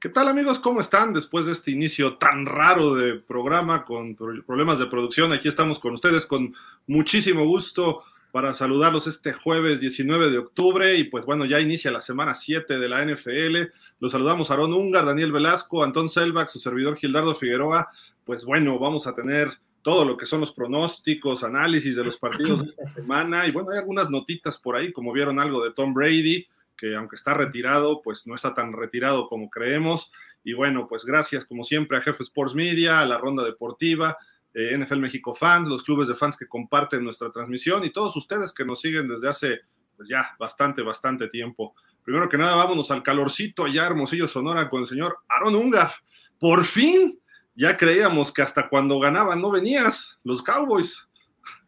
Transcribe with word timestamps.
¿Qué 0.00 0.10
tal 0.10 0.28
amigos? 0.28 0.60
¿Cómo 0.60 0.78
están 0.78 1.12
después 1.12 1.46
de 1.46 1.50
este 1.50 1.72
inicio 1.72 2.18
tan 2.18 2.46
raro 2.46 2.94
de 2.94 3.14
programa 3.14 3.84
con 3.84 4.14
problemas 4.14 4.78
de 4.78 4.86
producción? 4.86 5.32
Aquí 5.32 5.48
estamos 5.48 5.80
con 5.80 5.94
ustedes 5.94 6.24
con 6.24 6.54
muchísimo 6.86 7.44
gusto 7.44 8.04
para 8.30 8.54
saludarlos 8.54 9.08
este 9.08 9.32
jueves 9.32 9.80
19 9.80 10.30
de 10.30 10.38
octubre 10.38 10.94
y 10.94 11.02
pues 11.02 11.24
bueno, 11.26 11.46
ya 11.46 11.58
inicia 11.58 11.90
la 11.90 12.00
semana 12.00 12.34
7 12.34 12.78
de 12.78 12.88
la 12.88 13.04
NFL. 13.04 13.72
Los 13.98 14.12
saludamos 14.12 14.52
a 14.52 14.54
Aaron 14.54 14.72
Ungar, 14.72 15.04
Daniel 15.04 15.32
Velasco, 15.32 15.82
Antón 15.82 16.08
Selbach, 16.08 16.46
su 16.46 16.60
servidor 16.60 16.96
Gildardo 16.96 17.34
Figueroa. 17.34 17.90
Pues 18.24 18.44
bueno, 18.44 18.78
vamos 18.78 19.08
a 19.08 19.16
tener 19.16 19.58
todo 19.82 20.04
lo 20.04 20.16
que 20.16 20.26
son 20.26 20.38
los 20.38 20.52
pronósticos, 20.52 21.42
análisis 21.42 21.96
de 21.96 22.04
los 22.04 22.18
partidos 22.18 22.62
de 22.62 22.68
esta 22.68 22.86
semana 22.86 23.48
y 23.48 23.50
bueno, 23.50 23.72
hay 23.72 23.78
algunas 23.78 24.10
notitas 24.10 24.58
por 24.58 24.76
ahí, 24.76 24.92
como 24.92 25.12
vieron 25.12 25.40
algo 25.40 25.64
de 25.64 25.72
Tom 25.72 25.92
Brady 25.92 26.46
que 26.78 26.94
aunque 26.94 27.16
está 27.16 27.34
retirado, 27.34 28.00
pues 28.00 28.26
no 28.26 28.34
está 28.34 28.54
tan 28.54 28.72
retirado 28.72 29.28
como 29.28 29.50
creemos. 29.50 30.10
Y 30.44 30.54
bueno, 30.54 30.86
pues 30.88 31.04
gracias 31.04 31.44
como 31.44 31.64
siempre 31.64 31.98
a 31.98 32.00
Jefe 32.00 32.22
Sports 32.22 32.54
Media, 32.54 33.00
a 33.00 33.06
la 33.06 33.18
Ronda 33.18 33.44
Deportiva, 33.44 34.16
eh, 34.54 34.78
NFL 34.78 35.00
México 35.00 35.34
Fans, 35.34 35.68
los 35.68 35.82
clubes 35.82 36.08
de 36.08 36.14
fans 36.14 36.36
que 36.36 36.46
comparten 36.46 37.04
nuestra 37.04 37.30
transmisión 37.30 37.84
y 37.84 37.90
todos 37.90 38.16
ustedes 38.16 38.52
que 38.52 38.64
nos 38.64 38.80
siguen 38.80 39.08
desde 39.08 39.28
hace 39.28 39.60
pues 39.96 40.08
ya 40.08 40.30
bastante, 40.38 40.80
bastante 40.82 41.28
tiempo. 41.28 41.74
Primero 42.04 42.28
que 42.28 42.38
nada, 42.38 42.54
vámonos 42.54 42.90
al 42.90 43.02
calorcito 43.02 43.64
allá, 43.64 43.86
Hermosillo 43.86 44.28
Sonora, 44.28 44.70
con 44.70 44.82
el 44.82 44.86
señor 44.86 45.18
Aaron 45.28 45.56
Ungar. 45.56 45.92
Por 46.38 46.64
fin, 46.64 47.20
ya 47.54 47.76
creíamos 47.76 48.32
que 48.32 48.42
hasta 48.42 48.68
cuando 48.68 49.00
ganaban 49.00 49.42
no 49.42 49.50
venías, 49.50 50.18
los 50.22 50.42
Cowboys. 50.42 51.06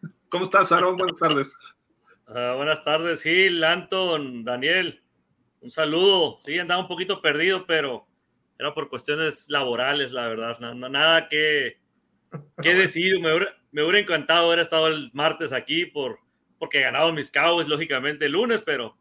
¿Cómo 0.30 0.44
estás, 0.44 0.70
Aaron? 0.70 0.96
Buenas 0.96 1.16
tardes. 1.16 1.52
Ah, 2.28 2.54
buenas 2.56 2.84
tardes, 2.84 3.24
Gil, 3.24 3.62
Anton, 3.64 4.44
Daniel. 4.44 4.99
Un 5.60 5.70
saludo. 5.70 6.38
Sí, 6.40 6.58
andaba 6.58 6.80
un 6.80 6.88
poquito 6.88 7.20
perdido, 7.20 7.66
pero 7.66 8.06
era 8.58 8.74
por 8.74 8.88
cuestiones 8.88 9.46
laborales, 9.48 10.12
la 10.12 10.26
verdad. 10.28 10.58
nada 10.58 11.28
que, 11.28 11.78
que 12.62 12.74
decir. 12.74 13.20
Me 13.20 13.82
hubiera, 13.82 13.98
encantado 13.98 14.46
haber 14.46 14.60
estado 14.60 14.88
el 14.88 15.10
martes 15.12 15.52
aquí 15.52 15.86
por, 15.86 16.18
porque 16.58 16.80
ganado 16.80 17.12
mis 17.12 17.30
Cowboys, 17.30 17.68
lógicamente, 17.68 18.26
el 18.26 18.32
lunes, 18.32 18.62
pero 18.64 18.96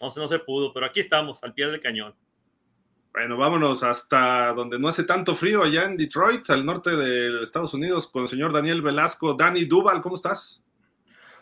no, 0.00 0.08
no 0.14 0.28
se 0.28 0.38
pudo. 0.38 0.72
Pero 0.72 0.86
aquí 0.86 1.00
estamos, 1.00 1.42
al 1.42 1.54
pie 1.54 1.66
del 1.66 1.80
cañón. 1.80 2.14
Bueno, 3.12 3.36
vámonos 3.36 3.82
hasta 3.82 4.52
donde 4.52 4.78
no 4.78 4.88
hace 4.88 5.02
tanto 5.04 5.34
frío, 5.34 5.62
allá 5.62 5.84
en 5.84 5.96
Detroit, 5.96 6.48
al 6.50 6.64
norte 6.64 6.94
de 6.94 7.42
Estados 7.42 7.74
Unidos, 7.74 8.06
con 8.06 8.22
el 8.22 8.28
señor 8.28 8.52
Daniel 8.52 8.82
Velasco. 8.82 9.34
Dani 9.34 9.64
Duval, 9.64 10.00
¿cómo 10.02 10.14
estás? 10.14 10.62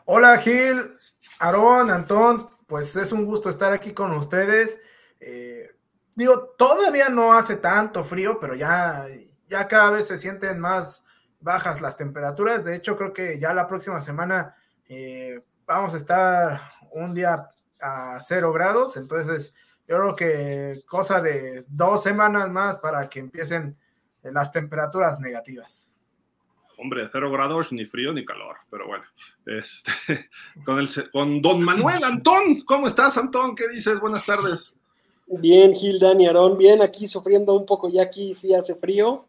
Hola, 0.06 0.38
Gil. 0.38 0.96
Aarón, 1.40 1.90
Antón, 1.90 2.48
pues 2.66 2.94
es 2.96 3.12
un 3.12 3.24
gusto 3.24 3.48
estar 3.48 3.72
aquí 3.72 3.92
con 3.92 4.12
ustedes. 4.12 4.78
Eh, 5.20 5.74
digo, 6.14 6.54
todavía 6.58 7.08
no 7.08 7.32
hace 7.32 7.56
tanto 7.56 8.04
frío, 8.04 8.38
pero 8.40 8.54
ya, 8.54 9.06
ya 9.48 9.68
cada 9.68 9.92
vez 9.92 10.06
se 10.08 10.18
sienten 10.18 10.58
más 10.58 11.04
bajas 11.40 11.80
las 11.80 11.96
temperaturas. 11.96 12.64
De 12.64 12.74
hecho, 12.74 12.96
creo 12.96 13.12
que 13.12 13.38
ya 13.38 13.54
la 13.54 13.66
próxima 13.66 14.00
semana 14.00 14.56
eh, 14.88 15.42
vamos 15.66 15.94
a 15.94 15.98
estar 15.98 16.60
un 16.92 17.14
día 17.14 17.50
a 17.80 18.18
cero 18.20 18.52
grados. 18.52 18.96
Entonces, 18.96 19.54
yo 19.86 19.96
creo 19.98 20.16
que 20.16 20.82
cosa 20.88 21.20
de 21.20 21.64
dos 21.68 22.02
semanas 22.02 22.50
más 22.50 22.78
para 22.78 23.08
que 23.08 23.20
empiecen 23.20 23.78
las 24.22 24.50
temperaturas 24.50 25.20
negativas 25.20 25.95
hombre, 26.78 27.08
cero 27.10 27.30
grados, 27.30 27.72
ni 27.72 27.84
frío 27.84 28.12
ni 28.12 28.24
calor, 28.24 28.56
pero 28.70 28.86
bueno. 28.86 29.04
Este, 29.46 29.90
con, 30.64 30.78
el, 30.78 30.88
con 31.10 31.40
don 31.42 31.62
Manuel 31.62 32.04
Antón, 32.04 32.60
¿cómo 32.62 32.86
estás, 32.86 33.16
Antón? 33.16 33.54
¿Qué 33.54 33.68
dices? 33.68 34.00
Buenas 34.00 34.24
tardes. 34.24 34.74
Bien, 35.26 35.74
Gil, 35.74 35.98
Dani, 35.98 36.26
Aarón, 36.26 36.56
bien, 36.56 36.80
aquí 36.82 37.08
sufriendo 37.08 37.54
un 37.54 37.66
poco, 37.66 37.88
ya 37.88 38.02
aquí 38.02 38.34
sí 38.34 38.54
hace 38.54 38.74
frío. 38.74 39.26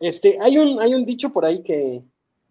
Este, 0.00 0.38
hay 0.40 0.58
un, 0.58 0.80
hay 0.80 0.94
un 0.94 1.04
dicho 1.04 1.30
por 1.30 1.44
ahí 1.44 1.62
que, 1.62 2.02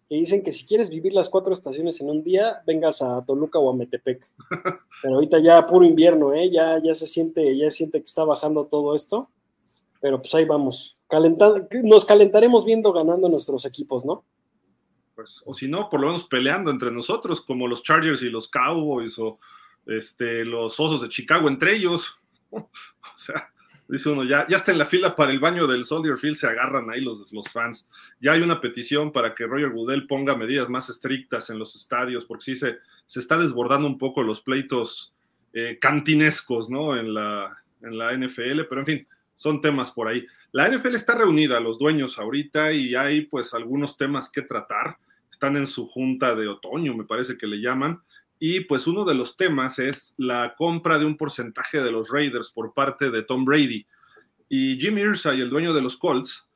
dicen 0.08 0.42
que 0.42 0.52
si 0.52 0.64
quieres 0.64 0.88
vivir 0.88 1.12
las 1.12 1.28
cuatro 1.28 1.52
estaciones 1.52 2.00
en 2.00 2.10
un 2.10 2.22
día, 2.22 2.62
vengas 2.66 3.02
a 3.02 3.24
Toluca 3.24 3.58
o 3.58 3.70
a 3.70 3.74
Metepec. 3.74 4.24
Pero 5.02 5.14
ahorita 5.14 5.40
ya 5.40 5.66
puro 5.66 5.84
invierno, 5.84 6.32
¿eh? 6.32 6.50
Ya, 6.50 6.80
ya 6.82 6.94
se 6.94 7.06
siente, 7.06 7.56
ya 7.56 7.70
se 7.70 7.78
siente 7.78 7.98
que 7.98 8.06
está 8.06 8.24
bajando 8.24 8.66
todo 8.66 8.94
esto. 8.94 9.28
Pero 10.00 10.20
pues 10.20 10.34
ahí 10.34 10.44
vamos 10.44 10.98
nos 11.82 12.04
calentaremos 12.04 12.64
viendo 12.64 12.92
ganando 12.92 13.28
nuestros 13.28 13.64
equipos, 13.64 14.04
¿no? 14.04 14.24
Pues, 15.14 15.42
o 15.46 15.54
si 15.54 15.66
no, 15.66 15.88
por 15.88 16.00
lo 16.00 16.08
menos 16.08 16.24
peleando 16.24 16.70
entre 16.70 16.90
nosotros, 16.90 17.40
como 17.40 17.66
los 17.66 17.82
Chargers 17.82 18.22
y 18.22 18.30
los 18.30 18.48
Cowboys 18.48 19.18
o 19.18 19.38
este, 19.86 20.44
los 20.44 20.78
Osos 20.78 21.02
de 21.02 21.08
Chicago 21.08 21.48
entre 21.48 21.74
ellos. 21.74 22.18
o 22.50 22.68
sea, 23.16 23.50
dice 23.88 24.10
uno, 24.10 24.24
ya, 24.24 24.46
ya 24.48 24.58
está 24.58 24.70
en 24.70 24.78
la 24.78 24.86
fila 24.86 25.16
para 25.16 25.32
el 25.32 25.40
baño 25.40 25.66
del 25.66 25.84
Soldier 25.86 26.18
Field, 26.18 26.36
se 26.36 26.46
agarran 26.46 26.90
ahí 26.90 27.00
los, 27.00 27.32
los 27.32 27.48
fans. 27.48 27.88
Ya 28.20 28.32
hay 28.32 28.42
una 28.42 28.60
petición 28.60 29.10
para 29.10 29.34
que 29.34 29.46
Roger 29.46 29.70
Goodell 29.70 30.06
ponga 30.06 30.36
medidas 30.36 30.68
más 30.68 30.88
estrictas 30.90 31.50
en 31.50 31.58
los 31.58 31.74
estadios, 31.74 32.26
porque 32.26 32.44
sí 32.44 32.56
se, 32.56 32.76
se 33.06 33.18
está 33.18 33.38
desbordando 33.38 33.88
un 33.88 33.98
poco 33.98 34.22
los 34.22 34.42
pleitos 34.42 35.14
eh, 35.54 35.78
cantinescos, 35.80 36.68
¿no? 36.68 36.96
En 36.96 37.14
la, 37.14 37.56
en 37.82 37.96
la 37.96 38.12
NFL, 38.12 38.60
pero 38.68 38.82
en 38.82 38.86
fin, 38.86 39.08
son 39.38 39.62
temas 39.62 39.92
por 39.92 40.08
ahí. 40.08 40.26
La 40.52 40.68
NFL 40.68 40.94
está 40.94 41.14
reunida, 41.14 41.60
los 41.60 41.78
dueños 41.78 42.18
ahorita, 42.18 42.72
y 42.72 42.94
hay 42.94 43.22
pues 43.22 43.54
algunos 43.54 43.96
temas 43.96 44.28
que 44.30 44.42
tratar. 44.42 44.98
Están 45.30 45.56
en 45.56 45.66
su 45.66 45.86
junta 45.86 46.34
de 46.34 46.48
otoño, 46.48 46.94
me 46.94 47.04
parece 47.04 47.38
que 47.38 47.46
le 47.46 47.60
llaman. 47.60 48.02
Y 48.40 48.60
pues 48.60 48.86
uno 48.86 49.04
de 49.04 49.14
los 49.14 49.36
temas 49.36 49.78
es 49.78 50.14
la 50.18 50.54
compra 50.56 50.98
de 50.98 51.06
un 51.06 51.16
porcentaje 51.16 51.80
de 51.80 51.90
los 51.90 52.10
Raiders 52.10 52.50
por 52.50 52.74
parte 52.74 53.10
de 53.10 53.22
Tom 53.22 53.44
Brady. 53.44 53.86
Y 54.48 54.78
Jim 54.80 54.98
Irsay, 54.98 55.40
el 55.40 55.50
dueño 55.50 55.72
de 55.72 55.82
los 55.82 55.96
Colts, 55.96 56.48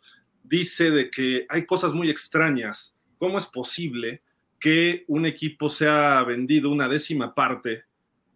dice 0.42 0.90
de 0.90 1.10
que 1.10 1.46
hay 1.48 1.64
cosas 1.64 1.94
muy 1.94 2.10
extrañas. 2.10 2.96
¿Cómo 3.18 3.38
es 3.38 3.46
posible 3.46 4.22
que 4.58 5.04
un 5.08 5.26
equipo 5.26 5.70
sea 5.70 6.22
vendido 6.24 6.70
una 6.70 6.88
décima 6.88 7.34
parte 7.34 7.84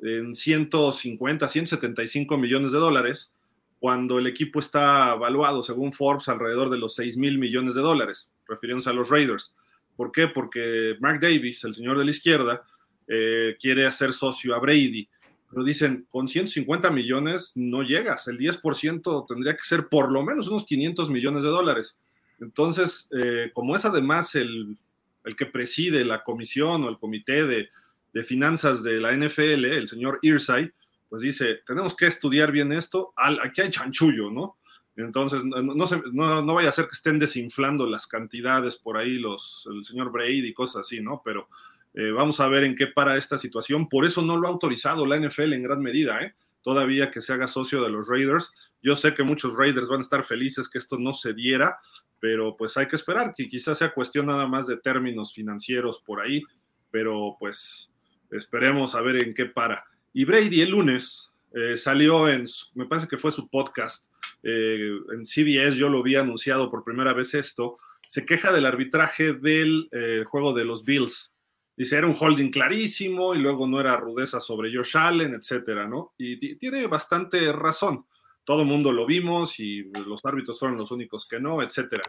en 0.01 0.35
150, 0.35 1.49
175 1.49 2.39
millones 2.39 2.73
de 2.73 2.79
dólares 2.79 3.33
cuando 3.79 4.19
el 4.19 4.27
equipo 4.27 4.61
está 4.61 5.15
evaluado, 5.15 5.63
según 5.63 5.93
Forbes, 5.93 6.29
alrededor 6.29 6.71
de 6.71 6.79
los 6.79 6.95
6 6.95 7.19
mil 7.19 7.39
millones 7.39 7.75
de 7.75 7.83
dólares, 7.83 8.31
refiriéndose 8.47 8.91
a 8.91 8.95
los 8.95 9.11
Raiders. 9.11 9.55
¿Por 9.97 10.13
qué? 10.13 10.29
Porque 10.29 10.97
Mark 11.01 11.21
Davis, 11.21 11.65
el 11.65 11.75
señor 11.75 11.99
de 11.99 12.05
la 12.05 12.11
izquierda, 12.11 12.63
eh, 13.09 13.57
quiere 13.61 13.87
hacer 13.87 14.13
socio 14.13 14.55
a 14.55 14.59
Brady. 14.59 15.09
Pero 15.51 15.65
dicen, 15.65 16.07
con 16.11 16.27
150 16.27 16.91
millones 16.91 17.53
no 17.55 17.83
llegas, 17.83 18.27
el 18.29 18.39
10% 18.39 19.27
tendría 19.29 19.55
que 19.55 19.63
ser 19.63 19.89
por 19.89 20.11
lo 20.11 20.23
menos 20.25 20.49
unos 20.49 20.65
500 20.65 21.09
millones 21.11 21.43
de 21.45 21.49
dólares. 21.49 21.99
Entonces, 22.41 23.09
eh, 23.17 23.51
como 23.55 23.77
es 23.77 23.85
además 23.85 24.35
el, 24.35 24.77
el, 25.25 25.37
que 25.37 25.47
preside 25.47 26.05
la 26.05 26.23
comisión 26.25 26.85
o 26.85 26.89
el 26.89 26.99
comité 26.99 27.47
de, 27.47 27.69
de 28.13 28.25
finanzas 28.25 28.83
de 28.83 29.01
la 29.01 29.17
NFL, 29.17 29.65
el 29.65 29.89
señor 29.89 30.19
Irsay, 30.23 30.71
pues 31.09 31.23
dice, 31.23 31.61
tenemos 31.67 31.95
que 31.95 32.07
estudiar 32.07 32.53
bien 32.53 32.73
esto, 32.73 33.13
aquí 33.17 33.61
hay 33.61 33.71
chanchullo, 33.71 34.31
¿no? 34.31 34.57
Entonces, 34.97 35.45
no, 35.45 36.43
no, 36.43 36.55
vaya 36.55 36.71
a 36.71 36.73
ser 36.73 36.87
que 36.87 36.95
estén 36.95 37.19
desinflando 37.19 37.87
las 37.87 38.07
cantidades 38.07 38.79
por 38.79 38.97
ahí 38.97 39.19
los, 39.19 39.69
el 39.71 39.85
señor 39.85 40.11
Brady 40.11 40.49
y 40.49 40.55
cosas 40.55 40.81
así, 40.87 41.01
¿no? 41.01 41.21
Pero 41.23 41.49
eh, 41.93 42.11
vamos 42.11 42.41
a 42.41 42.49
ver 42.49 42.65
en 42.65 42.75
qué 42.75 42.87
para 42.87 43.19
esta 43.19 43.37
situación. 43.37 43.89
Por 43.89 44.07
eso 44.07 44.23
no 44.23 44.39
lo 44.39 44.49
ha 44.49 44.51
autorizado 44.51 45.05
la 45.05 45.19
NFL 45.19 45.53
en 45.53 45.63
gran 45.63 45.81
medida, 45.81 46.21
¿eh? 46.23 46.35
Todavía 46.63 47.11
que 47.11 47.21
se 47.21 47.35
haga 47.35 47.47
socio 47.47 47.83
de 47.83 47.91
los 47.91 48.09
Raiders. 48.09 48.53
Yo 48.83 48.97
sé 48.97 49.15
que 49.15 49.23
muchos 49.23 49.57
Raiders 49.57 49.89
van 49.89 49.99
a 49.99 50.03
estar 50.03 50.25
felices 50.25 50.69
que 50.69 50.79
esto 50.79 50.99
no 50.99 51.13
se 51.13 51.35
diera, 51.35 51.79
pero 52.19 52.57
pues 52.57 52.77
hay 52.77 52.89
que 52.89 52.97
esperar, 52.97 53.35
que 53.37 53.49
quizás 53.49 53.79
sea 53.79 53.93
cuestión 53.93 54.27
nada 54.27 54.47
más 54.47 54.67
de 54.67 54.79
términos 54.79 55.35
financieros 55.35 56.01
por 56.05 56.21
ahí, 56.21 56.43
pero 56.91 57.37
pues 57.39 57.91
esperemos 58.31 58.95
a 58.95 59.03
ver 59.03 59.23
en 59.23 59.35
qué 59.35 59.47
para. 59.47 59.85
Y 60.17 60.25
Brady 60.25 60.63
el 60.63 60.71
lunes 60.71 61.31
eh, 61.53 61.77
salió 61.77 62.27
en, 62.27 62.47
me 62.73 62.87
parece 62.87 63.07
que 63.07 63.19
fue 63.19 63.31
su 63.31 63.51
podcast, 63.51 64.11
eh, 64.43 64.93
en 65.13 65.27
CBS, 65.27 65.77
yo 65.77 65.91
lo 65.91 66.03
vi 66.03 66.17
anunciado 66.17 66.71
por 66.71 66.85
primera 66.85 67.13
vez 67.13 67.35
esto, 67.35 67.77
se 68.09 68.25
queja 68.25 68.51
del 68.51 68.65
arbitraje 68.65 69.35
del 69.35 69.91
eh, 69.93 70.25
juego 70.27 70.55
de 70.55 70.65
los 70.65 70.87
Bills. 70.87 71.35
Dice, 71.77 71.99
era 71.99 72.07
un 72.07 72.17
holding 72.19 72.51
clarísimo 72.51 73.35
y 73.35 73.41
luego 73.41 73.67
no 73.67 73.79
era 73.79 73.95
rudeza 73.99 74.41
sobre 74.41 74.75
Josh 74.75 74.97
Allen, 74.97 75.35
etcétera, 75.35 75.87
¿no? 75.87 76.15
Y 76.17 76.57
tiene 76.57 76.87
bastante 76.87 77.53
razón. 77.53 78.07
Todo 78.43 78.63
el 78.63 78.69
mundo 78.69 78.93
lo 78.93 79.05
vimos 79.05 79.61
y 79.61 79.83
los 79.83 80.25
árbitros 80.25 80.59
fueron 80.59 80.79
los 80.79 80.91
únicos 80.91 81.29
que 81.29 81.39
no, 81.39 81.63
etcétera. 81.63 82.05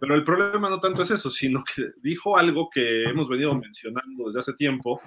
Pero 0.00 0.16
el 0.16 0.24
problema 0.24 0.68
no 0.68 0.80
tanto 0.80 1.02
es 1.02 1.12
eso, 1.12 1.30
sino 1.30 1.62
que 1.62 1.84
dijo 2.02 2.36
algo 2.36 2.68
que 2.68 3.04
hemos 3.04 3.28
venido 3.28 3.54
mencionando 3.54 4.26
desde 4.26 4.40
hace 4.40 4.54
tiempo, 4.54 5.00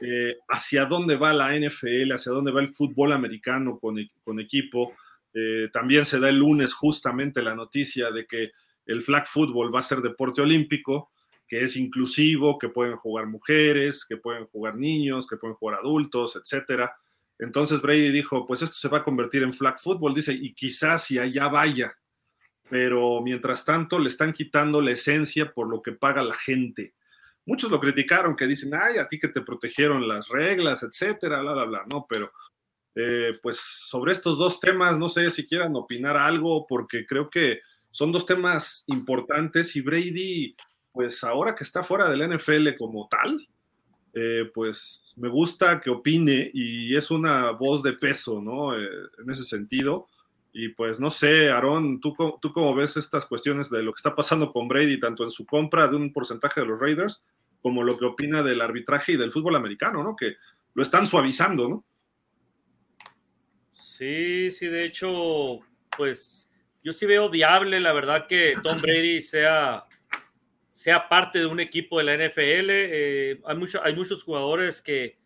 eh, 0.00 0.36
hacia 0.48 0.86
dónde 0.86 1.16
va 1.16 1.32
la 1.32 1.56
NFL, 1.56 2.12
hacia 2.12 2.32
dónde 2.32 2.52
va 2.52 2.60
el 2.60 2.74
fútbol 2.74 3.12
americano 3.12 3.78
con, 3.78 3.98
e-, 3.98 4.10
equipo. 4.38 4.94
Eh, 5.32 5.68
también 5.72 6.04
se 6.04 6.18
da 6.18 6.28
el 6.28 6.38
lunes 6.38 6.74
justamente 6.74 7.42
la 7.42 7.54
noticia 7.54 8.10
de 8.10 8.26
que 8.26 8.52
el 8.86 9.02
flag 9.02 9.26
football 9.26 9.74
va 9.74 9.80
a 9.80 9.82
ser 9.82 10.00
deporte 10.00 10.40
olímpico, 10.40 11.10
que 11.48 11.62
es 11.62 11.76
inclusivo, 11.76 12.58
que 12.58 12.68
pueden 12.68 12.96
jugar 12.96 13.26
mujeres, 13.26 14.04
que 14.04 14.16
pueden 14.16 14.46
jugar 14.46 14.76
niños, 14.76 15.26
que 15.26 15.36
pueden 15.36 15.56
jugar 15.56 15.80
adultos, 15.80 16.36
etcétera. 16.36 16.96
Entonces 17.38 17.80
Brady 17.80 18.10
dijo, 18.10 18.46
pues 18.46 18.62
esto 18.62 18.76
se 18.76 18.88
va 18.88 18.98
a 18.98 19.04
convertir 19.04 19.42
en 19.42 19.52
flag 19.52 19.78
football, 19.78 20.14
dice, 20.14 20.32
y 20.32 20.54
quizás 20.54 21.04
si 21.04 21.18
allá 21.18 21.48
vaya, 21.48 21.96
pero 22.68 23.20
mientras 23.22 23.64
tanto 23.64 23.98
le 23.98 24.08
están 24.08 24.32
quitando 24.32 24.80
la 24.80 24.92
esencia 24.92 25.52
por 25.52 25.68
lo 25.68 25.82
que 25.82 25.92
paga 25.92 26.22
la 26.22 26.34
gente. 26.34 26.94
Muchos 27.46 27.70
lo 27.70 27.80
criticaron, 27.80 28.36
que 28.36 28.46
dicen, 28.46 28.74
ay, 28.74 28.98
a 28.98 29.08
ti 29.08 29.18
que 29.18 29.28
te 29.28 29.40
protegieron 29.40 30.06
las 30.06 30.28
reglas, 30.28 30.82
etcétera, 30.82 31.40
bla, 31.40 31.52
bla, 31.54 31.64
bla, 31.64 31.84
no, 31.90 32.06
pero 32.08 32.30
eh, 32.94 33.32
pues 33.42 33.58
sobre 33.58 34.12
estos 34.12 34.36
dos 34.36 34.58
temas, 34.58 34.98
no 34.98 35.08
sé 35.08 35.30
si 35.30 35.46
quieran 35.46 35.76
opinar 35.76 36.16
algo, 36.16 36.66
porque 36.66 37.06
creo 37.06 37.30
que 37.30 37.60
son 37.90 38.10
dos 38.10 38.26
temas 38.26 38.84
importantes 38.88 39.76
y 39.76 39.80
Brady, 39.80 40.56
pues 40.92 41.22
ahora 41.22 41.54
que 41.54 41.64
está 41.64 41.82
fuera 41.82 42.08
del 42.08 42.36
NFL 42.36 42.74
como 42.76 43.06
tal, 43.08 43.46
eh, 44.14 44.50
pues 44.54 45.12
me 45.16 45.28
gusta 45.28 45.78
que 45.78 45.90
opine 45.90 46.50
y 46.52 46.96
es 46.96 47.10
una 47.10 47.50
voz 47.50 47.82
de 47.82 47.92
peso, 47.92 48.40
¿no? 48.40 48.74
Eh, 48.74 48.88
en 49.18 49.30
ese 49.30 49.44
sentido. 49.44 50.08
Y 50.54 50.70
pues 50.70 50.98
no 50.98 51.10
sé, 51.10 51.50
Aarón, 51.50 52.00
¿tú, 52.00 52.14
¿tú 52.40 52.50
cómo 52.50 52.74
ves 52.74 52.96
estas 52.96 53.26
cuestiones 53.26 53.68
de 53.68 53.82
lo 53.82 53.92
que 53.92 53.98
está 53.98 54.14
pasando 54.14 54.50
con 54.52 54.68
Brady, 54.68 54.98
tanto 54.98 55.22
en 55.22 55.30
su 55.30 55.44
compra 55.44 55.86
de 55.86 55.96
un 55.96 56.14
porcentaje 56.14 56.62
de 56.62 56.66
los 56.66 56.80
Raiders, 56.80 57.22
como 57.62 57.82
lo 57.82 57.98
que 57.98 58.04
opina 58.04 58.42
del 58.42 58.60
arbitraje 58.60 59.12
y 59.12 59.16
del 59.16 59.32
fútbol 59.32 59.56
americano, 59.56 60.02
¿no? 60.02 60.14
Que 60.16 60.36
lo 60.74 60.82
están 60.82 61.06
suavizando, 61.06 61.68
¿no? 61.68 61.84
Sí, 63.72 64.50
sí, 64.50 64.66
de 64.66 64.84
hecho, 64.84 65.60
pues 65.96 66.50
yo 66.82 66.92
sí 66.92 67.06
veo 67.06 67.28
viable, 67.28 67.80
la 67.80 67.92
verdad, 67.92 68.26
que 68.26 68.54
Tom 68.62 68.80
Brady 68.80 69.20
sea 69.20 69.86
sea 70.76 71.08
parte 71.08 71.38
de 71.38 71.46
un 71.46 71.58
equipo 71.58 71.96
de 71.96 72.04
la 72.04 72.14
NFL. 72.14 72.68
Eh, 72.68 73.40
hay, 73.46 73.56
mucho, 73.56 73.82
hay 73.82 73.96
muchos 73.96 74.22
jugadores 74.22 74.82
que, 74.82 75.16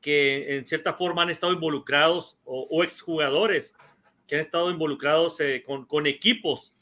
que 0.00 0.56
en 0.56 0.64
cierta 0.64 0.94
forma 0.94 1.20
han 1.20 1.28
estado 1.28 1.52
involucrados 1.52 2.38
o, 2.44 2.82
exjugadores 2.82 3.76
que 4.26 4.36
han 4.36 4.40
estado 4.40 4.70
involucrados 4.70 5.38
eh, 5.40 5.62
con, 5.66 5.84
con, 5.84 6.06
equipos. 6.06 6.74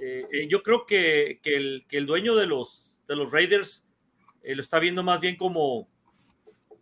Eh, 0.00 0.48
yo 0.48 0.62
creo 0.62 0.86
que, 0.86 1.38
que, 1.42 1.54
el, 1.54 1.84
que, 1.86 1.98
el, 1.98 2.06
dueño 2.06 2.34
de 2.34 2.46
los, 2.46 3.02
de 3.06 3.14
los 3.14 3.30
Raiders 3.30 3.86
lo 4.44 4.60
está 4.60 4.78
viendo 4.78 5.02
más 5.02 5.20
bien 5.20 5.36
como, 5.36 5.88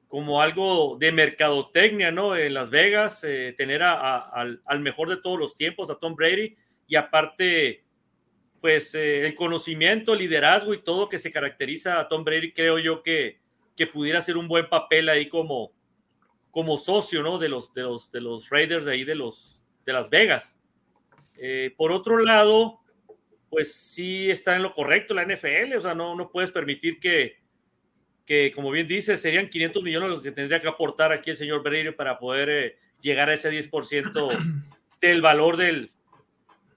como 0.09 0.43
algo 0.43 0.97
de 0.99 1.13
mercadotecnia, 1.13 2.11
¿no? 2.11 2.37
En 2.37 2.55
Las 2.55 2.71
Vegas, 2.71 3.21
tener 3.57 3.83
a, 3.83 4.19
al, 4.19 4.63
al, 4.65 4.81
mejor 4.81 5.09
de 5.09 5.17
todos 5.17 5.39
los 5.39 5.57
tiempos, 5.57 5.91
a 5.91 5.99
Tom 5.99 6.15
Brady, 6.15 6.57
y 6.87 6.97
aparte 6.97 7.85
pues 8.63 8.95
eh, 8.95 9.27
el 9.27 9.35
conocimiento, 9.35 10.15
liderazgo 10.15 10.73
y 10.73 10.83
todo 10.83 11.09
que 11.09 11.19
se 11.19 11.33
caracteriza 11.33 11.99
a 11.99 12.07
Tom 12.07 12.23
Brady, 12.23 12.53
creo 12.53 12.79
yo 12.79 13.03
que, 13.03 13.41
que 13.77 13.89
pudiera 13.89 14.21
ser 14.21 14.37
un 14.37 14.47
buen 14.47 14.69
papel 14.69 15.09
ahí 15.09 15.29
como, 15.29 15.73
como 16.53 16.79
socio, 16.79 17.25
¿no? 17.25 17.41
De 17.41 17.49
los, 17.49 17.75
de 17.75 17.83
los, 17.83 18.13
de 18.13 18.21
los 18.21 18.49
Raiders 18.51 18.85
de 18.85 18.93
ahí 18.93 19.05
de, 19.05 19.17
los, 19.17 19.65
de 19.85 19.93
Las 19.93 20.11
Vegas. 20.11 20.61
Eh, 21.37 21.75
por 21.77 21.91
otro 21.91 22.19
lado, 22.19 22.79
pues 23.51 23.75
sí 23.75 24.31
está 24.31 24.55
en 24.55 24.63
lo 24.63 24.73
correcto 24.73 25.13
la 25.13 25.25
NFL, 25.25 25.75
o 25.77 25.81
sea, 25.81 25.97
no, 25.97 26.15
no 26.15 26.31
puedes 26.31 26.53
permitir 26.53 27.01
que, 27.01 27.42
que, 28.27 28.53
como 28.53 28.71
bien 28.71 28.87
dice, 28.87 29.17
serían 29.17 29.49
500 29.49 29.83
millones 29.83 30.11
los 30.11 30.23
que 30.23 30.33
tendría 30.33 30.61
que 30.61 30.69
aportar 30.69 31.13
aquí 31.13 31.31
el 31.31 31.37
señor 31.37 31.63
Brady 31.63 31.93
para 31.93 32.19
poder 32.19 32.49
eh, 32.51 32.77
llegar 33.01 33.29
a 33.29 33.35
ese 33.35 33.51
10% 33.51 34.63
del 35.01 35.21
valor 35.21 35.57
del, 35.57 35.91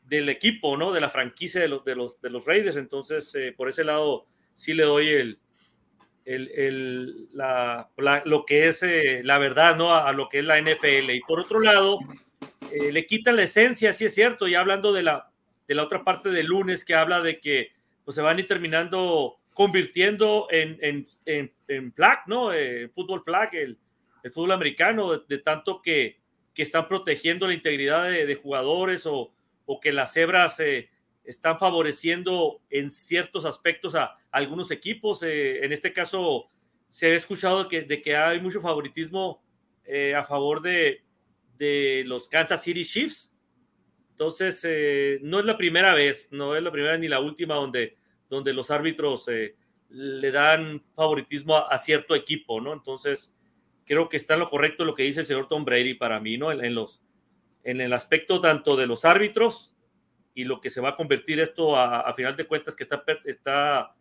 del 0.07 0.29
equipo, 0.29 0.77
¿no? 0.77 0.91
De 0.91 1.01
la 1.01 1.09
franquicia 1.09 1.61
de 1.61 1.67
los, 1.67 1.83
de 1.83 1.95
los, 1.95 2.21
de 2.21 2.29
los 2.29 2.45
Raiders. 2.45 2.77
Entonces, 2.77 3.33
eh, 3.35 3.53
por 3.55 3.69
ese 3.69 3.83
lado, 3.83 4.25
sí 4.53 4.73
le 4.73 4.83
doy 4.83 5.09
el, 5.09 5.39
el, 6.25 6.51
el 6.55 7.29
la, 7.33 7.89
lo 8.25 8.45
que 8.45 8.67
es 8.67 8.83
eh, 8.83 9.21
la 9.23 9.37
verdad, 9.37 9.75
¿no? 9.75 9.93
A, 9.93 10.11
lo 10.11 10.27
que 10.29 10.39
es 10.39 10.45
la 10.45 10.59
NFL. 10.59 11.11
Y 11.11 11.21
por 11.21 11.39
otro 11.39 11.59
lado, 11.59 11.99
eh, 12.71 12.91
le 12.91 13.05
quitan 13.05 13.35
la 13.35 13.43
esencia, 13.43 13.93
sí 13.93 14.05
es 14.05 14.13
cierto, 14.13 14.47
ya 14.47 14.59
hablando 14.59 14.93
de 14.93 15.03
la, 15.03 15.31
de 15.67 15.75
la 15.75 15.83
otra 15.83 16.03
parte 16.03 16.29
del 16.29 16.47
lunes 16.47 16.83
que 16.83 16.95
habla 16.95 17.21
de 17.21 17.39
que 17.39 17.71
pues, 18.03 18.15
se 18.15 18.21
van 18.21 18.37
a 18.37 18.39
ir 18.39 18.47
terminando 18.47 19.37
convirtiendo 19.55 20.47
en, 20.51 20.77
en, 20.81 21.05
en, 21.67 21.93
flag, 21.93 22.27
¿no? 22.27 22.51
fútbol 22.93 23.23
flag, 23.23 23.55
el, 23.55 23.79
el 24.21 24.31
fútbol 24.31 24.51
americano, 24.51 25.17
de, 25.17 25.37
tanto 25.39 25.81
que, 25.81 26.19
que, 26.53 26.61
están 26.61 26.87
protegiendo 26.89 27.47
la 27.47 27.53
integridad 27.53 28.03
de, 28.03 28.25
de 28.25 28.35
jugadores 28.35 29.07
o, 29.07 29.31
o 29.65 29.79
que 29.79 29.91
las 29.91 30.13
cebras 30.13 30.59
eh, 30.59 30.89
están 31.23 31.57
favoreciendo 31.57 32.61
en 32.69 32.89
ciertos 32.89 33.45
aspectos 33.45 33.95
a, 33.95 34.13
algunos 34.31 34.71
equipos. 34.71 35.23
Eh, 35.23 35.63
en 35.65 35.71
este 35.71 35.93
caso, 35.93 36.49
se 36.87 37.07
ha 37.07 37.15
escuchado 37.15 37.67
que, 37.67 37.81
de 37.81 38.01
que 38.01 38.15
hay 38.15 38.41
mucho 38.41 38.61
favoritismo 38.61 39.41
eh, 39.85 40.13
a 40.13 40.23
favor 40.23 40.61
de, 40.61 41.01
de, 41.57 42.03
los 42.05 42.27
Kansas 42.27 42.61
City 42.61 42.83
Chiefs. 42.83 43.33
Entonces, 44.11 44.65
no 45.21 45.39
es 45.39 45.45
la 45.45 45.57
primera 45.57 45.93
vez, 45.93 46.29
no 46.31 46.55
es 46.55 46.63
la 46.63 46.71
primera 46.71 46.97
ni 46.97 47.09
la 47.09 47.19
última 47.19 47.55
donde, 47.55 47.97
donde 48.29 48.53
los 48.53 48.71
árbitros 48.71 49.27
le 49.89 50.31
dan 50.31 50.81
favoritismo 50.93 51.57
a, 51.57 51.77
cierto 51.77 52.15
equipo, 52.15 52.59
¿no? 52.59 52.73
Entonces, 52.73 53.35
creo 53.85 54.09
que 54.09 54.17
está 54.17 54.35
lo 54.37 54.49
correcto 54.49 54.83
lo 54.83 54.95
que 54.95 55.03
dice 55.03 55.21
el 55.21 55.25
señor 55.25 55.47
Tom 55.47 55.63
Brady 55.63 55.93
para 55.93 56.19
mí, 56.19 56.37
¿no? 56.37 56.51
en 56.51 56.73
los, 56.75 57.01
en 57.63 57.81
el 57.81 57.93
aspecto 57.93 58.39
tanto 58.39 58.75
de 58.75 58.87
los 58.87 59.05
árbitros 59.05 59.75
y 60.33 60.43
lo 60.43 60.59
que 60.59 60.69
se 60.69 60.81
va 60.81 60.89
a 60.89 60.95
convertir 60.95 61.39
esto 61.39 61.77
a, 61.77 62.13
final 62.13 62.35
de 62.35 62.45
cuentas 62.45 62.75
que 62.75 62.83
está, 62.83 63.03
está, 63.23 63.95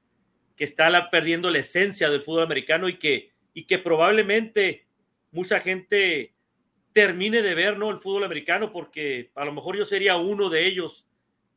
que 0.56 0.64
está 0.64 1.10
perdiendo 1.10 1.48
la 1.50 1.58
esencia 1.58 2.10
del 2.10 2.22
fútbol 2.22 2.42
americano 2.42 2.88
y 2.88 2.98
que, 2.98 3.32
y 3.54 3.64
que 3.64 3.78
probablemente 3.78 4.86
mucha 5.30 5.60
gente 5.60 6.34
termine 6.92 7.40
de 7.40 7.54
ver 7.54 7.78
¿no? 7.78 7.90
el 7.90 7.98
fútbol 7.98 8.24
americano 8.24 8.72
porque 8.72 9.30
a 9.34 9.44
lo 9.44 9.52
mejor 9.52 9.76
yo 9.76 9.84
sería 9.84 10.16
uno 10.16 10.50
de 10.50 10.66
ellos 10.66 11.06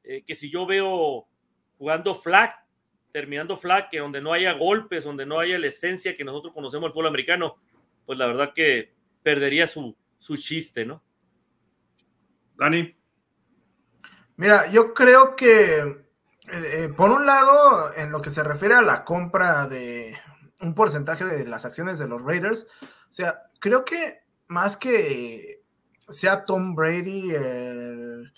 eh, 0.03 0.24
que 0.25 0.36
si 0.36 0.50
yo 0.50 0.65
veo 0.65 1.27
jugando 1.77 2.15
flag, 2.15 2.53
terminando 3.12 3.57
flag, 3.57 3.89
que 3.89 4.00
donde 4.00 4.22
no 4.22 4.34
haya 4.34 4.53
golpes, 4.53 5.03
donde 5.03 5.25
no 5.25 5.39
haya 5.39 5.57
la 5.57 5.67
esencia 5.67 6.15
que 6.15 6.24
nosotros 6.24 6.53
conocemos 6.53 6.88
del 6.88 6.93
fútbol 6.93 7.07
americano, 7.07 7.57
pues 8.05 8.17
la 8.17 8.27
verdad 8.27 8.51
que 8.53 8.93
perdería 9.24 9.67
su, 9.67 9.96
su 10.17 10.36
chiste, 10.38 10.86
¿no? 10.86 11.03
Dani. 12.57 12.96
Mira, 14.38 14.69
yo 14.72 14.93
creo 14.93 15.36
que, 15.36 15.79
eh, 15.79 16.03
eh, 16.51 16.89
por 16.96 17.12
un 17.12 17.25
lado, 17.25 17.91
en 17.96 18.12
lo 18.12 18.22
que 18.22 18.31
se 18.31 18.43
refiere 18.43 18.75
a 18.75 18.81
la 18.81 19.03
compra 19.03 19.67
de 19.67 20.17
un 20.62 20.74
porcentaje 20.74 21.25
de 21.25 21.46
las 21.46 21.65
acciones 21.65 22.00
de 22.00 22.07
los 22.07 22.22
Raiders, 22.22 22.67
o 23.10 23.13
sea, 23.13 23.41
creo 23.60 23.84
que 23.84 24.22
más 24.48 24.77
que 24.77 25.63
sea 26.10 26.46
Tom 26.46 26.75
Brady 26.75 27.31
el, 27.31 28.31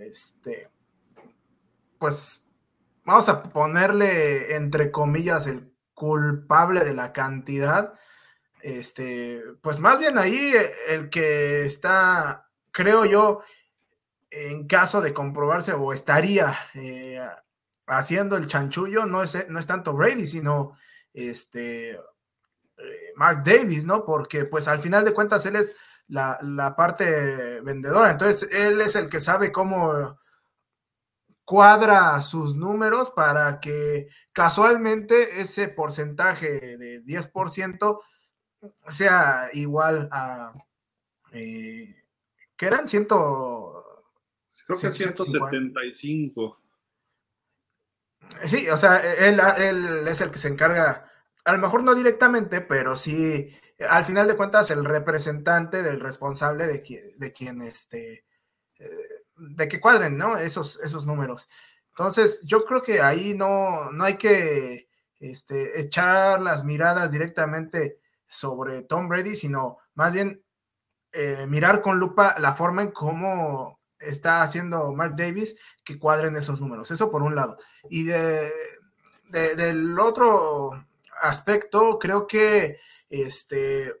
este, 0.00 0.70
pues 1.98 2.43
vamos 3.04 3.28
a 3.28 3.42
ponerle 3.42 4.54
entre 4.56 4.90
comillas 4.90 5.46
el 5.46 5.72
culpable 5.94 6.84
de 6.84 6.94
la 6.94 7.12
cantidad, 7.12 7.94
este, 8.62 9.42
pues 9.62 9.78
más 9.78 9.98
bien 9.98 10.18
ahí 10.18 10.52
el 10.88 11.10
que 11.10 11.64
está 11.64 12.44
creo 12.74 13.06
yo, 13.06 13.40
en 14.30 14.66
caso 14.66 15.00
de 15.00 15.14
comprobarse 15.14 15.72
o 15.72 15.92
estaría 15.92 16.54
eh, 16.74 17.20
haciendo 17.86 18.36
el 18.36 18.48
chanchullo, 18.48 19.06
no 19.06 19.22
es, 19.22 19.48
no 19.48 19.58
es 19.58 19.66
tanto 19.66 19.94
Brady, 19.94 20.26
sino 20.26 20.76
este 21.14 21.92
eh, 21.92 22.00
Mark 23.14 23.42
Davis, 23.44 23.86
¿no? 23.86 24.04
Porque 24.04 24.44
pues 24.44 24.66
al 24.66 24.80
final 24.80 25.04
de 25.04 25.14
cuentas 25.14 25.46
él 25.46 25.56
es 25.56 25.74
la, 26.08 26.38
la, 26.42 26.74
parte 26.74 27.60
vendedora, 27.60 28.10
entonces 28.10 28.52
él 28.52 28.80
es 28.80 28.96
el 28.96 29.08
que 29.08 29.20
sabe 29.20 29.52
cómo 29.52 30.18
cuadra 31.44 32.20
sus 32.22 32.54
números 32.54 33.10
para 33.10 33.60
que 33.60 34.08
casualmente 34.32 35.40
ese 35.40 35.68
porcentaje 35.68 36.76
de 36.78 37.04
10% 37.04 38.00
sea 38.88 39.50
igual 39.52 40.08
a... 40.12 40.52
Eh, 41.32 41.94
que 42.56 42.66
eran 42.66 42.88
ciento... 42.88 44.04
Creo 44.66 44.78
que 44.78 44.90
175. 44.90 46.60
Sí, 48.46 48.68
o 48.70 48.76
sea, 48.76 48.98
él, 49.26 49.40
él, 49.58 50.08
es 50.08 50.20
el 50.20 50.30
que 50.30 50.38
se 50.38 50.48
encarga, 50.48 51.10
a 51.44 51.52
lo 51.52 51.58
mejor 51.58 51.82
no 51.82 51.94
directamente, 51.94 52.60
pero 52.62 52.96
sí, 52.96 53.54
al 53.88 54.04
final 54.04 54.26
de 54.26 54.36
cuentas, 54.36 54.70
el 54.70 54.84
representante 54.84 55.82
del 55.82 56.00
responsable 56.00 56.66
de, 56.66 56.82
quien, 56.82 57.18
de 57.18 57.32
quien 57.32 57.60
este, 57.62 58.24
eh, 58.78 58.88
de 59.36 59.68
que 59.68 59.80
cuadren, 59.80 60.16
¿no? 60.16 60.36
Esos, 60.36 60.78
esos 60.82 61.06
números. 61.06 61.48
Entonces, 61.90 62.40
yo 62.44 62.64
creo 62.64 62.82
que 62.82 63.00
ahí 63.00 63.34
no, 63.34 63.90
no 63.92 64.04
hay 64.04 64.16
que 64.16 64.88
este, 65.20 65.80
echar 65.80 66.40
las 66.40 66.64
miradas 66.64 67.12
directamente 67.12 67.98
sobre 68.26 68.82
Tom 68.82 69.08
Brady, 69.08 69.36
sino 69.36 69.78
más 69.94 70.12
bien 70.12 70.42
eh, 71.12 71.46
mirar 71.48 71.80
con 71.80 71.98
lupa 71.98 72.34
la 72.38 72.54
forma 72.54 72.82
en 72.82 72.90
cómo 72.90 73.80
está 73.98 74.42
haciendo 74.42 74.92
Mark 74.92 75.14
Davis 75.16 75.56
que 75.84 75.98
cuadren 75.98 76.36
esos 76.36 76.60
números. 76.60 76.90
Eso 76.90 77.10
por 77.10 77.22
un 77.22 77.34
lado. 77.34 77.58
Y 77.88 78.04
de, 78.04 78.52
del 79.30 79.98
otro 79.98 80.72
aspecto, 81.22 81.98
creo 81.98 82.26
que 82.26 82.78
este, 83.08 83.94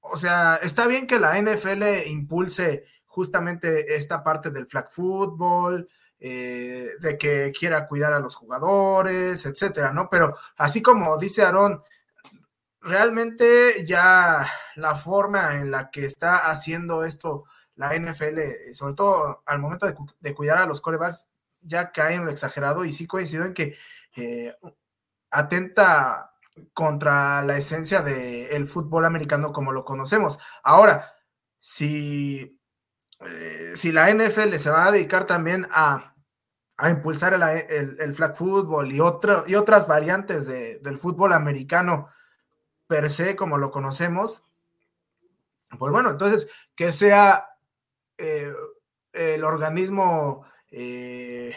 o 0.00 0.16
sea, 0.16 0.56
está 0.56 0.86
bien 0.86 1.06
que 1.06 1.18
la 1.18 1.40
NFL 1.40 2.06
impulse 2.06 2.84
justamente 3.18 3.96
esta 3.96 4.22
parte 4.22 4.50
del 4.50 4.68
flag 4.68 4.88
football, 4.92 5.88
eh, 6.20 6.90
de 7.00 7.18
que 7.18 7.50
quiera 7.50 7.88
cuidar 7.88 8.12
a 8.12 8.20
los 8.20 8.36
jugadores, 8.36 9.44
etcétera, 9.44 9.92
¿no? 9.92 10.08
Pero 10.08 10.36
así 10.56 10.80
como 10.80 11.18
dice 11.18 11.42
Aarón, 11.42 11.82
realmente 12.80 13.84
ya 13.84 14.46
la 14.76 14.94
forma 14.94 15.56
en 15.56 15.72
la 15.72 15.90
que 15.90 16.04
está 16.04 16.48
haciendo 16.48 17.02
esto 17.02 17.44
la 17.74 17.92
NFL, 17.92 18.72
sobre 18.72 18.94
todo 18.94 19.42
al 19.46 19.58
momento 19.58 19.92
de, 20.20 20.34
cuidar 20.34 20.58
a 20.58 20.66
los 20.66 20.80
corebacks, 20.80 21.28
ya 21.60 21.90
cae 21.90 22.14
en 22.14 22.24
lo 22.24 22.30
exagerado 22.30 22.84
y 22.84 22.92
sí 22.92 23.08
coincido 23.08 23.44
en 23.46 23.54
que 23.54 23.76
eh, 24.14 24.54
atenta 25.28 26.30
contra 26.72 27.42
la 27.42 27.56
esencia 27.56 28.02
del 28.02 28.68
fútbol 28.68 29.04
americano 29.04 29.52
como 29.52 29.72
lo 29.72 29.84
conocemos. 29.84 30.38
Ahora, 30.62 31.12
si, 31.60 32.57
eh, 33.20 33.72
si 33.74 33.92
la 33.92 34.12
NFL 34.12 34.54
se 34.56 34.70
va 34.70 34.86
a 34.86 34.92
dedicar 34.92 35.26
también 35.26 35.66
a, 35.70 36.14
impulsar 36.88 37.34
el, 37.34 38.14
flag 38.14 38.36
football 38.36 38.92
y, 38.92 38.98
y 38.98 39.54
otras 39.56 39.88
variantes 39.88 40.46
del 40.46 40.98
fútbol 40.98 41.32
americano 41.32 42.08
per 42.86 43.10
se 43.10 43.34
como 43.34 43.58
lo 43.58 43.72
conocemos, 43.72 44.44
pues 45.76 45.92
bueno, 45.92 46.10
entonces 46.10 46.48
que 46.74 46.92
sea 46.92 47.48
eh, 48.16 48.52
el 49.12 49.44
organismo, 49.44 50.44
eh, 50.70 51.54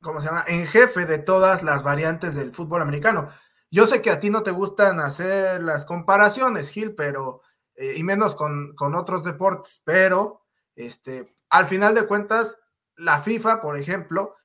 ¿cómo 0.00 0.20
se 0.20 0.26
llama?, 0.26 0.44
en 0.46 0.66
jefe 0.66 1.06
de 1.06 1.18
todas 1.18 1.62
las 1.62 1.82
variantes 1.82 2.34
del 2.34 2.52
fútbol 2.52 2.82
americano. 2.82 3.28
Yo 3.70 3.86
sé 3.86 4.00
que 4.00 4.10
a 4.10 4.20
ti 4.20 4.30
no 4.30 4.42
te 4.42 4.50
gustan 4.50 5.00
hacer 5.00 5.62
las 5.62 5.84
comparaciones, 5.84 6.70
Gil, 6.70 6.94
pero, 6.94 7.42
y 7.76 8.02
menos 8.02 8.34
con, 8.34 8.74
otros 8.94 9.24
deportes, 9.24 9.82
pero 9.84 10.42
este, 10.78 11.34
al 11.50 11.66
final 11.66 11.94
de 11.94 12.06
cuentas, 12.06 12.56
la 12.96 13.20
FIFA, 13.20 13.60
por 13.60 13.78
ejemplo, 13.78 14.36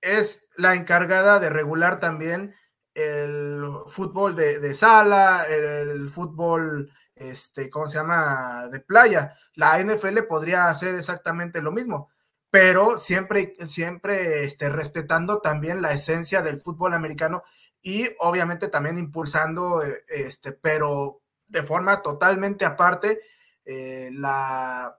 es 0.00 0.48
la 0.56 0.74
encargada 0.74 1.38
de 1.38 1.50
regular 1.50 2.00
también 2.00 2.54
el 2.96 3.62
fútbol 3.86 4.34
de, 4.34 4.72
sala, 4.72 5.44
el, 5.50 6.08
fútbol, 6.08 6.90
este, 7.14 7.68
¿cómo 7.68 7.88
se 7.88 7.98
llama?, 7.98 8.68
de 8.72 8.80
playa. 8.80 9.36
La 9.54 9.78
NFL 9.78 10.20
podría 10.22 10.68
hacer 10.68 10.94
exactamente 10.94 11.60
lo 11.60 11.72
mismo, 11.72 12.08
pero 12.50 12.96
siempre, 12.96 13.54
siempre 13.66 14.44
este, 14.44 14.70
respetando 14.70 15.40
también 15.40 15.82
la 15.82 15.92
esencia 15.92 16.40
del 16.40 16.60
fútbol 16.62 16.94
americano 16.94 17.42
y 17.82 18.08
obviamente 18.18 18.68
también 18.68 18.96
impulsando, 18.96 19.82
este, 20.08 20.52
pero 20.52 21.20
de 21.48 21.62
forma 21.62 22.00
totalmente 22.00 22.64
aparte, 22.64 23.20
eh, 23.66 24.10
la, 24.12 24.96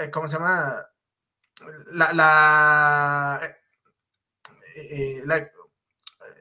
eh, 0.00 0.10
¿cómo 0.10 0.26
se 0.26 0.36
llama? 0.36 0.86
La, 1.92 2.12
la, 2.12 3.56
eh, 4.74 5.22
la 5.24 5.50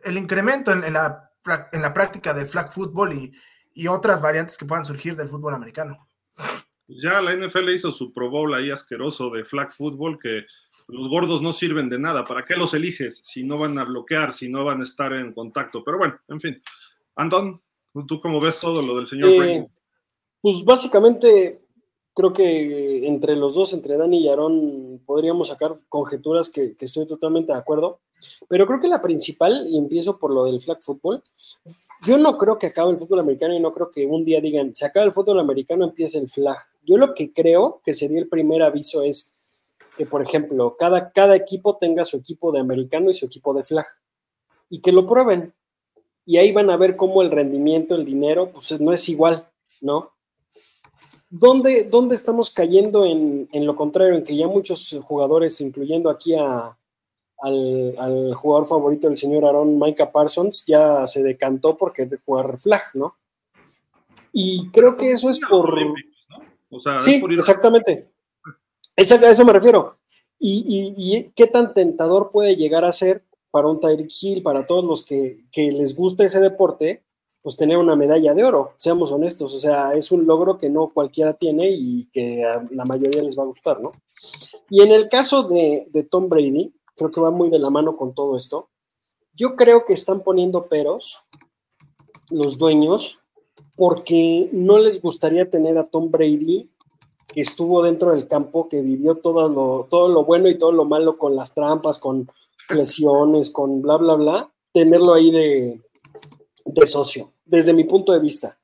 el 0.04 0.18
incremento 0.18 0.72
en, 0.72 0.94
la, 0.94 1.30
en 1.72 1.82
la 1.82 1.94
práctica 1.94 2.34
del 2.34 2.48
flag 2.48 2.72
football 2.72 3.14
y, 3.14 3.88
otras 3.88 4.22
variantes 4.22 4.58
que 4.58 4.66
puedan 4.66 4.86
surgir 4.86 5.16
del 5.16 5.30
fútbol 5.30 5.54
americano. 5.54 6.08
Ya 6.88 7.22
la 7.22 7.36
NFL 7.36 7.70
hizo 7.70 7.92
su 7.92 8.14
Pro 8.14 8.30
Bowl 8.30 8.54
ahí 8.54 8.70
asqueroso 8.70 9.30
de 9.30 9.44
flag 9.44 9.74
football 9.74 10.20
que 10.20 10.46
los 10.88 11.10
gordos 11.10 11.42
no 11.42 11.52
sirven 11.52 11.90
de 11.90 11.98
nada. 11.98 12.24
¿Para 12.24 12.44
qué 12.44 12.56
los 12.56 12.74
eliges 12.74 13.22
si 13.24 13.44
no 13.44 13.58
van 13.58 13.78
a 13.80 13.86
bloquear, 13.86 14.34
si 14.34 14.50
no 14.50 14.66
van 14.66 14.82
a 14.82 14.84
estar 14.84 15.14
en 15.14 15.34
contacto? 15.34 15.84
Pero 15.84 15.98
bueno, 15.98 16.20
en 16.28 16.40
fin. 16.42 16.62
Anton, 17.16 17.62
¿tú 18.08 18.20
cómo 18.20 18.40
ves 18.40 18.60
todo 18.60 18.82
lo 18.82 18.98
del 18.98 19.08
señor 19.08 19.30
eh, 19.30 19.68
Pues 20.42 20.64
básicamente 20.66 21.62
creo 22.14 22.34
que 22.34 23.08
entre 23.08 23.36
los 23.36 23.56
dos, 23.56 23.74
entre 23.74 23.98
Dani 23.98 24.20
y 24.20 24.28
Aarón, 24.30 25.02
podríamos 25.06 25.48
sacar 25.48 25.74
conjeturas 25.88 26.50
que, 26.50 26.76
estoy 26.80 27.08
totalmente 27.08 27.54
de 27.54 27.60
acuerdo. 27.60 28.00
Pero 28.48 28.68
creo 28.68 28.80
que 28.80 28.88
la 28.88 29.02
principal, 29.02 29.68
y 29.68 29.78
empiezo 29.78 30.20
por 30.20 30.32
lo 30.32 30.44
del 30.46 30.62
flag 30.62 30.82
football, 30.82 31.24
yo 32.06 32.18
no 32.18 32.38
creo 32.38 32.60
que 32.60 32.68
acabe 32.68 32.92
el 32.92 32.98
fútbol 32.98 33.20
americano 33.20 33.56
y 33.56 33.60
no 33.60 33.74
creo 33.74 33.90
que 33.90 34.06
un 34.06 34.24
día 34.24 34.42
digan, 34.42 34.76
se 34.76 34.86
acaba 34.86 35.06
el 35.06 35.12
fútbol 35.12 35.40
americano, 35.40 35.86
empieza 35.86 36.20
el 36.20 36.28
flag. 36.28 36.58
Yo 36.84 36.98
lo 36.98 37.14
que 37.14 37.34
creo 37.34 37.82
que 37.84 37.94
sería 37.94 38.20
el 38.20 38.30
primer 38.30 38.62
aviso 38.62 39.02
es 39.02 39.40
que, 39.98 40.06
por 40.06 40.22
ejemplo, 40.22 40.76
cada, 40.78 41.12
cada 41.12 41.36
equipo 41.36 41.78
tenga 41.78 42.06
su 42.06 42.18
equipo 42.18 42.52
de 42.52 42.60
americano 42.60 43.10
y 43.10 43.14
su 43.14 43.26
equipo 43.26 43.54
de 43.54 43.64
flag. 43.64 43.88
Y 44.70 44.82
que 44.82 44.92
lo 44.92 45.06
prueben. 45.08 45.54
Y 46.26 46.38
ahí 46.38 46.52
van 46.52 46.70
a 46.70 46.78
ver 46.78 46.96
cómo 46.96 47.24
el 47.24 47.32
rendimiento, 47.32 47.96
el 47.96 48.06
dinero, 48.06 48.52
pues 48.52 48.80
no 48.80 48.94
es 48.94 49.10
igual, 49.10 49.48
¿no? 49.82 50.12
¿Dónde, 51.34 51.88
estamos 52.12 52.52
cayendo 52.52 53.06
en, 53.06 53.48
lo 53.54 53.74
contrario? 53.74 54.16
En 54.16 54.24
que 54.26 54.36
ya 54.36 54.48
muchos 54.48 55.00
jugadores, 55.02 55.62
incluyendo 55.62 56.10
aquí 56.10 56.36
a, 56.36 56.78
al, 57.38 58.34
jugador 58.36 58.66
favorito 58.66 59.08
del 59.08 59.16
señor 59.16 59.46
Aaron, 59.46 59.80
Micah 59.80 60.12
Parsons, 60.12 60.66
ya 60.66 61.08
se 61.08 61.24
decantó 61.24 61.78
porque 61.78 62.06
de 62.06 62.18
jugar 62.18 62.60
flag, 62.60 62.82
¿no? 62.96 63.16
Y 64.34 64.70
creo 64.72 64.98
que 64.98 65.14
eso 65.14 65.30
es 65.30 65.40
por. 65.40 65.74
sí, 67.00 67.24
exactamente. 67.30 68.10
a 68.98 69.02
eso 69.02 69.46
me 69.46 69.54
refiero. 69.54 70.00
Y, 70.38 71.32
qué 71.34 71.48
tan 71.48 71.74
tentador 71.74 72.30
puede 72.30 72.58
llegar 72.58 72.84
a 72.84 72.92
ser 72.92 73.24
para 73.52 73.70
un 73.70 73.80
Tyreek 73.80 74.12
Hill, 74.22 74.44
para 74.44 74.66
todos 74.68 74.84
los 74.84 75.06
que, 75.06 75.46
que 75.50 75.72
les 75.72 75.96
gusta 75.96 76.26
ese 76.26 76.42
deporte, 76.42 77.06
pues 77.42 77.56
tener 77.56 77.78
una 77.78 77.96
medalla 77.96 78.34
de 78.34 78.44
oro, 78.44 78.74
seamos 78.78 79.12
honestos, 79.12 79.54
o 79.54 79.60
sea, 79.60 79.94
es 79.96 80.12
un 80.12 80.28
logro 80.28 80.58
que 80.58 80.70
no 80.70 80.92
cualquiera 80.94 81.34
tiene 81.34 81.70
y 81.72 82.06
que 82.12 82.46
a 82.46 82.64
la 82.70 82.86
mayoría 82.86 83.24
les 83.24 83.38
va 83.38 83.44
a 83.44 83.48
gustar, 83.48 83.82
¿no? 83.82 83.92
Y 84.70 84.82
en 84.82 84.92
el 84.92 85.10
caso 85.10 85.44
de, 85.44 85.88
Tom 86.10 86.30
Brady, 86.30 86.74
creo 86.96 87.10
que 87.10 87.22
va 87.22 87.32
muy 87.32 87.50
de 87.50 87.58
la 87.58 87.72
mano 87.72 87.98
con 87.98 88.14
todo 88.14 88.38
esto, 88.38 88.70
yo 89.34 89.56
creo 89.56 89.86
que 89.86 89.94
están 89.94 90.22
poniendo 90.22 90.64
peros 90.64 91.24
los 92.30 92.58
dueños 92.58 93.20
porque 93.76 94.50
no 94.54 94.78
les 94.78 95.02
gustaría 95.02 95.50
tener 95.50 95.78
a 95.78 95.88
Tom 95.88 96.12
Brady 96.12 96.70
que 97.28 97.42
estuvo 97.42 97.82
dentro 97.82 98.12
del 98.12 98.28
campo, 98.28 98.70
que 98.70 98.82
vivió 98.82 99.16
todo 99.16 99.50
lo, 99.50 99.88
todo 99.90 100.10
lo 100.10 100.26
bueno 100.26 100.48
y 100.48 100.58
todo 100.58 100.74
lo 100.74 100.86
malo 100.86 101.18
con 101.18 101.36
las 101.36 101.56
trampas, 101.56 101.98
con 101.98 102.30
lesiones, 102.70 103.50
con 103.50 103.82
bla, 103.82 103.98
bla, 103.98 104.16
bla, 104.16 104.52
tenerlo 104.74 105.14
ahí 105.14 105.32
de, 105.32 105.82
de 106.66 106.88
socio, 106.88 107.34
desde 107.46 107.74
mi 107.74 107.84
punto 107.84 108.14
de 108.14 108.20
vista, 108.20 108.58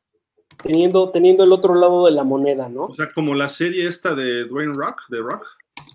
teniendo, 0.62 1.10
teniendo 1.10 1.44
el 1.44 1.52
otro 1.52 1.76
lado 1.76 2.06
de 2.06 2.12
la 2.12 2.24
moneda, 2.24 2.70
¿no? 2.70 2.86
O 2.86 2.96
sea, 2.96 3.12
como 3.12 3.36
la 3.36 3.50
serie 3.50 3.88
esta 3.88 4.16
de 4.16 4.46
Dwayne 4.46 4.74
Rock, 4.74 5.02
de 5.10 5.20
Rock. 5.20 5.46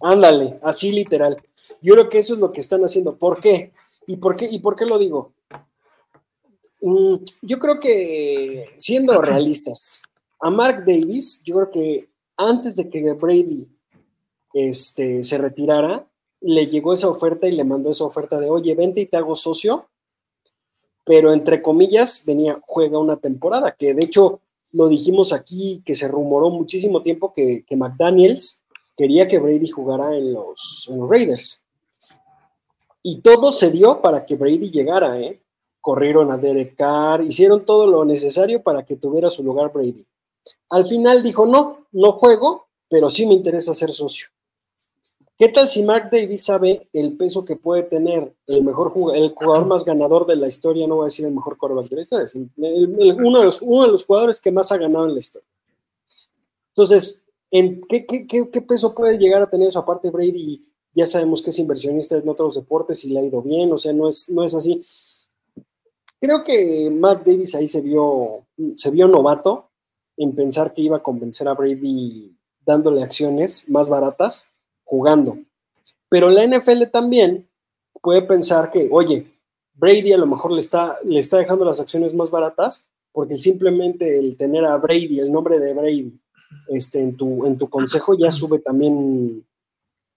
Ándale, 0.00 0.58
así 0.62 0.92
literal. 0.92 1.36
Yo 1.80 1.94
creo 1.94 2.08
que 2.08 2.18
eso 2.18 2.34
es 2.34 2.40
lo 2.40 2.52
que 2.52 2.60
están 2.60 2.82
haciendo. 2.82 3.16
¿Por 3.16 3.40
qué? 3.40 3.72
¿Y 4.06 4.16
por 4.16 4.36
qué, 4.36 4.48
y 4.50 4.58
por 4.58 4.76
qué 4.76 4.84
lo 4.84 4.98
digo? 4.98 5.32
Mm, 6.82 7.16
yo 7.42 7.58
creo 7.58 7.78
que, 7.78 8.74
siendo 8.76 9.20
realistas, 9.22 10.02
a 10.40 10.50
Mark 10.50 10.84
Davis, 10.84 11.42
yo 11.44 11.54
creo 11.54 11.70
que 11.70 12.08
antes 12.36 12.74
de 12.76 12.88
que 12.88 13.12
Brady 13.12 13.68
este, 14.52 15.22
se 15.22 15.38
retirara, 15.38 16.06
le 16.40 16.66
llegó 16.66 16.92
esa 16.92 17.08
oferta 17.08 17.46
y 17.46 17.52
le 17.52 17.64
mandó 17.64 17.90
esa 17.90 18.04
oferta 18.04 18.40
de, 18.40 18.50
oye, 18.50 18.74
vente 18.74 19.00
y 19.00 19.06
te 19.06 19.16
hago 19.16 19.36
socio 19.36 19.88
pero 21.04 21.32
entre 21.32 21.62
comillas 21.62 22.24
venía, 22.26 22.60
juega 22.62 22.98
una 22.98 23.16
temporada, 23.16 23.74
que 23.76 23.94
de 23.94 24.04
hecho 24.04 24.40
lo 24.72 24.88
dijimos 24.88 25.32
aquí, 25.32 25.82
que 25.84 25.94
se 25.94 26.08
rumoró 26.08 26.50
muchísimo 26.50 27.02
tiempo 27.02 27.32
que, 27.32 27.64
McDaniels 27.70 28.62
quería 28.96 29.28
que 29.28 29.38
Brady 29.38 29.68
jugara 29.68 30.16
en 30.16 30.32
los, 30.32 30.90
Raiders. 31.08 31.64
Y 33.02 33.20
todo 33.20 33.52
se 33.52 33.70
dio 33.70 34.00
para 34.00 34.24
que 34.24 34.36
Brady 34.36 34.70
llegara, 34.70 35.20
¿eh? 35.20 35.40
Corrieron 35.80 36.30
a 36.30 36.36
Derek 36.36 36.76
Carr, 36.76 37.24
hicieron 37.24 37.66
todo 37.66 37.86
lo 37.86 38.04
necesario 38.04 38.62
para 38.62 38.84
que 38.84 38.96
tuviera 38.96 39.28
su 39.28 39.42
lugar 39.42 39.72
Brady. 39.72 40.06
Al 40.70 40.86
final 40.86 41.22
dijo, 41.22 41.44
no, 41.44 41.86
no 41.90 42.12
juego, 42.12 42.68
pero 42.88 43.10
sí 43.10 43.26
me 43.26 43.34
interesa 43.34 43.74
ser 43.74 43.90
socio. 43.90 44.28
¿Qué 45.38 45.48
tal 45.48 45.66
si 45.66 45.82
Mark 45.82 46.08
Davis 46.12 46.44
sabe 46.44 46.88
el 46.92 47.16
peso 47.16 47.44
que 47.44 47.56
puede 47.56 47.82
tener 47.84 48.34
el 48.46 48.62
mejor 48.62 48.90
jugador, 48.90 49.20
el 49.20 49.30
jugador 49.30 49.66
más 49.66 49.84
ganador 49.84 50.26
de 50.26 50.36
la 50.36 50.46
historia? 50.46 50.86
No 50.86 50.96
voy 50.96 51.04
a 51.04 51.06
decir 51.06 51.24
el 51.24 51.34
mejor 51.34 51.56
quarterback 51.56 51.88
de 51.88 51.96
la 51.96 52.02
historia, 52.02 52.24
es 52.26 52.34
uno, 52.34 52.48
de 52.56 53.44
los, 53.44 53.62
uno, 53.62 53.82
de 53.82 53.92
los, 53.92 54.04
jugadores 54.04 54.40
que 54.40 54.52
más 54.52 54.70
ha 54.70 54.76
ganado 54.76 55.06
en 55.06 55.14
la 55.14 55.20
historia. 55.20 55.48
Entonces, 56.68 57.26
¿en 57.50 57.80
qué, 57.88 58.06
qué, 58.06 58.62
peso 58.62 58.94
puede 58.94 59.18
llegar 59.18 59.42
a 59.42 59.48
tener 59.48 59.68
eso? 59.68 59.78
Aparte, 59.78 60.10
Brady 60.10 60.60
ya 60.94 61.06
sabemos 61.06 61.42
que 61.42 61.50
es 61.50 61.58
inversionista 61.58 62.16
en 62.16 62.28
otros 62.28 62.54
deportes 62.54 63.04
y 63.04 63.10
le 63.10 63.20
ha 63.20 63.24
ido 63.24 63.42
bien, 63.42 63.72
o 63.72 63.78
sea, 63.78 63.92
no 63.92 64.08
es, 64.08 64.28
no 64.28 64.44
es 64.44 64.54
así. 64.54 64.80
Creo 66.20 66.44
que 66.44 66.88
Mark 66.90 67.24
Davis 67.24 67.54
ahí 67.54 67.68
se 67.68 67.80
vio, 67.80 68.46
se 68.76 68.90
vio 68.90 69.08
novato 69.08 69.70
en 70.16 70.34
pensar 70.34 70.72
que 70.72 70.82
iba 70.82 70.98
a 70.98 71.02
convencer 71.02 71.48
a 71.48 71.54
Brady 71.54 72.36
dándole 72.64 73.02
acciones 73.02 73.68
más 73.68 73.88
baratas 73.88 74.51
jugando. 74.92 75.38
Pero 76.10 76.28
la 76.28 76.46
NFL 76.46 76.90
también 76.92 77.48
puede 78.02 78.20
pensar 78.20 78.70
que, 78.70 78.90
oye, 78.92 79.26
Brady 79.72 80.12
a 80.12 80.18
lo 80.18 80.26
mejor 80.26 80.52
le 80.52 80.60
está, 80.60 80.98
le 81.02 81.18
está 81.18 81.38
dejando 81.38 81.64
las 81.64 81.80
acciones 81.80 82.12
más 82.12 82.30
baratas, 82.30 82.92
porque 83.10 83.36
simplemente 83.36 84.18
el 84.18 84.36
tener 84.36 84.66
a 84.66 84.76
Brady, 84.76 85.18
el 85.18 85.32
nombre 85.32 85.58
de 85.58 85.72
Brady, 85.72 86.20
este, 86.68 87.00
en, 87.00 87.16
tu, 87.16 87.46
en 87.46 87.56
tu 87.56 87.70
consejo 87.70 88.12
ya 88.18 88.30
sube 88.30 88.58
también 88.58 89.46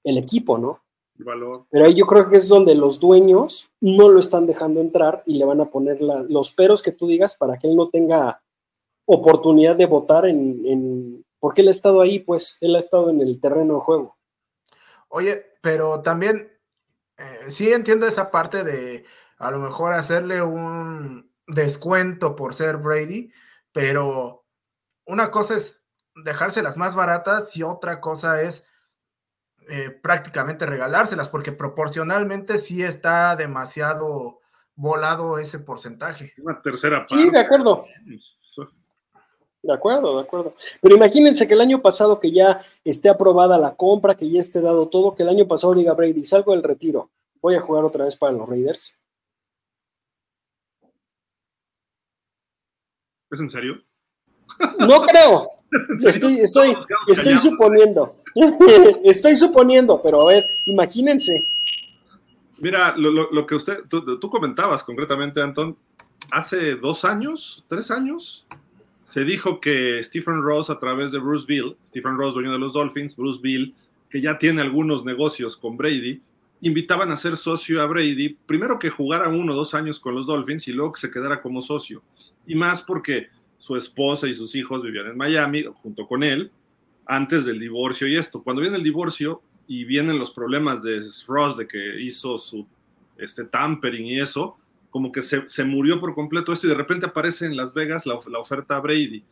el 0.03 0.17
equipo, 0.17 0.57
¿no? 0.57 0.81
Valor. 1.19 1.67
Pero 1.71 1.85
ahí 1.85 1.93
yo 1.93 2.05
creo 2.05 2.27
que 2.27 2.35
es 2.35 2.49
donde 2.49 2.75
los 2.75 2.99
dueños 2.99 3.69
no 3.79 4.09
lo 4.09 4.19
están 4.19 4.45
dejando 4.45 4.81
entrar 4.81 5.23
y 5.25 5.37
le 5.37 5.45
van 5.45 5.61
a 5.61 5.69
poner 5.69 6.01
los 6.01 6.51
peros 6.51 6.81
que 6.81 6.91
tú 6.91 7.07
digas 7.07 7.37
para 7.37 7.57
que 7.57 7.69
él 7.69 7.77
no 7.77 7.87
tenga 7.87 8.41
oportunidad 9.05 9.77
de 9.77 9.85
votar 9.85 10.25
en, 10.25 11.23
porque 11.39 11.61
él 11.61 11.69
ha 11.69 11.71
estado 11.71 12.01
ahí, 12.01 12.19
pues 12.19 12.57
él 12.59 12.75
ha 12.75 12.79
estado 12.79 13.09
en 13.09 13.21
el 13.21 13.39
terreno 13.39 13.75
de 13.75 13.79
juego. 13.79 14.14
Oye, 15.17 15.53
pero 15.61 16.01
también 16.01 16.51
eh, 17.15 17.45
sí 17.47 17.71
entiendo 17.71 18.05
esa 18.05 18.31
parte 18.31 18.65
de 18.65 19.05
a 19.37 19.49
lo 19.49 19.59
mejor 19.59 19.93
hacerle 19.93 20.41
un 20.41 21.33
descuento 21.47 22.35
por 22.35 22.53
ser 22.53 22.75
Brady, 22.75 23.31
pero 23.71 24.45
una 25.05 25.31
cosa 25.31 25.55
es 25.55 25.85
dejárselas 26.15 26.75
más 26.75 26.95
baratas 26.95 27.55
y 27.55 27.63
otra 27.63 28.01
cosa 28.01 28.41
es 28.41 28.65
eh, 29.69 29.89
prácticamente 29.89 30.65
regalárselas, 30.65 31.29
porque 31.29 31.53
proporcionalmente 31.53 32.57
sí 32.57 32.83
está 32.83 33.37
demasiado 33.37 34.41
volado 34.75 35.39
ese 35.39 35.59
porcentaje. 35.59 36.33
Una 36.39 36.61
tercera 36.61 37.05
parte. 37.05 37.23
Sí, 37.23 37.29
de 37.29 37.39
acuerdo. 37.39 37.85
De 39.65 39.73
acuerdo, 39.73 40.15
de 40.15 40.21
acuerdo. 40.21 40.53
Pero 40.79 40.95
imagínense 40.95 41.47
que 41.47 41.55
el 41.55 41.61
año 41.61 41.81
pasado 41.81 42.19
que 42.19 42.31
ya 42.31 42.61
esté 42.83 43.09
aprobada 43.09 43.57
la 43.57 43.73
compra, 43.73 44.15
que 44.15 44.29
ya 44.29 44.39
esté 44.39 44.61
dado 44.61 44.87
todo, 44.89 45.15
que 45.15 45.23
el 45.23 45.29
año 45.29 45.47
pasado 45.47 45.73
diga 45.73 45.95
Brady, 45.95 46.23
salgo 46.23 46.51
del 46.51 46.61
retiro, 46.61 47.09
voy 47.41 47.55
a 47.55 47.61
jugar 47.61 47.83
otra 47.83 48.05
vez 48.05 48.15
para 48.15 48.33
los 48.33 48.47
Raiders. 48.47 48.95
¿Es 53.31 53.39
en 53.39 53.49
serio? 53.49 53.81
No 54.79 55.01
creo. 55.01 55.49
Estoy, 56.05 56.39
estoy, 56.39 56.77
estoy 57.07 57.33
suponiendo. 57.39 58.17
estoy 59.03 59.35
suponiendo, 59.35 59.99
pero 59.99 60.21
a 60.21 60.25
ver, 60.25 60.45
imagínense. 60.67 61.43
Mira, 62.59 62.95
lo, 62.95 63.47
que 63.47 63.55
usted, 63.55 63.79
tú, 63.89 64.29
comentabas 64.29 64.83
concretamente, 64.83 65.41
Anton, 65.41 65.75
hace 66.31 66.75
dos 66.75 67.03
años, 67.03 67.65
tres 67.67 67.89
años, 67.91 68.45
se 69.05 69.23
dijo 69.23 69.61
que 69.61 70.03
Stephen 70.03 70.41
Ross 70.41 70.69
a 70.69 70.79
través 70.79 71.11
de 71.11 71.19
Bruce 71.19 71.45
Bill, 71.47 71.77
Stephen 71.87 72.17
Ross, 72.17 72.33
dueño 72.33 72.51
de 72.51 72.59
los 72.59 72.73
Dolphins, 72.73 73.15
Bruce 73.15 73.39
Bill, 73.41 73.73
que 74.09 74.21
ya 74.21 74.37
tiene 74.37 74.61
algunos 74.61 75.05
negocios 75.05 75.57
con 75.57 75.77
Brady, 75.77 76.21
invitaban 76.61 77.11
a 77.11 77.17
ser 77.17 77.37
socio 77.37 77.81
a 77.81 77.85
Brady, 77.85 78.37
primero 78.45 78.79
que 78.79 78.89
jugara 78.89 79.29
uno 79.29 79.53
o 79.53 79.55
dos 79.55 79.73
años 79.73 79.99
con 79.99 80.15
los 80.15 80.25
Dolphins 80.25 80.67
y 80.67 80.73
luego 80.73 80.93
que 80.93 81.01
se 81.01 81.11
quedara 81.11 81.41
como 81.41 81.61
socio. 81.61 82.01
Y 82.47 82.55
más 82.55 82.81
porque 82.81 83.27
su 83.57 83.75
esposa 83.75 84.27
y 84.27 84.33
sus 84.33 84.55
hijos 84.55 84.81
vivían 84.81 85.07
en 85.07 85.17
Miami 85.17 85.65
junto 85.81 86.07
con 86.07 86.23
él 86.23 86.51
antes 87.05 87.45
del 87.45 87.59
divorcio 87.59 88.07
y 88.07 88.15
esto. 88.15 88.43
Cuando 88.43 88.61
viene 88.61 88.77
el 88.77 88.83
divorcio 88.83 89.41
y 89.67 89.85
vienen 89.85 90.17
los 90.17 90.31
problemas 90.31 90.81
de 90.81 91.01
Ross 91.27 91.57
de 91.57 91.67
que 91.67 92.01
hizo 92.01 92.37
su 92.37 92.65
este, 93.17 93.45
tampering 93.45 94.05
y 94.05 94.19
eso, 94.19 94.57
como 94.95 95.11
que 95.11 95.21
se, 95.21 95.65
murió 95.65 95.99
por 95.99 96.13
completo 96.15 96.53
esto 96.53 96.67
y 96.67 96.69
de 96.69 96.75
repente 96.77 97.05
aparece 97.05 97.45
en 97.45 97.57
Las 97.57 97.73
Vegas 97.73 98.05
la, 98.05 98.15
oferta 98.15 98.77
a 98.77 98.79
Brady. 98.79 99.25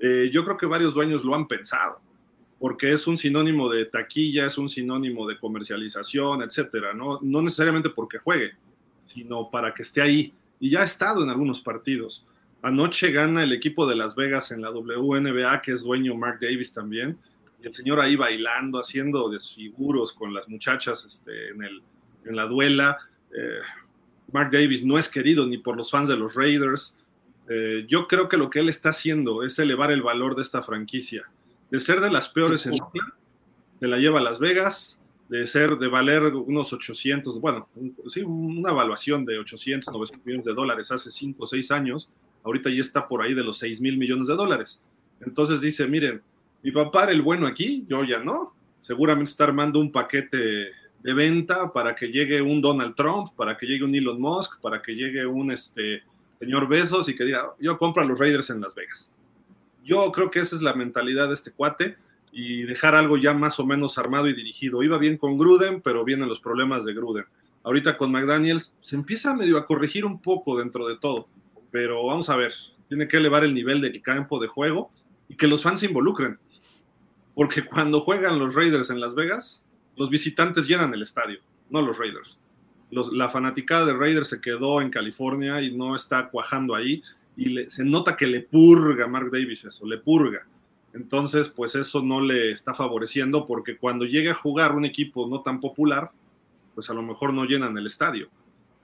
Eh, 0.00 0.30
yo 0.32 0.42
creo 0.42 0.56
que 0.56 0.64
varios 0.64 0.94
dueños 0.94 1.22
lo 1.22 1.34
han 1.34 1.46
pensado, 1.46 2.00
porque 2.58 2.94
es 2.94 3.06
un 3.06 3.18
sinónimo 3.18 3.68
de 3.68 3.84
taquilla, 3.84 4.46
es 4.46 4.56
un 4.56 4.70
sinónimo 4.70 5.28
de 5.28 5.38
comercialización, 5.38 6.40
etcétera, 6.40 6.94
¿no? 6.94 7.18
No 7.20 7.42
necesariamente 7.42 7.90
porque 7.90 8.16
juegue, 8.16 8.52
sino 9.04 9.50
para 9.50 9.74
que 9.74 9.82
esté 9.82 10.00
ahí. 10.00 10.32
Y 10.58 10.70
ya 10.70 10.80
ha 10.80 10.84
estado 10.84 11.22
en 11.22 11.28
algunos 11.28 11.60
partidos. 11.60 12.26
Anoche 12.62 13.10
gana 13.10 13.42
el 13.42 13.52
equipo 13.52 13.86
de 13.86 13.96
Las 13.96 14.16
Vegas 14.16 14.50
en 14.50 14.62
la 14.62 14.70
WNBA, 14.70 15.60
que 15.60 15.72
es 15.72 15.82
dueño 15.82 16.14
Mark 16.14 16.38
Davis 16.40 16.72
también. 16.72 17.18
Y 17.62 17.66
el 17.66 17.74
señor 17.74 18.00
ahí 18.00 18.16
bailando, 18.16 18.78
haciendo 18.78 19.28
desfiguros 19.28 20.14
con 20.14 20.32
las 20.32 20.48
muchachas 20.48 21.04
este, 21.04 21.50
en, 21.50 21.64
el, 21.64 21.82
en 22.24 22.34
la 22.34 22.46
duela. 22.46 22.96
Eh, 23.30 23.60
Mark 24.32 24.50
Davis 24.50 24.84
no 24.84 24.98
es 24.98 25.08
querido 25.08 25.46
ni 25.46 25.58
por 25.58 25.76
los 25.76 25.90
fans 25.90 26.08
de 26.08 26.16
los 26.16 26.34
Raiders. 26.34 26.96
Eh, 27.48 27.84
yo 27.88 28.08
creo 28.08 28.28
que 28.28 28.36
lo 28.36 28.50
que 28.50 28.60
él 28.60 28.68
está 28.68 28.90
haciendo 28.90 29.42
es 29.42 29.58
elevar 29.58 29.92
el 29.92 30.02
valor 30.02 30.34
de 30.34 30.42
esta 30.42 30.62
franquicia. 30.62 31.24
De 31.70 31.80
ser 31.80 32.00
de 32.00 32.10
las 32.10 32.28
peores 32.28 32.66
en 32.66 32.74
Oakland, 32.80 33.12
de 33.80 33.88
la 33.88 33.98
lleva 33.98 34.20
a 34.20 34.22
Las 34.22 34.38
Vegas, 34.38 35.00
de 35.28 35.46
ser, 35.46 35.78
de 35.78 35.88
valer 35.88 36.24
unos 36.24 36.72
800, 36.72 37.40
bueno, 37.40 37.68
sí, 38.08 38.20
una 38.22 38.70
evaluación 38.70 39.24
de 39.24 39.38
800, 39.38 39.92
900 39.92 40.26
millones 40.26 40.44
de 40.46 40.54
dólares 40.54 40.92
hace 40.92 41.10
5 41.10 41.42
o 41.42 41.46
6 41.46 41.70
años, 41.70 42.10
ahorita 42.44 42.68
ya 42.68 42.80
está 42.80 43.08
por 43.08 43.22
ahí 43.22 43.32
de 43.32 43.42
los 43.42 43.58
6 43.58 43.80
mil 43.80 43.96
millones 43.96 44.26
de 44.26 44.34
dólares. 44.34 44.82
Entonces 45.20 45.60
dice, 45.60 45.86
miren, 45.86 46.20
mi 46.62 46.70
papá 46.70 47.04
era 47.04 47.12
el 47.12 47.22
bueno 47.22 47.46
aquí, 47.46 47.84
yo 47.88 48.04
ya 48.04 48.20
no. 48.20 48.54
Seguramente 48.80 49.30
está 49.30 49.44
armando 49.44 49.78
un 49.80 49.90
paquete 49.90 50.70
de 51.02 51.14
venta 51.14 51.72
para 51.72 51.94
que 51.94 52.08
llegue 52.08 52.40
un 52.42 52.60
Donald 52.60 52.94
Trump, 52.94 53.32
para 53.36 53.56
que 53.56 53.66
llegue 53.66 53.84
un 53.84 53.94
Elon 53.94 54.20
Musk, 54.20 54.60
para 54.60 54.80
que 54.80 54.94
llegue 54.94 55.26
un 55.26 55.50
este, 55.50 56.02
señor 56.38 56.68
Besos 56.68 57.08
y 57.08 57.14
que 57.14 57.24
diga, 57.24 57.52
yo 57.58 57.78
compro 57.78 58.02
a 58.02 58.06
los 58.06 58.18
Raiders 58.18 58.50
en 58.50 58.60
Las 58.60 58.74
Vegas. 58.74 59.10
Yo 59.84 60.12
creo 60.12 60.30
que 60.30 60.40
esa 60.40 60.54
es 60.54 60.62
la 60.62 60.74
mentalidad 60.74 61.28
de 61.28 61.34
este 61.34 61.50
cuate 61.50 61.96
y 62.30 62.62
dejar 62.62 62.94
algo 62.94 63.16
ya 63.16 63.34
más 63.34 63.58
o 63.58 63.66
menos 63.66 63.98
armado 63.98 64.28
y 64.28 64.34
dirigido. 64.34 64.82
Iba 64.82 64.98
bien 64.98 65.18
con 65.18 65.36
Gruden, 65.36 65.80
pero 65.82 66.04
vienen 66.04 66.28
los 66.28 66.40
problemas 66.40 66.84
de 66.84 66.94
Gruden. 66.94 67.24
Ahorita 67.64 67.96
con 67.96 68.12
McDaniels 68.12 68.74
se 68.80 68.96
empieza 68.96 69.34
medio 69.34 69.58
a 69.58 69.66
corregir 69.66 70.04
un 70.04 70.20
poco 70.20 70.58
dentro 70.58 70.86
de 70.86 70.98
todo 70.98 71.28
pero 71.72 72.06
vamos 72.06 72.28
a 72.28 72.36
ver, 72.36 72.52
tiene 72.86 73.08
que 73.08 73.16
elevar 73.16 73.42
el 73.42 73.54
nivel 73.54 73.80
del 73.80 74.00
campo 74.02 74.38
de 74.38 74.46
juego 74.46 74.92
y 75.28 75.34
que 75.34 75.48
los 75.48 75.62
fans 75.62 75.80
se 75.80 75.86
involucren, 75.86 76.38
porque 77.34 77.64
cuando 77.64 77.98
juegan 77.98 78.38
los 78.38 78.54
Raiders 78.54 78.90
en 78.90 79.00
Las 79.00 79.16
Vegas, 79.16 79.60
los 79.96 80.10
visitantes 80.10 80.66
llenan 80.66 80.92
el 80.94 81.02
estadio, 81.02 81.40
no 81.70 81.82
los 81.82 81.98
Raiders. 81.98 82.38
la 82.90 83.30
fanaticada 83.30 83.86
de 83.86 83.94
Raiders 83.94 84.28
se 84.28 84.40
quedó 84.40 84.80
en 84.80 84.90
California 84.90 85.62
y 85.62 85.74
no 85.74 85.96
está 85.96 86.28
cuajando 86.28 86.74
ahí 86.74 87.02
y 87.36 87.70
se 87.70 87.84
nota 87.84 88.16
que 88.16 88.26
le 88.26 88.40
purga 88.40 89.06
a 89.06 89.08
Mark 89.08 89.30
Davis 89.30 89.64
eso, 89.64 89.86
le 89.86 89.98
purga. 89.98 90.46
Entonces, 90.92 91.48
pues 91.48 91.74
eso 91.74 92.02
no 92.02 92.20
le 92.20 92.52
está 92.52 92.74
favoreciendo 92.74 93.46
porque 93.46 93.78
cuando 93.78 94.04
llega 94.04 94.32
a 94.32 94.36
jugar 94.36 94.74
un 94.76 94.84
equipo 94.84 95.26
no 95.26 95.40
tan 95.40 95.58
popular, 95.60 96.10
pues 96.74 96.90
a 96.90 96.94
lo 96.94 97.02
mejor 97.02 97.32
no 97.32 97.44
llenan 97.44 97.76
el 97.78 97.86
estadio 97.86 98.28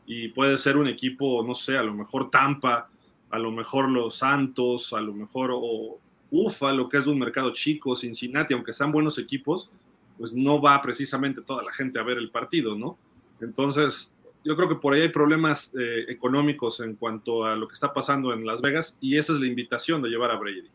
y 0.06 0.28
puede 0.28 0.56
ser 0.56 0.78
un 0.78 0.88
equipo, 0.88 1.44
no 1.46 1.54
sé, 1.54 1.76
a 1.76 1.82
lo 1.82 1.92
mejor 1.92 2.30
Tampa, 2.30 2.88
a 3.28 3.38
lo 3.38 3.52
mejor 3.52 3.90
los 3.90 4.16
Santos, 4.16 4.94
a 4.94 5.02
lo 5.02 5.12
mejor 5.12 5.50
o 5.52 5.98
Ufa, 6.30 6.72
lo 6.72 6.88
que 6.88 6.96
es 6.96 7.06
un 7.06 7.18
mercado 7.18 7.52
chico, 7.52 7.94
Cincinnati, 7.94 8.54
aunque 8.54 8.72
sean 8.72 8.90
buenos 8.90 9.18
equipos, 9.18 9.70
pues 10.18 10.32
no 10.32 10.60
va 10.60 10.82
precisamente 10.82 11.42
toda 11.42 11.62
la 11.62 11.72
gente 11.72 11.98
a 11.98 12.02
ver 12.02 12.18
el 12.18 12.30
partido, 12.30 12.76
¿no? 12.76 12.98
Entonces, 13.40 14.10
yo 14.44 14.56
creo 14.56 14.68
que 14.68 14.74
por 14.74 14.94
ahí 14.94 15.02
hay 15.02 15.08
problemas 15.10 15.72
eh, 15.78 16.06
económicos 16.08 16.80
en 16.80 16.94
cuanto 16.96 17.44
a 17.44 17.56
lo 17.56 17.68
que 17.68 17.74
está 17.74 17.92
pasando 17.92 18.32
en 18.32 18.44
Las 18.44 18.60
Vegas 18.60 18.96
y 19.00 19.16
esa 19.16 19.32
es 19.32 19.40
la 19.40 19.46
invitación 19.46 20.02
de 20.02 20.08
llevar 20.08 20.30
a 20.30 20.36
Brady. 20.36 20.68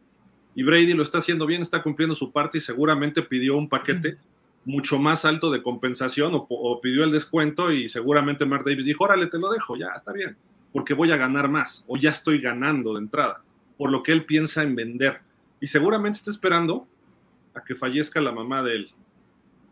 Y 0.56 0.64
Brady 0.64 0.94
lo 0.94 1.04
está 1.04 1.18
haciendo 1.18 1.46
bien, 1.46 1.62
está 1.62 1.82
cumpliendo 1.82 2.16
su 2.16 2.32
parte 2.32 2.60
y 2.60 2.62
seguramente 2.62 3.24
pidió 3.24 3.58
un 3.58 3.68
paquete 3.68 4.18
mucho 4.66 4.98
más 5.00 5.26
alto 5.26 5.52
de 5.52 5.62
compensación 5.62 6.32
o, 6.34 6.82
pidió 6.82 7.04
el 7.04 7.12
descuento 7.12 7.72
y 7.72 7.90
seguramente 7.90 8.46
Mark 8.46 8.64
Davis 8.66 8.86
dijo, 8.86 9.04
órale, 9.04 9.28
te 9.28 9.40
lo 9.40 9.52
dejo, 9.52 9.76
ya, 9.76 9.88
está 9.96 10.14
bien, 10.14 10.38
porque 10.72 10.94
voy 10.94 11.12
a 11.12 11.18
ganar 11.18 11.50
más 11.50 11.84
o 11.88 11.98
ya 11.98 12.12
estoy 12.12 12.40
ganando 12.40 12.94
de 12.94 13.00
entrada, 13.00 13.42
por 13.78 13.92
lo 13.92 14.04
que 14.04 14.12
él 14.12 14.26
piensa 14.26 14.64
en 14.64 14.76
vender. 14.76 15.22
Y 15.60 15.68
seguramente 15.68 16.18
está 16.18 16.32
esperando 16.32 16.88
a 17.54 17.64
que 17.64 17.76
fallezca 17.76 18.22
la 18.22 18.32
mamá 18.32 18.64
de 18.64 18.76
él, 18.76 18.90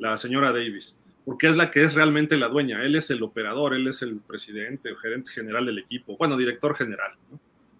la 0.02 0.18
señora 0.18 0.52
Davis, 0.52 1.00
porque 1.24 1.48
es 1.48 1.56
la 1.56 1.70
que 1.70 1.84
es 1.84 1.94
realmente 1.94 2.36
la 2.36 2.50
dueña, 2.50 2.84
él 2.84 2.96
es 2.96 3.12
el 3.12 3.22
operador, 3.22 3.76
él 3.76 3.88
es 3.88 4.02
el 4.02 4.20
presidente 4.20 4.92
o 4.92 4.96
gerente 4.96 5.32
general 5.32 5.68
del 5.68 5.78
equipo, 5.78 6.18
bueno, 6.18 6.36
director 6.36 6.76
general. 6.76 7.12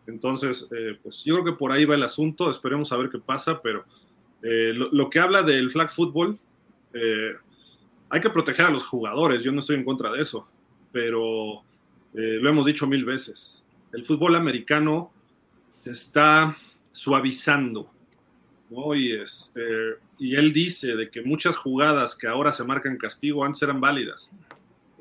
Entonces, 0.06 0.68
eh, 0.72 1.00
pues 1.02 1.24
yo 1.24 1.36
creo 1.36 1.46
que 1.46 1.60
por 1.60 1.72
ahí 1.72 1.84
va 1.84 1.96
el 1.96 2.04
asunto, 2.04 2.52
esperemos 2.52 2.92
a 2.92 2.98
ver 2.98 3.10
qué 3.10 3.18
pasa, 3.18 3.60
pero 3.62 3.86
eh, 4.44 4.72
lo, 4.74 5.10
que 5.10 5.20
habla 5.20 5.42
del 5.42 5.72
flag 5.72 5.92
football 5.92 6.38
eh, 6.94 7.34
hay 8.10 8.22
que 8.22 8.30
proteger 8.30 8.68
a 8.68 8.72
los 8.72 8.86
jugadores, 8.86 9.44
yo 9.44 9.52
no 9.52 9.62
estoy 9.62 9.78
en 9.78 9.86
contra 9.86 10.12
de 10.12 10.22
eso, 10.22 10.48
pero 10.92 11.64
lo 12.14 12.50
hemos 12.50 12.66
dicho 12.66 12.86
mil 12.86 13.06
veces, 13.06 13.66
el 13.94 14.04
fútbol 14.04 14.36
americano 14.36 15.14
se 15.82 15.92
está 15.92 16.58
suavizando, 16.92 17.90
y, 18.96 19.12
este, 19.14 19.62
y 20.18 20.36
él 20.36 20.54
dice 20.54 20.96
de 20.96 21.10
que 21.10 21.22
muchas 21.22 21.58
jugadas 21.58 22.16
que 22.16 22.28
ahora 22.28 22.54
se 22.54 22.64
marcan 22.64 22.98
castigo 22.98 23.44
antes 23.44 23.62
eran 23.62 23.82
válidas. 23.82 24.32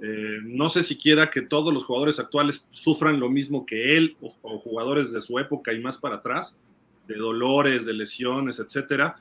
Eh, 0.02 0.38
no 0.42 0.68
sé 0.68 0.82
siquiera 0.82 1.30
que 1.30 1.42
todos 1.42 1.72
los 1.72 1.84
jugadores 1.84 2.18
actuales 2.18 2.66
sufran 2.70 3.20
lo 3.20 3.28
mismo 3.28 3.66
que 3.66 3.96
él 3.96 4.16
o, 4.20 4.58
jugadores 4.58 5.12
de 5.12 5.20
su 5.20 5.38
época 5.38 5.72
y 5.72 5.80
más 5.80 5.98
para 5.98 6.16
atrás, 6.16 6.56
de 7.06 7.16
dolores, 7.16 7.86
de 7.86 7.92
lesiones, 7.92 8.58
etcétera, 8.58 9.16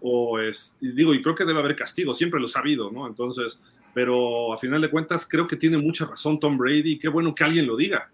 o 0.00 0.38
es, 0.38 0.78
digo, 0.80 1.12
y 1.12 1.20
creo 1.20 1.34
que 1.34 1.44
debe 1.44 1.58
haber 1.58 1.76
castigo, 1.76 2.14
siempre 2.14 2.40
lo 2.40 2.46
he 2.46 2.50
sabido, 2.50 2.90
¿no? 2.90 3.06
Entonces, 3.06 3.60
pero 3.92 4.52
a 4.52 4.58
final 4.58 4.80
de 4.80 4.90
cuentas 4.90 5.26
creo 5.28 5.46
que 5.46 5.56
tiene 5.56 5.76
mucha 5.78 6.06
razón 6.06 6.38
Tom 6.38 6.56
Brady, 6.56 6.98
qué 6.98 7.08
bueno 7.08 7.34
que 7.34 7.44
alguien 7.44 7.66
lo 7.66 7.76
diga, 7.76 8.10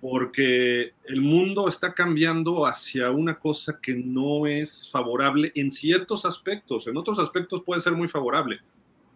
porque 0.00 0.92
el 1.04 1.20
mundo 1.20 1.68
está 1.68 1.92
cambiando 1.92 2.66
hacia 2.66 3.10
una 3.10 3.38
cosa 3.38 3.78
que 3.80 3.94
no 3.94 4.46
es 4.46 4.90
favorable 4.90 5.52
en 5.54 5.70
ciertos 5.70 6.24
aspectos, 6.24 6.86
en 6.86 6.96
otros 6.96 7.18
aspectos 7.18 7.62
puede 7.64 7.82
ser 7.82 7.92
muy 7.92 8.08
favorable, 8.08 8.60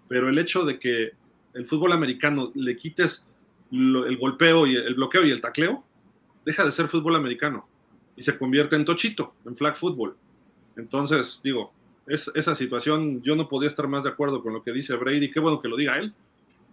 pero 0.09 0.29
el 0.29 0.39
hecho 0.39 0.65
de 0.65 0.79
que 0.79 1.13
el 1.55 1.67
fútbol 1.67 1.93
americano 1.93 2.53
le 2.55 2.77
quites 2.77 3.27
el 3.71 4.17
golpeo 4.19 4.67
y 4.67 4.77
el 4.77 4.95
bloqueo 4.95 5.25
y 5.25 5.31
el 5.31 5.41
tacleo, 5.41 5.85
deja 6.45 6.65
de 6.65 6.73
ser 6.73 6.89
fútbol 6.89 7.17
americano 7.17 7.67
y 8.17 8.23
se 8.23 8.37
convierte 8.39 8.77
en 8.77 8.85
tochito, 8.85 9.35
en 9.47 9.57
flag 9.57 9.77
football. 9.77 10.17
Entonces, 10.77 11.41
digo, 11.43 11.73
es, 12.07 12.31
esa 12.35 12.55
situación, 12.55 13.23
yo 13.23 13.35
no 13.35 13.49
podía 13.49 13.69
estar 13.69 13.89
más 13.89 14.05
de 14.05 14.11
acuerdo 14.11 14.43
con 14.43 14.53
lo 14.53 14.63
que 14.63 14.73
dice 14.73 14.95
Brady, 14.95 15.31
qué 15.31 15.41
bueno 15.41 15.61
que 15.61 15.69
lo 15.69 15.77
diga 15.77 15.99
él. 15.99 16.13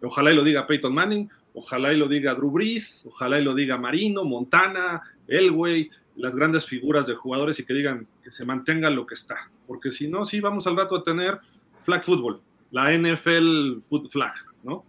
Ojalá 0.04 0.32
y 0.32 0.36
lo 0.36 0.44
diga 0.44 0.68
Peyton 0.68 0.94
Manning, 0.94 1.30
ojalá 1.54 1.94
y 1.94 1.98
lo 1.98 2.08
diga 2.08 2.34
Drew 2.34 2.52
Brees, 2.52 3.06
ojalá 3.06 3.40
y 3.40 3.44
lo 3.44 3.54
diga 3.54 3.78
Marino, 3.78 4.24
Montana, 4.24 5.02
Elway, 5.28 5.90
las 6.16 6.36
grandes 6.36 6.66
figuras 6.66 7.08
de 7.08 7.16
jugadores 7.16 7.60
y 7.60 7.66
que 7.66 7.74
digan 7.74 8.08
que 8.24 8.32
se 8.32 8.46
mantenga 8.46 8.90
lo 8.90 9.06
que 9.06 9.16
está. 9.16 9.50
Porque 9.68 9.92
si 9.92 10.08
no, 10.08 10.26
sí 10.26 10.40
vamos 10.40 10.68
al 10.68 10.78
rato 10.78 10.96
a 10.96 11.04
tener 11.04 11.40
flag 11.84 12.04
football, 12.04 12.42
la 12.72 12.92
NFL 12.96 13.82
flag, 14.10 14.34
¿no? 14.64 14.86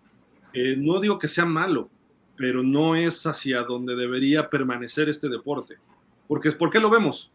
Eh, 0.53 0.77
no 0.77 1.01
digo 1.01 1.18
que 1.18 1.29
sea 1.29 1.46
malo, 1.46 1.88
pero 2.37 2.62
no 2.62 2.96
es 2.96 3.25
hacia 3.27 3.62
donde 3.62 3.96
debería 3.96 4.51
permanecer 4.51 5.09
este 5.09 5.29
deporte. 5.29 5.79
Porque, 6.29 6.53
¿Por 6.53 6.70
qué 6.70 6.81
lo 6.81 6.90
vemos? 6.90 7.31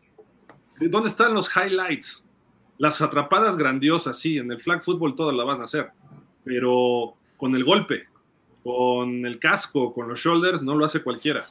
¿Dónde 0.80 1.10
están 1.10 1.34
los 1.34 1.50
highlights? 1.56 2.28
Las 2.78 3.02
atrapadas 3.02 3.58
grandiosas, 3.58 4.20
sí, 4.20 4.38
en 4.38 4.52
el 4.52 4.60
flag 4.60 4.84
football 4.84 5.16
todas 5.16 5.36
la 5.36 5.44
van 5.44 5.62
a 5.62 5.63
hacer, 5.63 5.90
pero 6.44 7.16
con 7.38 7.56
el 7.56 7.63
golpe, 7.63 8.06
con 8.67 9.25
el 9.25 9.39
casco, 9.39 9.93
con 9.93 10.10
los 10.10 10.19
shoulders, 10.19 10.62
no 10.62 10.75
lo 10.75 10.84
hace 10.84 11.01
cualquiera. 11.01 11.41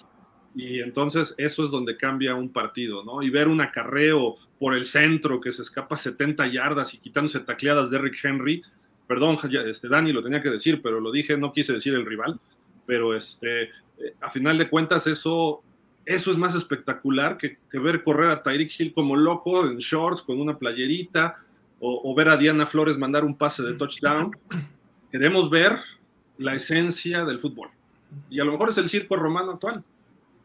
Y 0.55 0.81
entonces 0.81 1.35
eso 1.39 1.65
es 1.65 1.71
donde 1.71 1.97
cambia 1.97 2.35
un 2.35 2.51
partido, 2.51 3.03
¿no? 3.05 3.23
Y 3.23 3.31
ver 3.31 3.49
un 3.49 3.63
acarreo 3.63 4.37
por 4.59 4.75
el 4.75 4.85
centro 4.85 5.41
que 5.41 5.51
se 5.51 5.63
escapa 5.63 5.97
70 5.97 6.47
yardas 6.49 6.93
y 6.93 6.99
quitándose 6.99 7.41
tacleadas 7.41 7.89
de 7.89 7.97
Rick 7.97 8.23
Henry, 8.23 8.63
perdón, 9.07 9.39
este, 9.65 9.89
Dani 9.89 10.13
lo 10.13 10.23
tenía 10.23 10.43
que 10.43 10.51
decir, 10.51 10.83
pero 10.83 11.01
lo 11.01 11.11
dije, 11.11 11.39
no 11.39 11.53
quise 11.53 11.73
decir 11.73 11.95
el 11.95 12.05
rival, 12.05 12.39
pero 12.85 13.17
este, 13.17 13.63
eh, 13.63 13.71
a 14.21 14.29
final 14.29 14.59
de 14.59 14.69
cuentas 14.69 15.07
eso, 15.07 15.63
eso 16.05 16.31
es 16.31 16.37
más 16.37 16.55
espectacular 16.55 17.39
que, 17.39 17.57
ver 17.73 18.05
correr 18.05 18.29
a 18.29 18.43
Tyreek 18.43 18.79
Hill 18.79 18.93
como 18.93 19.17
loco 19.17 19.67
en 19.67 19.79
shorts 19.79 20.21
con 20.21 20.39
una 20.39 20.59
playerita 20.59 21.39
o, 21.81 22.15
ver 22.15 22.29
a 22.29 22.37
Diana 22.37 22.67
Flores 22.67 22.99
mandar 22.99 23.25
un 23.25 23.39
pase 23.39 23.63
de 23.63 23.73
touchdown. 23.73 24.31
Queremos 25.11 25.49
ver 25.49 25.79
la 26.39 26.55
esencia 26.55 27.25
del 27.25 27.41
fútbol. 27.41 27.71
Y 28.31 28.41
a 28.41 28.45
lo 28.45 28.53
mejor 28.53 28.71
es 28.71 28.79
el 28.79 28.89
circo 28.89 29.17
romano 29.17 29.53
actual. 29.53 29.83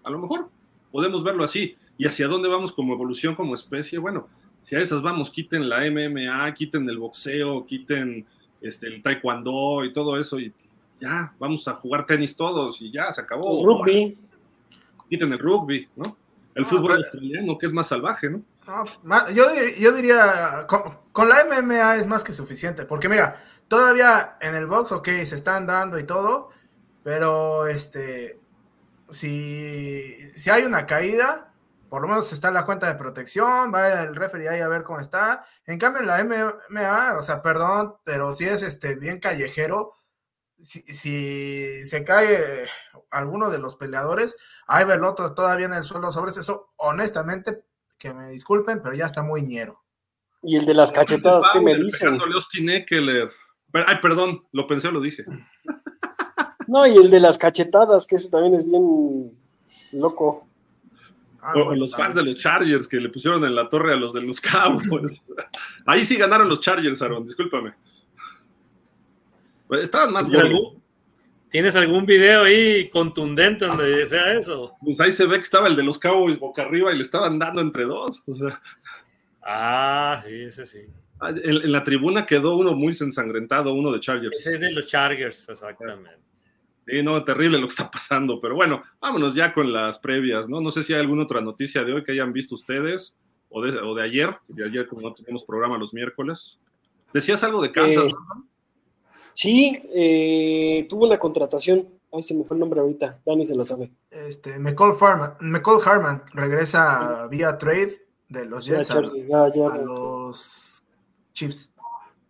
A 0.04 0.10
lo 0.10 0.19
mejor 0.19 0.49
podemos 0.91 1.23
verlo 1.23 1.43
así. 1.43 1.75
¿Y 1.97 2.08
hacia 2.08 2.27
dónde 2.27 2.49
vamos 2.49 2.71
como 2.71 2.93
evolución, 2.93 3.36
como 3.36 3.54
especie? 3.54 3.99
Bueno, 3.99 4.27
si 4.65 4.75
a 4.75 4.80
esas 4.80 5.01
vamos, 5.01 5.30
quiten 5.30 5.69
la 5.69 5.82
MMA, 5.89 6.54
quiten 6.54 6.89
el 6.89 6.97
boxeo, 6.97 7.65
quiten 7.65 8.25
este, 8.62 8.88
el 8.88 9.04
taekwondo 9.04 9.84
y 9.84 9.93
todo 9.93 10.19
eso, 10.19 10.39
y 10.39 10.54
ya, 10.99 11.34
vamos 11.39 11.67
a 11.67 11.73
jugar 11.73 12.06
tenis 12.06 12.36
todos 12.36 12.82
y 12.82 12.91
ya, 12.91 13.12
se 13.12 13.21
acabó. 13.21 13.60
El 13.60 13.65
rugby. 13.65 14.17
Quiten 15.10 15.34
el 15.34 15.39
rugby, 15.39 15.88
¿no? 15.95 16.15
El 16.54 16.65
fútbol 16.65 16.93
australiano, 16.93 17.58
que 17.58 17.65
es 17.65 17.71
más 17.71 17.88
salvaje, 17.88 18.30
¿no? 18.30 18.41
yo, 19.34 19.45
yo, 19.80 19.93
diría, 19.93 20.67
con, 20.67 21.30
la 21.30 21.45
MMA 21.45 21.95
es 21.95 22.08
más 22.08 22.23
que 22.23 22.34
suficiente, 22.34 22.86
porque 22.86 23.10
mira, 23.10 23.41
todavía 23.71 24.36
en 24.41 24.53
el 24.53 24.67
box, 24.67 24.91
ok, 24.91 25.07
se 25.23 25.36
están 25.36 25.65
dando 25.65 25.97
y 25.97 26.03
todo, 26.03 26.49
pero 27.05 27.67
este, 27.67 28.38
si, 29.10 30.29
si 30.36 30.49
hay 30.49 30.63
una 30.63 30.86
caída, 30.86 31.53
por 31.88 32.01
lo 32.01 32.10
menos 32.10 32.34
está 32.34 32.51
la 32.51 32.65
cuenta 32.65 32.88
de 32.88 32.95
protección, 32.95 33.73
va 33.73 34.03
el 34.03 34.13
referee 34.13 34.49
ahí 34.49 34.60
a 34.60 34.67
ver 34.67 34.84
cómo 34.84 34.99
está. 34.99 35.45
En 35.65 35.79
cambio, 35.79 36.01
en 36.01 36.07
la 36.07 36.21
MMA, 36.21 37.17
o 37.17 37.23
sea, 37.23 37.41
perdón, 37.41 37.95
pero 38.03 38.36
si 38.36 38.43
es 38.43 38.62
este 38.62 38.95
bien 38.95 39.21
callejero, 39.21 39.93
si, 40.62 41.86
se 41.86 42.03
cae 42.03 42.67
alguno 43.10 43.49
de 43.49 43.60
los 43.60 43.77
peleadores, 43.77 44.36
ahí 44.67 44.84
va 44.84 44.95
el 44.95 45.05
otro 45.05 45.34
todavía 45.34 45.67
en 45.67 45.73
el 45.75 45.84
suelo 45.84 46.12
sobre 46.12 46.31
eso. 46.31 46.73
Honestamente, 46.75 47.63
que 47.97 48.13
me 48.13 48.27
disculpen, 48.27 48.81
pero 48.81 48.95
ya 48.95 49.05
está 49.05 49.23
muy 49.23 49.43
ñero. 49.43 49.81
Y 50.43 50.57
el 50.57 50.65
de 50.65 50.73
las 50.73 50.91
cachetadas, 50.91 51.45
¿qué 51.53 51.62
me 51.62 51.75
dicen? 51.75 52.19
Ay, 53.73 53.97
perdón, 54.01 54.43
lo 54.51 54.67
pensé, 54.67 54.91
lo 54.91 55.01
dije. 55.01 55.25
No, 56.67 56.86
y 56.86 56.95
el 56.95 57.10
de 57.10 57.19
las 57.19 57.38
cachetadas, 57.38 58.05
que 58.05 58.15
ese 58.15 58.29
también 58.29 58.55
es 58.55 58.69
bien 58.69 59.31
loco. 59.93 60.47
Ah, 61.41 61.53
o, 61.55 61.75
los 61.75 61.95
fans 61.95 62.15
de 62.15 62.23
los 62.23 62.36
Chargers 62.36 62.88
que 62.88 62.97
le 62.97 63.10
pusieron 63.10 63.43
en 63.43 63.55
la 63.55 63.67
torre 63.67 63.93
a 63.93 63.95
los 63.95 64.13
de 64.13 64.21
los 64.21 64.39
Cowboys. 64.39 65.21
Ahí 65.86 66.05
sí 66.05 66.15
ganaron 66.15 66.47
los 66.47 66.60
Chargers, 66.60 67.01
Aaron, 67.01 67.25
discúlpame. 67.25 67.73
Estaban 69.71 70.12
más 70.12 70.27
¿Tienes 71.49 71.75
algún 71.75 72.05
video 72.05 72.43
ahí 72.43 72.89
contundente 72.89 73.65
donde 73.65 74.07
sea 74.07 74.31
eso? 74.34 74.77
Pues 74.81 75.01
ahí 75.01 75.12
se 75.12 75.25
ve 75.25 75.36
que 75.36 75.41
estaba 75.41 75.67
el 75.67 75.75
de 75.75 75.84
los 75.84 75.99
Cowboys 75.99 76.39
boca 76.39 76.62
arriba 76.62 76.93
y 76.93 76.95
le 76.95 77.03
estaban 77.03 77.38
dando 77.38 77.60
entre 77.60 77.84
dos. 77.84 78.23
Ah, 79.41 80.21
sí, 80.23 80.43
ese 80.43 80.65
sí. 80.65 80.86
Ah, 81.21 81.29
en, 81.29 81.71
la 81.71 81.84
tribuna 81.84 82.25
quedó 82.25 82.55
uno 82.55 82.73
muy 82.73 82.95
ensangrentado, 82.99 83.73
uno 83.73 83.91
de 83.91 83.99
Chargers. 83.99 84.39
Ese 84.39 84.55
es 84.55 84.60
de 84.60 84.71
los 84.71 84.88
Chargers, 84.88 85.47
exactamente. 85.47 86.10
Sí, 86.88 87.03
no, 87.03 87.23
terrible 87.23 87.60
lo 87.60 87.67
que 87.67 87.71
está 87.71 87.91
pasando, 87.91 88.41
pero 88.41 88.55
bueno, 88.55 88.81
vámonos 88.99 89.36
ya 89.36 89.53
con 89.53 89.71
las 89.71 89.99
previas, 89.99 90.49
¿no? 90.49 90.60
No 90.60 90.71
sé 90.71 90.81
si 90.81 90.93
hay 90.93 90.99
alguna 90.99 91.23
otra 91.23 91.39
noticia 91.39 91.84
de 91.84 91.93
hoy 91.93 92.03
que 92.03 92.12
hayan 92.12 92.34
visto 92.34 92.55
ustedes 92.55 93.17
o 93.49 93.62
de, 93.62 93.77
o 93.79 93.93
de 93.93 94.03
ayer, 94.03 94.36
de 94.47 94.65
ayer 94.65 94.88
como 94.88 95.01
no 95.01 95.13
tenemos 95.13 95.43
programa 95.43 95.77
los 95.77 95.93
miércoles. 95.93 96.57
¿Decías 97.13 97.43
algo 97.43 97.62
de 97.62 97.71
Kansas, 97.71 98.05
eh, 98.05 98.13
Sí, 99.34 99.81
eh, 99.93 100.86
tuvo 100.89 101.05
una 101.05 101.19
contratación. 101.19 101.88
Ay, 102.12 102.23
se 102.23 102.36
me 102.36 102.43
fue 102.43 102.55
el 102.55 102.60
nombre 102.60 102.81
ahorita. 102.81 103.21
Dani 103.25 103.45
se 103.45 103.55
lo 103.55 103.63
sabe. 103.63 103.91
Este, 104.10 104.60
McCall, 104.60 104.97
Farman, 104.97 105.36
McCall 105.39 105.79
Harman 105.86 106.23
regresa 106.34 107.27
vía 107.27 107.57
trade 107.57 108.01
de 108.27 108.45
los 108.45 108.65
Jets 108.65 108.91
a, 108.91 109.01
los 109.01 110.70
Chiefs. 111.34 111.72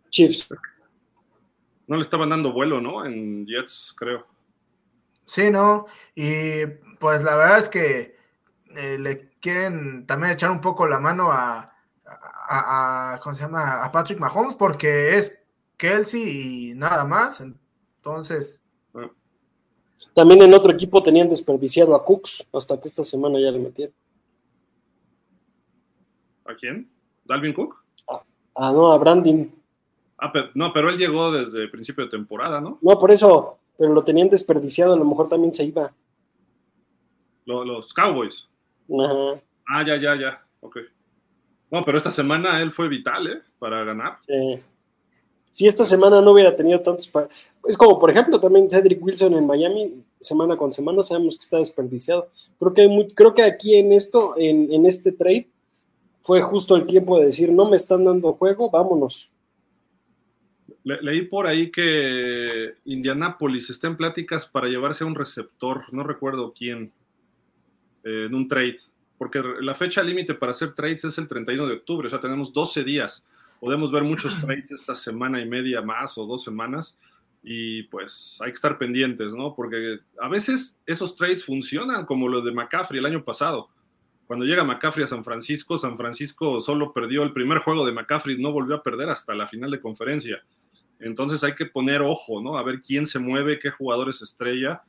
Chiefs. 0.10 0.50
No 1.88 1.96
le 1.98 2.04
estaban 2.04 2.30
dando 2.30 2.54
vuelo, 2.54 2.80
¿no? 2.80 3.06
En 3.06 3.46
Jets, 3.46 3.94
creo. 3.98 4.26
Sí, 5.26 5.52
¿no? 5.52 5.86
Y 6.16 6.66
pues 7.00 7.24
la 7.24 7.36
verdad 7.36 7.60
es 7.60 7.70
que 7.70 8.16
eh, 8.76 8.98
le 8.98 9.32
quieren 9.40 10.06
también 10.06 10.34
echar 10.34 10.52
un 10.52 10.62
poco 10.62 10.88
la 10.88 11.00
mano 11.00 11.32
a, 11.32 11.74
a, 12.06 13.14
a, 13.14 13.20
¿cómo 13.20 13.36
se 13.36 13.44
llama? 13.44 13.84
A 13.84 13.92
Patrick 13.92 14.20
Mahomes 14.20 14.56
porque 14.56 15.18
es 15.18 15.44
Kelsey 15.78 16.72
y 16.72 16.76
nada 16.76 17.06
más. 17.06 17.42
Entonces. 17.42 18.62
Ah. 18.94 19.10
También 20.14 20.42
en 20.42 20.54
otro 20.54 20.72
equipo 20.72 21.02
tenían 21.02 21.30
desperdiciado 21.30 21.96
a 21.96 22.04
Cooks, 22.04 22.48
hasta 22.54 22.80
que 22.80 22.88
esta 22.88 23.04
semana 23.04 23.40
ya 23.40 23.52
le 23.52 23.60
metieron. 23.60 23.96
¿A 26.46 26.56
quién? 26.56 26.92
¿Dalvin 27.26 27.54
Cook? 27.54 27.81
Ah, 28.56 28.72
no, 28.72 28.92
a 28.92 28.98
Brandon. 28.98 29.52
Ah, 30.18 30.32
pero, 30.32 30.50
no, 30.54 30.72
pero 30.74 30.90
él 30.90 30.98
llegó 30.98 31.32
desde 31.32 31.64
el 31.64 31.72
principio 31.72 32.04
de 32.04 32.12
temporada, 32.12 32.62
¿no? 32.62 32.78
No, 32.82 33.00
por 33.00 33.12
eso, 33.12 33.58
pero 33.78 33.94
lo 33.94 34.04
tenían 34.04 34.30
desperdiciado, 34.30 34.94
a 34.94 34.98
lo 34.98 35.06
mejor 35.06 35.30
también 35.30 35.54
se 35.54 35.64
iba. 35.64 35.92
Los, 37.46 37.94
Cowboys. 37.94 38.48
Ajá. 38.90 39.42
Ah, 39.68 39.84
ya, 39.86 39.98
ya, 39.98 40.16
ya, 40.16 40.46
ok. 40.62 40.78
No, 41.72 41.84
pero 41.84 41.98
esta 41.98 42.12
semana 42.12 42.62
él 42.62 42.72
fue 42.72 42.88
vital, 42.88 43.28
¿eh? 43.28 43.42
Para 43.58 43.84
ganar. 43.84 44.18
Sí 44.22 44.62
si 45.52 45.68
esta 45.68 45.86
semana 45.86 46.22
no 46.22 46.32
hubiera 46.32 46.56
tenido 46.56 46.80
tantos... 46.80 47.12
Es 47.68 47.78
como, 47.78 48.00
por 48.00 48.10
ejemplo, 48.10 48.40
también 48.40 48.70
Cedric 48.70 49.04
Wilson 49.04 49.34
en 49.34 49.46
Miami, 49.46 50.02
semana 50.20 50.56
con 50.56 50.72
semana, 50.72 51.04
sabemos 51.04 51.38
que 51.38 51.44
está 51.44 51.58
desperdiciado. 51.58 52.30
Creo 52.58 52.74
que, 52.74 52.82
hay 52.84 53.08
creo 53.14 53.34
que 53.34 53.44
aquí 53.44 53.76
en 53.76 53.92
esto, 53.92 54.34
en, 54.38 54.86
este 54.86 55.12
trade, 55.12 55.48
fue 56.22 56.42
justo 56.42 56.76
el 56.76 56.86
tiempo 56.86 57.20
de 57.20 57.26
decir, 57.26 57.52
no 57.52 57.70
me 57.70 57.76
están 57.76 58.06
dando 58.06 58.34
juego, 58.34 58.70
vámonos. 58.70 59.30
leí 60.84 61.24
por 61.24 61.48
ahí 61.48 61.70
que 61.70 62.76
Indianapolis 62.86 63.70
está 63.70 63.88
en 63.88 63.98
pláticas 63.98 64.48
para 64.48 64.68
llevarse 64.68 65.04
a 65.04 65.08
un 65.08 65.16
receptor, 65.16 65.92
no 65.92 66.04
recuerdo 66.04 66.54
quién, 66.58 66.94
eh, 68.04 68.26
en 68.28 68.36
un 68.36 68.48
trade, 68.48 68.80
porque 69.18 69.44
la 69.60 69.76
fecha 69.76 70.02
límite 70.02 70.34
para 70.34 70.52
hacer 70.52 70.74
trades 70.74 71.04
es 71.06 71.18
el 71.18 71.28
31 71.28 71.68
de 71.68 71.76
octubre, 71.76 72.08
o 72.08 72.10
sea, 72.10 72.22
tenemos 72.22 72.54
12 72.54 72.84
días 72.84 73.28
podemos 73.62 73.92
ver 73.92 74.04
muchos 74.04 74.38
trades 74.42 74.72
esta 74.72 74.96
semana 74.96 75.40
y 75.40 75.48
media 75.48 75.82
más 75.82 76.18
o 76.18 76.26
dos 76.26 76.44
semanas 76.44 76.98
y 77.44 77.84
pues 77.84 78.40
hay 78.42 78.52
que 78.52 78.56
estar 78.56 78.78
pendientes, 78.78 79.34
¿no? 79.34 79.56
Porque 79.56 80.00
a 80.20 80.28
veces 80.28 80.80
esos 80.86 81.16
trades 81.16 81.46
funcionan 81.46 82.06
como 82.06 82.28
lo 82.28 82.42
de 82.42 82.52
McCaffrey 82.52 83.00
el 83.00 83.06
año 83.06 83.24
pasado. 83.24 83.70
Cuando 84.32 84.46
llega 84.46 84.64
McCaffrey 84.64 85.04
a 85.04 85.08
San 85.08 85.26
Francisco, 85.26 85.78
San 85.78 85.98
Francisco 85.98 86.62
solo 86.62 86.94
perdió 86.94 87.24
el 87.24 87.34
primer 87.34 87.58
juego 87.58 87.86
de 87.86 87.92
McCaffrey, 87.92 88.42
no 88.42 88.54
volvió 88.54 88.76
a 88.76 88.82
perder 88.82 89.10
hasta 89.10 89.36
la 89.36 89.46
final 89.46 89.70
de 89.70 89.82
conferencia. 89.82 90.42
Entonces 91.02 91.44
hay 91.44 91.54
que 91.54 91.66
poner 91.66 92.02
ojo, 92.02 92.42
¿no? 92.42 92.56
A 92.56 92.64
ver 92.64 92.82
quién 92.82 93.06
se 93.06 93.20
mueve, 93.20 93.60
qué 93.60 93.72
jugadores 93.72 94.22
estrella 94.22 94.84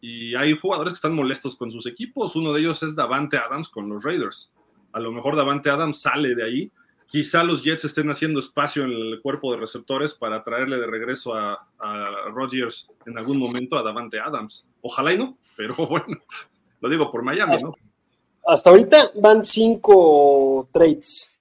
y 0.00 0.34
hay 0.34 0.56
jugadores 0.56 0.94
que 0.94 0.96
están 0.96 1.14
molestos 1.14 1.56
con 1.56 1.70
sus 1.70 1.86
equipos. 1.86 2.36
Uno 2.36 2.54
de 2.54 2.60
ellos 2.62 2.82
es 2.82 2.96
Davante 2.96 3.36
Adams 3.36 3.68
con 3.68 3.86
los 3.86 4.02
Raiders. 4.02 4.54
A 4.92 5.00
lo 5.00 5.12
mejor 5.12 5.36
Davante 5.36 5.68
Adams 5.68 6.00
sale 6.00 6.34
de 6.34 6.44
ahí. 6.44 6.72
Quizá 7.06 7.44
los 7.44 7.62
Jets 7.62 7.84
estén 7.84 8.08
haciendo 8.08 8.40
espacio 8.40 8.84
en 8.84 8.92
el 8.92 9.20
cuerpo 9.20 9.52
de 9.52 9.58
receptores 9.58 10.14
para 10.14 10.42
traerle 10.42 10.78
de 10.78 10.86
regreso 10.86 11.34
a, 11.34 11.68
a 11.78 12.30
Rodgers 12.32 12.88
en 13.04 13.18
algún 13.18 13.36
momento 13.36 13.76
a 13.76 13.82
Davante 13.82 14.20
Adams. 14.20 14.64
Ojalá 14.80 15.12
y 15.12 15.18
no, 15.18 15.36
pero 15.54 15.74
bueno, 15.86 16.16
lo 16.80 16.88
digo 16.88 17.10
por 17.10 17.22
Miami, 17.22 17.56
¿no? 17.62 17.74
Hasta 18.46 18.70
ahorita 18.70 19.10
van 19.16 19.44
cinco 19.44 20.68
trades, 20.72 21.38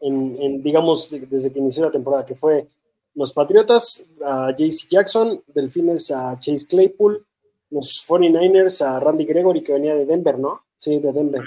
en, 0.00 0.62
digamos, 0.62 1.10
desde 1.28 1.52
que 1.52 1.58
inició 1.60 1.84
la 1.84 1.90
temporada, 1.90 2.24
que 2.24 2.34
fue 2.34 2.66
los 3.14 3.32
Patriotas 3.32 4.10
a 4.24 4.50
JC 4.50 4.88
Jackson, 4.90 5.42
Delfines 5.46 6.10
a 6.10 6.38
Chase 6.38 6.66
Claypool, 6.68 7.24
los 7.70 8.04
49ers 8.06 8.82
a 8.82 8.98
Randy 8.98 9.24
Gregory, 9.24 9.62
que 9.62 9.72
venía 9.72 9.94
de 9.94 10.06
Denver, 10.06 10.38
¿no? 10.38 10.64
Sí, 10.76 10.98
de 10.98 11.12
Denver. 11.12 11.42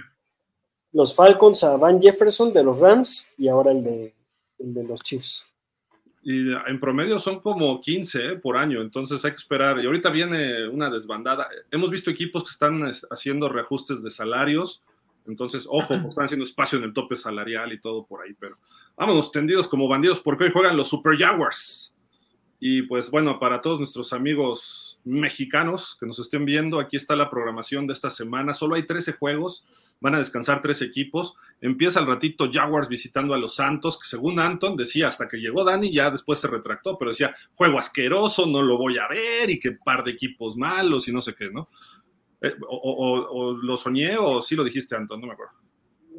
Los 0.94 1.16
Falcons 1.16 1.63
a 1.63 1.76
Van 1.76 2.02
Jefferson 2.02 2.54
de 2.54 2.63
los 2.63 2.80
Rams 2.80 3.34
y 3.38 3.48
ahora 3.48 3.72
el 3.72 3.84
de, 3.84 4.13
el 4.60 4.74
de 4.74 4.84
los 4.84 5.02
Chiefs. 5.02 5.48
Y 6.22 6.54
en 6.54 6.80
promedio 6.80 7.20
son 7.20 7.42
como 7.42 7.82
15 7.82 8.26
¿eh? 8.26 8.36
por 8.38 8.56
año, 8.56 8.82
entonces 8.82 9.24
hay 9.26 9.32
que 9.32 9.38
esperar. 9.38 9.80
Y 9.80 9.86
ahorita 9.86 10.10
viene 10.10 10.70
una 10.70 10.89
desbandada. 10.89 11.50
Hemos 11.70 11.92
visto 11.92 12.10
equipos 12.10 12.44
que 12.44 12.52
están 12.52 12.89
haciendo 13.12 13.50
reajustes 13.50 14.02
de 14.02 14.10
salarios, 14.10 14.82
entonces, 15.28 15.66
ojo, 15.70 15.88
porque 15.88 16.10
están 16.10 16.26
haciendo 16.26 16.44
espacio 16.44 16.78
en 16.78 16.86
el 16.86 16.94
tope 16.94 17.16
salarial 17.16 17.72
y 17.74 17.80
todo 17.80 18.06
por 18.06 18.22
ahí, 18.22 18.34
pero 18.40 18.58
vámonos 18.96 19.32
tendidos 19.32 19.68
como 19.68 19.88
bandidos 19.88 20.20
porque 20.20 20.46
hoy 20.46 20.52
juegan 20.52 20.78
los 20.78 20.90
Super 20.90 21.18
Jaguars. 21.18 21.94
Y 22.66 22.84
pues 22.84 23.12
bueno, 23.12 23.40
para 23.40 23.60
todos 23.60 23.80
nuestros 23.80 24.14
amigos 24.14 24.98
mexicanos 25.04 25.98
que 26.00 26.06
nos 26.06 26.20
estén 26.20 26.46
viendo, 26.46 26.80
aquí 26.80 26.96
está 26.96 27.14
la 27.16 27.30
programación 27.30 27.88
de 27.88 27.94
esta 27.94 28.10
semana. 28.10 28.54
Solo 28.54 28.76
hay 28.76 28.86
13 28.86 29.14
juegos, 29.14 29.66
van 30.00 30.16
a 30.16 30.20
descansar 30.20 30.62
tres 30.62 30.82
equipos. 30.82 31.36
Empieza 31.60 32.00
el 32.00 32.08
ratito 32.08 32.50
Jaguars 32.50 32.88
visitando 32.88 33.34
a 33.34 33.38
los 33.38 33.56
Santos, 33.56 34.00
que 34.00 34.08
según 34.08 34.40
Anton 34.40 34.78
decía, 34.78 35.10
hasta 35.10 35.28
que 35.28 35.42
llegó 35.42 35.66
Dani, 35.66 35.92
ya 35.92 36.10
después 36.10 36.40
se 36.40 36.48
retractó, 36.48 36.98
pero 36.98 37.12
decía, 37.12 37.36
juego 37.54 37.80
asqueroso, 37.80 38.46
no 38.46 38.62
lo 38.62 38.78
voy 38.78 38.98
a 38.98 39.10
ver, 39.10 39.50
y 39.50 39.60
que 39.60 39.74
par 39.74 40.06
de 40.06 40.12
equipos 40.12 40.56
malos 40.56 41.10
y 41.10 41.12
no 41.12 41.22
sé 41.22 41.36
qué, 41.36 41.50
¿no? 41.50 41.68
Eh, 42.43 42.53
o, 42.67 42.75
o, 42.77 43.38
o, 43.38 43.53
lo 43.53 43.77
soñé 43.77 44.17
o 44.17 44.41
sí 44.41 44.56
lo 44.56 44.63
dijiste, 44.63 44.95
Anton, 44.95 45.19
no 45.21 45.27
me 45.27 45.34
acuerdo. 45.34 45.53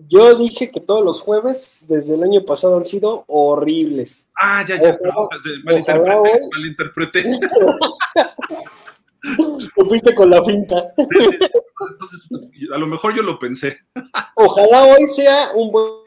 Yo 0.08 0.34
dije 0.34 0.70
que 0.72 0.80
todos 0.80 1.04
los 1.04 1.20
jueves 1.20 1.84
desde 1.86 2.14
el 2.16 2.24
año 2.24 2.44
pasado 2.44 2.76
han 2.78 2.84
sido 2.84 3.24
horribles. 3.28 4.26
Ah, 4.40 4.64
ya, 4.66 4.80
ya, 4.82 4.90
Ojalá- 4.90 5.28
malinterpreté, 5.64 6.14
hoy- 6.16 6.40
malinterpreté. 6.52 7.24
Te 9.74 9.84
fuiste 9.86 10.14
con 10.14 10.30
la 10.30 10.44
finta. 10.44 10.92
Entonces, 10.96 12.28
a 12.72 12.78
lo 12.78 12.86
mejor 12.86 13.14
yo 13.16 13.22
lo 13.22 13.38
pensé. 13.38 13.78
Ojalá 14.36 14.84
hoy 14.84 15.06
sea 15.06 15.50
un 15.54 15.70
buen. 15.70 16.03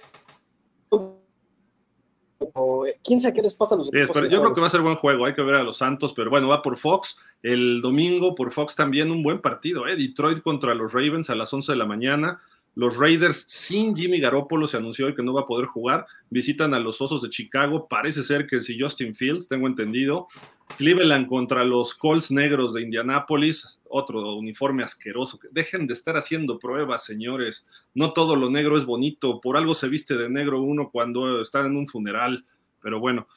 ¿Quién 3.04 3.20
sabe 3.20 3.36
qué 3.36 3.42
les 3.42 3.56
pasa 3.56 3.76
a 3.76 3.78
los 3.78 3.88
Sí, 3.88 4.00
yo 4.30 4.42
creo 4.42 4.54
que 4.54 4.62
va 4.62 4.68
a 4.68 4.72
ser 4.72 4.82
buen 4.82 4.96
juego, 4.96 5.26
hay 5.26 5.34
que 5.34 5.42
ver 5.42 5.56
a 5.56 5.64
los 5.64 5.78
Santos, 5.78 6.14
pero 6.16 6.30
bueno, 6.30 6.48
va 6.48 6.62
por 6.62 6.78
Fox. 6.78 7.18
El 7.44 7.82
domingo 7.82 8.36
por 8.36 8.52
Fox 8.52 8.76
también 8.76 9.12
un 9.12 9.24
buen 9.24 9.42
partido, 9.42 9.88
¿eh? 9.88 9.96
Detroit 9.96 10.42
contra 10.42 10.74
los 10.74 10.94
Ravens 10.94 11.30
a 11.30 11.36
las 11.36 11.54
11 11.54 11.72
de 11.72 11.78
la 11.78 11.86
mañana. 11.86 12.42
Los 12.78 12.96
Raiders 12.96 13.44
sin 13.48 13.96
Jimmy 13.96 14.20
Garoppolo 14.20 14.68
se 14.68 14.78
anunció 14.78 15.16
que 15.16 15.24
no 15.24 15.34
va 15.34 15.42
a 15.42 15.46
poder 15.48 15.66
jugar. 15.66 16.06
Visitan 16.30 16.76
a 16.76 16.80
los 16.80 17.02
Osos 17.02 17.24
de 17.24 17.30
Chicago. 17.32 17.88
Parece 17.88 18.22
ser 18.22 18.46
que 18.46 18.60
si 18.60 18.80
Justin 18.80 19.16
Fields, 19.16 19.48
tengo 19.48 19.66
entendido. 19.66 20.28
Cleveland 20.78 21.26
contra 21.28 21.64
los 21.64 21.96
Colts 21.96 22.30
negros 22.30 22.76
de 22.76 22.84
Indianápolis. 22.84 23.80
Otro 23.90 24.36
uniforme 24.36 24.84
asqueroso. 24.84 25.40
Dejen 25.50 25.88
de 25.88 25.94
estar 25.96 26.18
haciendo 26.18 26.60
pruebas, 26.60 27.04
señores. 27.04 27.66
No 27.96 28.14
todo 28.14 28.36
lo 28.36 28.52
negro 28.52 28.78
es 28.78 28.86
bonito. 28.86 29.42
Por 29.42 29.58
algo 29.58 29.74
se 29.74 29.88
viste 29.88 30.16
de 30.16 30.30
negro 30.30 30.62
uno 30.62 30.92
cuando 30.92 31.42
está 31.42 31.66
en 31.66 31.76
un 31.78 31.88
funeral. 31.88 32.46
Pero 32.80 33.00
bueno, 33.00 33.28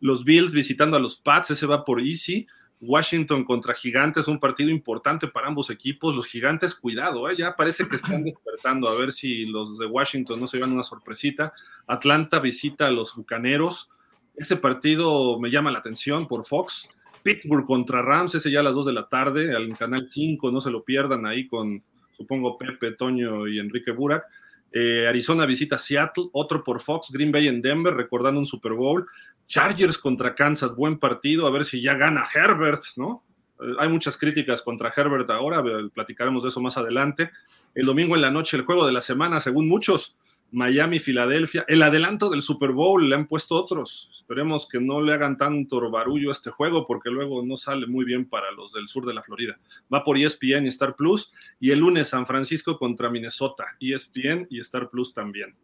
los 0.00 0.24
Bills 0.24 0.52
visitando 0.52 0.96
a 0.96 1.00
los 1.00 1.18
Pats. 1.18 1.52
Ese 1.52 1.66
va 1.66 1.84
por 1.84 2.00
Easy. 2.00 2.48
Washington 2.80 3.44
contra 3.44 3.74
Gigantes, 3.74 4.28
un 4.28 4.38
partido 4.38 4.70
importante 4.70 5.26
para 5.26 5.48
ambos 5.48 5.70
equipos. 5.70 6.14
Los 6.14 6.26
Gigantes, 6.26 6.74
cuidado, 6.74 7.28
¿eh? 7.28 7.36
ya 7.36 7.56
parece 7.56 7.88
que 7.88 7.96
están 7.96 8.22
despertando. 8.24 8.88
A 8.88 8.96
ver 8.96 9.12
si 9.12 9.46
los 9.46 9.78
de 9.78 9.86
Washington 9.86 10.40
no 10.40 10.46
se 10.46 10.58
llevan 10.58 10.72
una 10.72 10.84
sorpresita. 10.84 11.52
Atlanta 11.86 12.38
visita 12.38 12.86
a 12.86 12.90
los 12.90 13.16
Bucaneros. 13.16 13.90
Ese 14.36 14.56
partido 14.56 15.38
me 15.40 15.50
llama 15.50 15.72
la 15.72 15.80
atención 15.80 16.28
por 16.28 16.46
Fox. 16.46 16.88
Pittsburgh 17.22 17.66
contra 17.66 18.00
Rams, 18.02 18.34
ese 18.36 18.50
ya 18.50 18.60
a 18.60 18.62
las 18.62 18.76
2 18.76 18.86
de 18.86 18.92
la 18.92 19.08
tarde, 19.08 19.54
al 19.54 19.76
canal 19.76 20.06
5, 20.08 20.50
no 20.52 20.60
se 20.60 20.70
lo 20.70 20.84
pierdan 20.84 21.26
ahí 21.26 21.48
con, 21.48 21.82
supongo, 22.16 22.56
Pepe, 22.56 22.92
Toño 22.92 23.48
y 23.48 23.58
Enrique 23.58 23.90
Burak. 23.90 24.24
Eh, 24.70 25.06
Arizona 25.08 25.46
visita 25.46 25.78
Seattle, 25.78 26.28
otro 26.32 26.62
por 26.62 26.80
Fox, 26.80 27.10
Green 27.10 27.32
Bay 27.32 27.48
en 27.48 27.62
Denver, 27.62 27.94
recordando 27.94 28.38
un 28.38 28.46
Super 28.46 28.72
Bowl. 28.72 29.06
Chargers 29.48 29.98
contra 29.98 30.34
Kansas, 30.34 30.76
buen 30.76 30.98
partido, 30.98 31.46
a 31.46 31.50
ver 31.50 31.64
si 31.64 31.80
ya 31.80 31.94
gana 31.94 32.24
Herbert, 32.32 32.82
¿no? 32.96 33.24
Eh, 33.60 33.72
hay 33.78 33.88
muchas 33.88 34.16
críticas 34.16 34.62
contra 34.62 34.92
Herbert 34.94 35.28
ahora, 35.30 35.64
platicaremos 35.92 36.44
de 36.44 36.50
eso 36.50 36.60
más 36.60 36.76
adelante. 36.76 37.30
El 37.74 37.86
domingo 37.86 38.14
en 38.14 38.22
la 38.22 38.30
noche, 38.30 38.56
el 38.56 38.64
juego 38.64 38.86
de 38.86 38.92
la 38.92 39.00
semana, 39.00 39.40
según 39.40 39.68
muchos, 39.68 40.16
Miami, 40.50 40.98
Filadelfia. 40.98 41.64
El 41.68 41.82
adelanto 41.82 42.30
del 42.30 42.42
Super 42.42 42.72
Bowl 42.72 43.08
le 43.08 43.14
han 43.14 43.26
puesto 43.26 43.54
otros. 43.54 44.10
Esperemos 44.14 44.66
que 44.66 44.80
no 44.80 45.00
le 45.00 45.12
hagan 45.12 45.36
tanto 45.36 45.90
barullo 45.90 46.30
a 46.30 46.32
este 46.32 46.50
juego 46.50 46.86
porque 46.86 47.10
luego 47.10 47.44
no 47.44 47.56
sale 47.56 47.86
muy 47.86 48.04
bien 48.04 48.26
para 48.26 48.50
los 48.52 48.72
del 48.72 48.88
sur 48.88 49.04
de 49.04 49.12
la 49.12 49.22
Florida. 49.22 49.58
Va 49.92 50.04
por 50.04 50.16
ESPN 50.16 50.64
y 50.64 50.68
Star 50.68 50.96
Plus. 50.96 51.32
Y 51.60 51.70
el 51.70 51.80
lunes 51.80 52.08
San 52.08 52.26
Francisco 52.26 52.78
contra 52.78 53.10
Minnesota. 53.10 53.66
ESPN 53.78 54.46
y 54.48 54.60
Star 54.60 54.88
Plus 54.88 55.12
también. 55.12 55.54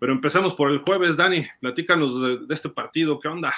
Pero 0.00 0.12
empezamos 0.12 0.54
por 0.54 0.70
el 0.70 0.78
jueves, 0.80 1.16
Dani. 1.16 1.46
Platícanos 1.60 2.20
de, 2.20 2.46
de 2.46 2.54
este 2.54 2.68
partido. 2.68 3.18
¿Qué 3.18 3.28
onda? 3.28 3.52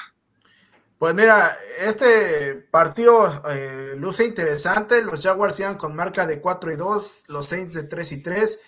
Pues 0.99 1.15
mira, 1.15 1.51
este 1.79 2.55
partido 2.71 3.43
eh, 3.49 3.95
luce 3.97 4.25
interesante. 4.27 5.03
Los 5.03 5.23
Jaguars 5.23 5.59
iban 5.61 5.77
con 5.79 5.97
marca 5.97 6.27
de 6.27 6.41
4 6.41 6.73
y 6.73 6.77
2, 6.77 7.25
los 7.29 7.47
Saints 7.47 7.75
de 7.75 7.85
3 7.85 8.13
y 8.13 8.23
3. 8.23 8.61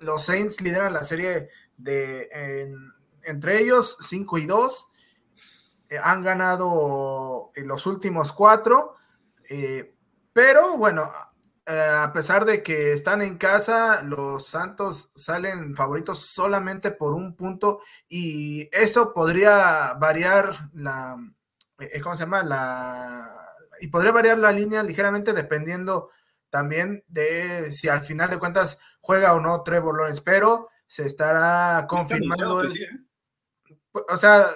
Los 0.00 0.24
Saints 0.24 0.60
lideran 0.62 0.92
la 0.94 1.04
serie 1.04 1.48
de 1.76 2.28
en- 2.32 2.92
entre 3.22 3.60
ellos 3.60 3.98
5 4.00 4.38
y 4.38 4.46
2. 4.46 4.86
Eh, 5.90 5.98
han 6.02 6.22
ganado 6.22 7.50
en 7.54 7.66
los 7.68 7.86
últimos 7.86 8.32
cuatro. 8.32 8.94
eh, 9.50 9.94
pero 10.32 10.76
bueno, 10.76 11.10
a 11.68 12.10
pesar 12.14 12.46
de 12.46 12.62
que 12.62 12.92
están 12.92 13.20
en 13.20 13.36
casa, 13.36 14.02
los 14.02 14.46
Santos 14.46 15.10
salen 15.14 15.76
favoritos 15.76 16.20
solamente 16.20 16.90
por 16.90 17.12
un 17.12 17.36
punto 17.36 17.80
y 18.08 18.68
eso 18.72 19.12
podría 19.12 19.92
variar 19.94 20.70
la, 20.72 21.16
eh, 21.78 22.00
¿cómo 22.00 22.16
se 22.16 22.22
llama? 22.22 22.42
La, 22.42 23.54
y 23.80 23.88
podría 23.88 24.12
variar 24.12 24.38
la 24.38 24.50
línea 24.50 24.82
ligeramente 24.82 25.34
dependiendo 25.34 26.10
también 26.48 27.04
de 27.06 27.70
si 27.70 27.88
al 27.88 28.02
final 28.02 28.30
de 28.30 28.38
cuentas 28.38 28.78
juega 29.02 29.34
o 29.34 29.40
no 29.40 29.62
Trevor 29.62 29.98
Lawrence, 29.98 30.22
pero 30.24 30.70
se 30.86 31.04
estará 31.04 31.86
confirmando. 31.86 32.64
¿eh? 32.64 32.70
o 34.08 34.16
sea, 34.16 34.46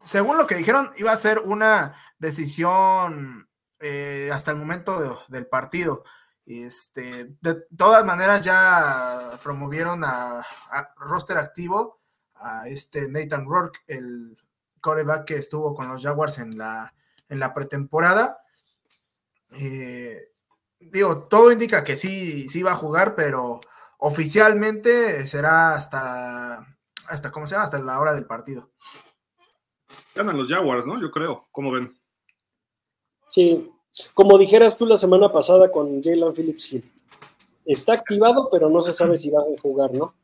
según 0.00 0.36
lo 0.36 0.46
que 0.46 0.54
dijeron, 0.54 0.92
iba 0.96 1.10
a 1.10 1.16
ser 1.16 1.40
una 1.40 1.96
decisión 2.18 3.48
eh, 3.82 4.30
hasta 4.32 4.50
el 4.52 4.56
momento 4.56 4.98
de- 5.00 5.16
del 5.28 5.46
partido. 5.46 6.04
Este, 6.46 7.36
de 7.40 7.54
todas 7.76 8.04
maneras, 8.04 8.44
ya 8.44 9.38
promovieron 9.42 10.02
a, 10.04 10.40
a 10.40 10.94
roster 10.96 11.36
activo 11.38 12.00
a 12.34 12.66
este 12.68 13.08
Nathan 13.08 13.44
Rourke, 13.46 13.80
el 13.86 14.36
coreback 14.80 15.24
que 15.26 15.36
estuvo 15.36 15.74
con 15.74 15.88
los 15.88 16.02
Jaguars 16.02 16.38
en 16.38 16.56
la, 16.58 16.92
en 17.28 17.38
la 17.38 17.54
pretemporada. 17.54 18.38
Eh, 19.50 20.32
digo, 20.80 21.24
todo 21.28 21.52
indica 21.52 21.84
que 21.84 21.94
sí, 21.96 22.48
sí 22.48 22.62
va 22.62 22.72
a 22.72 22.76
jugar, 22.76 23.14
pero 23.14 23.60
oficialmente 23.98 25.26
será 25.28 25.74
hasta, 25.74 26.66
hasta, 27.08 27.30
¿cómo 27.30 27.46
se 27.46 27.52
llama? 27.54 27.64
Hasta 27.64 27.78
la 27.78 28.00
hora 28.00 28.14
del 28.14 28.26
partido. 28.26 28.70
Ganan 30.14 30.36
los 30.36 30.48
Jaguars, 30.48 30.86
¿no? 30.86 31.00
Yo 31.00 31.10
creo. 31.10 31.44
¿Cómo 31.52 31.70
ven? 31.70 31.96
Sí, 33.28 33.71
como 34.14 34.38
dijeras 34.38 34.78
tú 34.78 34.86
la 34.86 34.96
semana 34.96 35.30
pasada 35.30 35.70
con 35.70 36.02
Jalen 36.02 36.34
Phillips 36.34 36.72
Hill. 36.72 36.84
Está 37.64 37.94
activado, 37.94 38.48
pero 38.50 38.68
no 38.68 38.80
se 38.80 38.92
sabe 38.92 39.16
si 39.16 39.30
va 39.30 39.40
a 39.40 39.60
jugar, 39.60 39.92
¿no? 39.92 40.14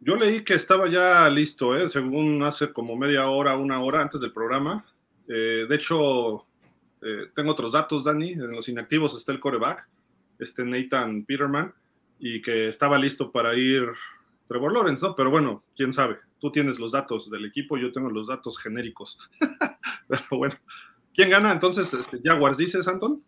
Yo 0.00 0.14
leí 0.16 0.44
que 0.44 0.54
estaba 0.54 0.88
ya 0.88 1.28
listo, 1.28 1.76
¿eh? 1.76 1.90
según 1.90 2.42
hace 2.42 2.72
como 2.72 2.96
media 2.96 3.28
hora, 3.28 3.56
una 3.56 3.82
hora 3.82 4.00
antes 4.00 4.20
del 4.20 4.32
programa. 4.32 4.84
Eh, 5.26 5.66
de 5.68 5.74
hecho, 5.74 6.46
eh, 7.02 7.26
tengo 7.34 7.52
otros 7.52 7.72
datos, 7.72 8.04
Dani. 8.04 8.32
En 8.32 8.52
los 8.52 8.68
inactivos 8.68 9.16
está 9.16 9.32
el 9.32 9.40
coreback, 9.40 9.88
este 10.38 10.64
Nathan 10.64 11.24
Peterman, 11.24 11.74
y 12.20 12.40
que 12.42 12.68
estaba 12.68 12.98
listo 12.98 13.32
para 13.32 13.54
ir 13.56 13.88
Trevor 14.48 14.72
Lawrence, 14.72 15.04
¿no? 15.04 15.16
Pero 15.16 15.30
bueno, 15.30 15.62
quién 15.76 15.92
sabe. 15.92 16.18
Tú 16.40 16.52
tienes 16.52 16.78
los 16.78 16.92
datos 16.92 17.28
del 17.30 17.44
equipo, 17.44 17.76
yo 17.76 17.92
tengo 17.92 18.08
los 18.10 18.28
datos 18.28 18.58
genéricos. 18.58 19.18
Pero 20.08 20.22
bueno, 20.30 20.54
¿quién 21.18 21.30
gana 21.30 21.50
entonces? 21.50 21.92
Este, 21.92 22.20
Jaguars, 22.22 22.56
dices, 22.56 22.86
Anton. 22.86 23.20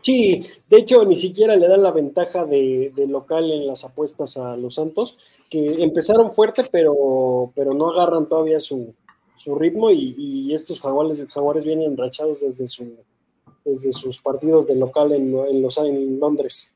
Sí, 0.00 0.42
de 0.70 0.78
hecho 0.78 1.04
ni 1.04 1.14
siquiera 1.14 1.54
le 1.54 1.68
dan 1.68 1.82
la 1.82 1.92
ventaja 1.92 2.46
de, 2.46 2.90
local 3.06 3.50
en 3.50 3.66
las 3.66 3.84
apuestas 3.84 4.38
a 4.38 4.56
los 4.56 4.76
Santos, 4.76 5.18
que 5.50 5.82
empezaron 5.82 6.32
fuerte, 6.32 6.66
pero, 6.72 7.52
pero 7.54 7.74
no 7.74 7.90
agarran 7.90 8.26
todavía 8.26 8.58
su, 8.58 8.94
ritmo 9.58 9.90
y, 9.90 10.54
estos 10.54 10.80
jaguares, 10.80 11.22
jaguares 11.30 11.64
vienen 11.64 11.92
enrachados 11.92 12.40
desde, 12.40 12.66
su, 12.66 12.96
desde 13.66 13.92
sus 13.92 14.22
partidos 14.22 14.66
de 14.66 14.76
local 14.76 15.12
en, 15.12 15.36
en, 15.36 15.60
los, 15.60 15.76
en 15.76 16.18
Londres. 16.18 16.74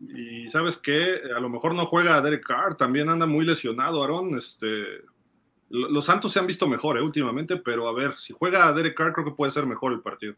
Y 0.00 0.50
sabes 0.50 0.78
qué, 0.78 1.20
a 1.36 1.38
lo 1.38 1.48
mejor 1.48 1.76
no 1.76 1.86
juega 1.86 2.20
Derek 2.20 2.44
Carr, 2.44 2.76
también 2.76 3.08
anda 3.08 3.26
muy 3.26 3.44
lesionado, 3.44 4.02
Aaron. 4.02 4.36
Este, 4.36 4.82
los 5.74 6.04
Santos 6.04 6.32
se 6.32 6.38
han 6.38 6.46
visto 6.46 6.68
mejor 6.68 6.96
¿eh? 6.98 7.02
últimamente, 7.02 7.56
pero 7.56 7.88
a 7.88 7.92
ver, 7.92 8.16
si 8.16 8.32
juega 8.32 8.72
Derek 8.72 8.96
Carr, 8.96 9.12
creo 9.12 9.24
que 9.24 9.32
puede 9.32 9.50
ser 9.50 9.66
mejor 9.66 9.92
el 9.92 10.00
partido. 10.00 10.36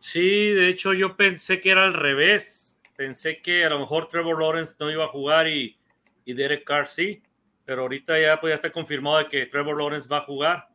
Sí, 0.00 0.50
de 0.50 0.68
hecho 0.68 0.92
yo 0.92 1.16
pensé 1.16 1.60
que 1.60 1.70
era 1.70 1.84
al 1.84 1.94
revés. 1.94 2.78
Pensé 2.94 3.40
que 3.40 3.64
a 3.64 3.70
lo 3.70 3.80
mejor 3.80 4.08
Trevor 4.08 4.38
Lawrence 4.38 4.76
no 4.78 4.90
iba 4.90 5.04
a 5.04 5.08
jugar 5.08 5.48
y, 5.48 5.78
y 6.26 6.34
Derek 6.34 6.62
Carr 6.64 6.86
sí, 6.86 7.22
pero 7.64 7.82
ahorita 7.82 8.20
ya, 8.20 8.38
pues, 8.38 8.50
ya 8.50 8.56
está 8.56 8.70
confirmado 8.70 9.16
de 9.16 9.28
que 9.28 9.46
Trevor 9.46 9.78
Lawrence 9.78 10.08
va 10.10 10.18
a 10.18 10.24
jugar 10.24 10.68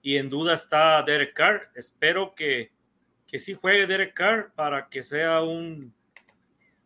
y 0.00 0.16
en 0.16 0.28
duda 0.28 0.54
está 0.54 1.02
Derek 1.02 1.34
Carr. 1.34 1.70
Espero 1.74 2.36
que, 2.36 2.70
que 3.26 3.40
sí 3.40 3.54
juegue 3.54 3.88
Derek 3.88 4.14
Carr 4.14 4.52
para 4.54 4.88
que 4.88 5.02
sea 5.02 5.42
un, 5.42 5.92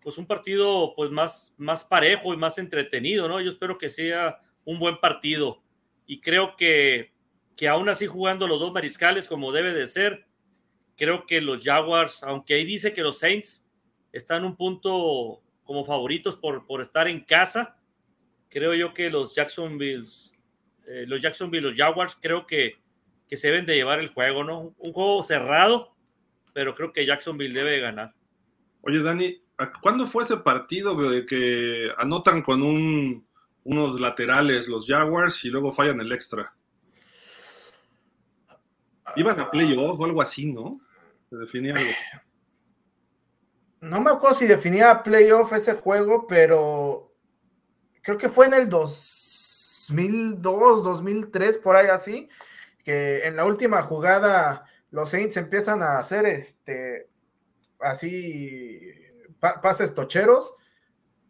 pues 0.02 0.16
un 0.16 0.26
partido 0.26 0.94
pues 0.96 1.10
más, 1.10 1.54
más 1.58 1.84
parejo 1.84 2.32
y 2.32 2.38
más 2.38 2.56
entretenido, 2.56 3.28
¿no? 3.28 3.38
Yo 3.42 3.50
espero 3.50 3.76
que 3.76 3.90
sea 3.90 4.40
un 4.64 4.78
buen 4.78 4.98
partido 4.98 5.62
y 6.10 6.20
creo 6.20 6.56
que, 6.56 7.12
que 7.56 7.68
aún 7.68 7.88
así 7.88 8.08
jugando 8.08 8.48
los 8.48 8.58
dos 8.58 8.72
mariscales 8.72 9.28
como 9.28 9.52
debe 9.52 9.72
de 9.72 9.86
ser, 9.86 10.26
creo 10.96 11.24
que 11.24 11.40
los 11.40 11.62
Jaguars, 11.62 12.24
aunque 12.24 12.54
ahí 12.54 12.64
dice 12.64 12.92
que 12.92 13.02
los 13.02 13.20
Saints 13.20 13.64
están 14.10 14.44
un 14.44 14.56
punto 14.56 15.40
como 15.62 15.84
favoritos 15.84 16.34
por, 16.34 16.66
por 16.66 16.80
estar 16.80 17.06
en 17.06 17.20
casa, 17.20 17.78
creo 18.48 18.74
yo 18.74 18.92
que 18.92 19.08
los 19.08 19.36
Jacksonville, 19.36 20.02
eh, 20.88 21.04
los 21.06 21.22
Jacksonville, 21.22 21.68
los 21.68 21.76
Jaguars, 21.76 22.18
creo 22.20 22.44
que, 22.44 22.78
que 23.28 23.36
se 23.36 23.46
deben 23.46 23.66
de 23.66 23.76
llevar 23.76 24.00
el 24.00 24.08
juego, 24.08 24.42
¿no? 24.42 24.74
Un 24.78 24.92
juego 24.92 25.22
cerrado, 25.22 25.94
pero 26.52 26.74
creo 26.74 26.92
que 26.92 27.06
Jacksonville 27.06 27.54
debe 27.54 27.78
ganar. 27.78 28.16
Oye, 28.80 29.00
Dani, 29.00 29.40
¿cuándo 29.80 30.08
fue 30.08 30.24
ese 30.24 30.38
partido 30.38 30.96
de 31.08 31.24
que 31.24 31.88
anotan 31.98 32.42
con 32.42 32.62
un, 32.62 33.29
unos 33.64 34.00
laterales 34.00 34.68
los 34.68 34.86
Jaguars 34.86 35.44
y 35.44 35.48
luego 35.48 35.72
fallan 35.72 36.00
el 36.00 36.12
extra? 36.12 36.54
Iban 39.16 39.40
a 39.40 39.50
playoff 39.50 39.98
o 39.98 40.04
algo 40.04 40.22
así, 40.22 40.52
¿no? 40.52 40.80
Se 41.28 41.36
definía 41.36 41.76
algo. 41.76 41.90
No 43.80 44.00
me 44.00 44.10
acuerdo 44.10 44.36
si 44.36 44.46
definía 44.46 45.02
playoff 45.02 45.52
ese 45.52 45.74
juego, 45.74 46.26
pero 46.26 47.12
creo 48.02 48.18
que 48.18 48.28
fue 48.28 48.46
en 48.46 48.54
el 48.54 48.68
2002, 48.68 50.84
2003, 50.84 51.58
por 51.58 51.76
ahí 51.76 51.88
así, 51.88 52.28
que 52.84 53.26
en 53.26 53.36
la 53.36 53.46
última 53.46 53.82
jugada 53.82 54.66
los 54.90 55.10
Saints 55.10 55.36
empiezan 55.36 55.82
a 55.82 55.98
hacer 55.98 56.26
este 56.26 57.08
así 57.80 58.80
pases 59.40 59.94
tocheros, 59.94 60.52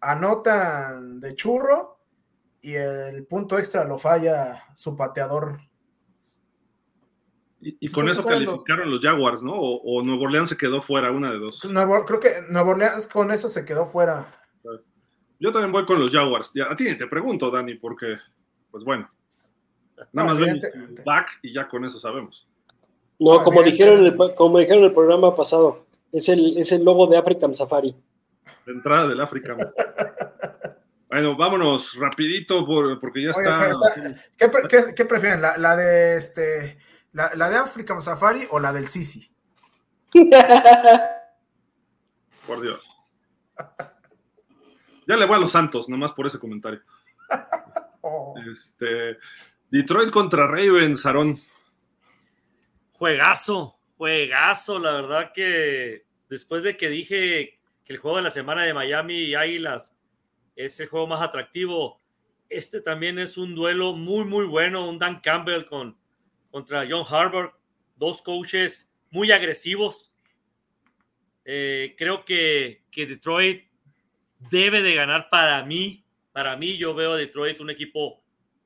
anotan 0.00 1.20
de 1.20 1.36
churro 1.36 1.99
y 2.62 2.74
el 2.74 3.26
punto 3.26 3.58
extra 3.58 3.84
lo 3.84 3.98
falla 3.98 4.62
su 4.74 4.96
pateador. 4.96 5.60
Y, 7.62 7.90
con 7.90 8.08
eso 8.08 8.24
calificaron 8.24 8.90
los... 8.90 9.02
Jaguars, 9.02 9.42
¿no? 9.42 9.52
O, 9.52 10.02
Nuevo 10.02 10.24
Orleans 10.24 10.48
se 10.48 10.56
quedó 10.56 10.80
fuera, 10.80 11.10
una 11.10 11.30
de 11.30 11.38
dos. 11.38 11.60
creo 12.06 12.20
que 12.20 12.30
Nuevo 12.48 12.70
Orleans 12.70 13.06
con 13.06 13.30
eso 13.30 13.50
se 13.50 13.66
quedó 13.66 13.84
fuera. 13.84 14.26
Yo 15.38 15.52
también 15.52 15.72
voy 15.72 15.84
con 15.84 16.00
los 16.00 16.10
Jaguars. 16.10 16.52
Ya, 16.54 16.70
a 16.70 16.76
ti 16.76 16.96
te 16.96 17.06
pregunto, 17.06 17.50
Dani, 17.50 17.74
porque, 17.74 18.16
pues 18.70 18.82
bueno, 18.82 19.10
nada 20.12 20.28
más 20.28 20.38
vemos 20.38 20.60
back 21.04 21.28
y 21.42 21.52
ya 21.52 21.68
con 21.68 21.84
eso 21.84 22.00
sabemos. 22.00 22.46
No, 23.18 23.42
como 23.42 23.62
dijeron, 23.62 24.06
el, 24.06 24.16
como 24.34 24.58
dijeron 24.58 24.80
en 24.80 24.86
el 24.86 24.94
programa 24.94 25.34
pasado, 25.34 25.84
es 26.12 26.30
el, 26.30 26.56
es 26.56 26.72
el 26.72 26.82
logo 26.82 27.06
de 27.06 27.18
African 27.18 27.52
Safari. 27.52 27.94
La 28.64 28.72
entrada 28.72 29.08
del 29.08 29.20
African. 29.20 29.58
bueno, 31.10 31.36
vámonos 31.36 31.96
rapidito 31.96 32.64
porque 33.00 33.22
ya 33.22 33.30
está... 33.30 33.72
¿qué, 34.94 35.04
prefieren? 35.04 35.42
¿La, 35.42 35.76
de 35.76 36.16
este 36.16 36.78
la, 37.12 37.50
de 37.50 37.56
African 37.56 38.00
Safari 38.00 38.46
o 38.50 38.60
la 38.60 38.72
del 38.72 38.86
Sisi? 38.86 39.28
Por 42.46 42.60
Dios. 42.60 42.88
Ya 45.08 45.16
le 45.16 45.26
voy 45.26 45.36
a 45.36 45.40
los 45.40 45.50
Santos, 45.50 45.88
nomás 45.88 46.12
por 46.12 46.28
ese 46.28 46.38
comentario. 46.38 46.82
Oh. 48.02 48.34
Este, 48.50 49.18
Detroit 49.70 50.10
contra 50.10 50.46
Ravens, 50.46 51.04
Aaron. 51.04 51.38
Juegazo, 52.92 53.76
juegazo, 53.98 54.78
la 54.78 54.92
verdad 54.92 55.32
que 55.34 56.06
después 56.30 56.62
de 56.62 56.78
que 56.78 56.88
dije 56.88 57.58
que 57.84 57.92
el 57.92 57.98
juego 57.98 58.16
de 58.16 58.22
la 58.22 58.30
semana 58.30 58.62
de 58.62 58.72
Miami 58.72 59.18
y 59.18 59.34
Águilas 59.34 59.94
es 60.56 60.78
el 60.80 60.88
juego 60.88 61.06
más 61.06 61.20
atractivo, 61.20 62.00
este 62.50 62.80
también 62.80 63.18
es 63.18 63.38
un 63.38 63.54
duelo 63.54 63.94
muy, 63.94 64.24
muy 64.24 64.44
bueno, 64.44 64.88
un 64.88 64.98
Dan 64.98 65.20
Campbell 65.20 65.64
con, 65.64 65.96
contra 66.50 66.84
John 66.88 67.04
Harbaugh, 67.08 67.52
dos 67.96 68.22
coaches 68.22 68.92
muy 69.10 69.30
agresivos. 69.30 70.12
Eh, 71.44 71.94
creo 71.96 72.24
que, 72.24 72.82
que 72.90 73.06
Detroit 73.06 73.64
debe 74.50 74.82
de 74.82 74.94
ganar 74.94 75.30
para 75.30 75.64
mí. 75.64 76.04
Para 76.32 76.56
mí 76.56 76.76
yo 76.76 76.94
veo 76.94 77.12
a 77.12 77.16
Detroit 77.16 77.60
un 77.60 77.70
equipo 77.70 78.22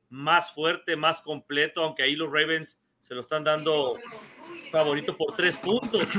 más 0.09 0.53
fuerte, 0.53 0.97
más 0.97 1.21
completo, 1.21 1.83
aunque 1.83 2.05
ahí 2.05 2.17
los 2.17 2.31
Ravens 2.31 2.83
se 3.01 3.15
lo 3.15 3.21
están 3.21 3.45
dando 3.45 3.99
favorito 4.71 5.15
por 5.17 5.37
tres 5.37 5.57
puntos. 5.57 6.11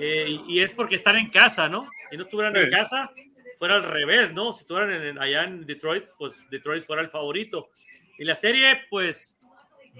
Eh, 0.00 0.38
y, 0.46 0.60
es 0.60 0.72
porque 0.74 0.94
están 0.94 1.16
en 1.16 1.28
casa, 1.28 1.68
¿no? 1.68 1.88
Si 2.08 2.16
no 2.16 2.22
estuvieran 2.22 2.54
en 2.54 2.70
casa, 2.70 3.10
fuera 3.58 3.74
al 3.76 3.82
revés, 3.82 4.32
¿no? 4.32 4.52
Si 4.52 4.60
estuvieran 4.60 5.18
allá 5.18 5.44
en 5.44 5.66
Detroit, 5.66 6.04
pues 6.16 6.44
Detroit 6.50 6.84
fuera 6.84 7.02
el 7.02 7.10
favorito. 7.10 7.70
Y 8.18 8.24
la 8.24 8.34
serie, 8.34 8.82
pues, 8.88 9.38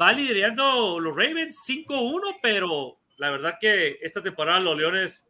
va 0.00 0.12
liderando 0.12 1.00
los 1.00 1.14
Ravens 1.14 1.58
5-1, 1.66 2.36
pero 2.40 2.98
la 3.16 3.30
verdad 3.30 3.58
que 3.60 3.98
esta 4.00 4.22
temporada 4.22 4.60
los 4.60 4.76
Leones 4.76 5.28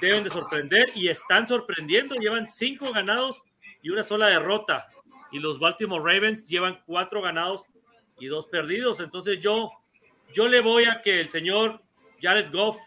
deben 0.00 0.22
de 0.24 0.30
sorprender 0.30 0.92
y 0.94 1.08
están 1.08 1.48
sorprendiendo. 1.48 2.14
Llevan 2.14 2.46
cinco 2.46 2.92
ganados 2.92 3.42
y 3.82 3.90
una 3.90 4.02
sola 4.02 4.28
derrota. 4.28 4.88
Y 5.32 5.40
los 5.40 5.58
Baltimore 5.58 6.02
Ravens 6.02 6.48
llevan 6.48 6.80
cuatro 6.86 7.20
ganados 7.20 7.66
y 8.18 8.26
dos 8.26 8.46
perdidos. 8.46 9.00
Entonces 9.00 9.40
yo, 9.40 9.70
yo 10.32 10.48
le 10.48 10.60
voy 10.60 10.84
a 10.84 11.00
que 11.02 11.20
el 11.20 11.28
señor 11.28 11.82
Jared 12.20 12.52
Goff 12.52 12.78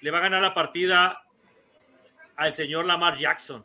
le 0.00 0.10
va 0.10 0.18
a 0.18 0.22
ganar 0.22 0.42
la 0.42 0.54
partida 0.54 1.22
al 2.36 2.52
señor 2.52 2.86
Lamar 2.86 3.16
Jackson. 3.16 3.64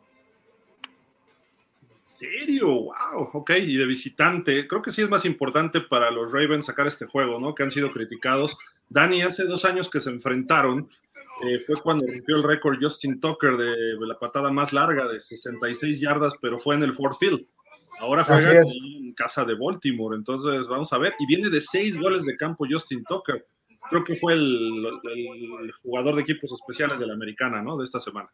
¿En 2.22 2.38
serio? 2.38 2.68
Wow, 2.68 3.30
ok, 3.32 3.50
y 3.58 3.76
de 3.76 3.86
visitante. 3.86 4.68
Creo 4.68 4.80
que 4.80 4.92
sí 4.92 5.02
es 5.02 5.10
más 5.10 5.24
importante 5.24 5.80
para 5.80 6.10
los 6.10 6.30
Ravens 6.30 6.66
sacar 6.66 6.86
este 6.86 7.06
juego, 7.06 7.40
¿no? 7.40 7.54
Que 7.54 7.64
han 7.64 7.70
sido 7.70 7.92
criticados. 7.92 8.56
Dani, 8.88 9.22
hace 9.22 9.44
dos 9.44 9.64
años 9.64 9.90
que 9.90 10.00
se 10.00 10.10
enfrentaron, 10.10 10.88
eh, 11.42 11.62
fue 11.66 11.76
cuando 11.82 12.06
rompió 12.06 12.36
el 12.36 12.42
récord 12.44 12.78
Justin 12.80 13.18
Tucker 13.18 13.56
de, 13.56 13.96
la 14.06 14.18
patada 14.18 14.52
más 14.52 14.72
larga 14.72 15.08
de 15.08 15.20
66 15.20 15.98
yardas, 15.98 16.34
pero 16.40 16.60
fue 16.60 16.76
en 16.76 16.84
el 16.84 16.94
Ford 16.94 17.16
Field. 17.18 17.44
Ahora 17.98 18.24
juega 18.24 18.60
en 18.60 19.12
casa 19.14 19.44
de 19.44 19.54
Baltimore, 19.54 20.16
entonces 20.16 20.66
vamos 20.68 20.92
a 20.92 20.98
ver. 20.98 21.14
Y 21.18 21.26
viene 21.26 21.50
de 21.50 21.60
seis 21.60 21.98
goles 21.98 22.24
de 22.24 22.36
campo 22.36 22.66
Justin 22.68 23.04
Tucker. 23.04 23.46
Creo 23.90 24.04
que 24.04 24.16
fue 24.16 24.34
el, 24.34 25.72
jugador 25.82 26.16
de 26.16 26.22
equipos 26.22 26.52
especiales 26.52 26.98
de 26.98 27.06
la 27.06 27.14
americana, 27.14 27.62
¿no? 27.62 27.76
De 27.76 27.84
esta 27.84 28.00
semana. 28.00 28.30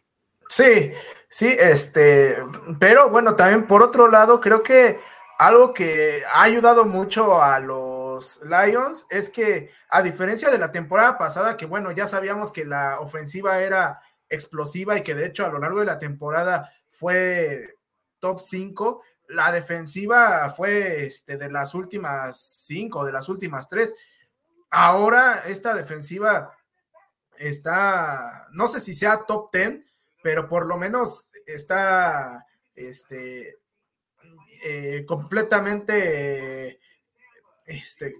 Sí, 0.49 0.93
sí, 1.29 1.57
este, 1.59 2.39
pero 2.81 3.11
bueno, 3.11 3.37
también 3.37 3.67
por 3.67 3.83
otro 3.83 4.09
lado, 4.09 4.41
creo 4.41 4.63
que 4.63 5.01
algo 5.39 5.73
que 5.73 6.23
ha 6.33 6.43
ayudado 6.43 6.85
mucho 6.85 7.41
a 7.41 7.61
los 7.61 8.41
Lions 8.43 9.07
es 9.09 9.31
que, 9.31 9.71
a 9.89 10.03
diferencia 10.03 10.51
de 10.51 10.59
la 10.59 10.73
temporada 10.73 11.17
pasada, 11.17 11.57
que 11.57 11.67
bueno, 11.67 11.93
ya 11.93 12.07
sabíamos 12.07 12.53
que 12.53 12.65
la 12.65 12.99
ofensiva 13.01 13.61
era 13.61 14.01
explosiva 14.29 14.97
y 14.97 15.03
que 15.03 15.15
de 15.15 15.27
hecho 15.27 15.47
a 15.47 15.51
lo 15.51 15.59
largo 15.59 15.81
de 15.81 15.87
la 15.87 15.99
temporada 15.99 16.73
fue 16.91 17.79
top 18.19 18.41
5, 18.41 19.03
la 19.29 19.53
defensiva 19.53 20.53
fue 20.57 21.05
este, 21.05 21.37
de 21.37 21.51
las 21.51 21.75
últimas 21.75 22.39
5, 22.67 23.05
de 23.05 23.13
las 23.13 23.29
últimas 23.29 23.69
3. 23.69 23.95
Ahora 24.71 25.43
esta 25.47 25.75
defensiva 25.75 26.53
está, 27.37 28.49
no 28.51 28.67
sé 28.69 28.81
si 28.81 28.95
sea 28.95 29.25
top 29.27 29.51
10, 29.53 29.85
pero 30.29 30.47
por 30.47 30.67
lo 30.67 30.77
menos 30.77 31.31
está 31.47 32.47
este, 32.75 33.57
eh, 34.63 35.07
completamente 35.09 36.81
este, 37.65 38.15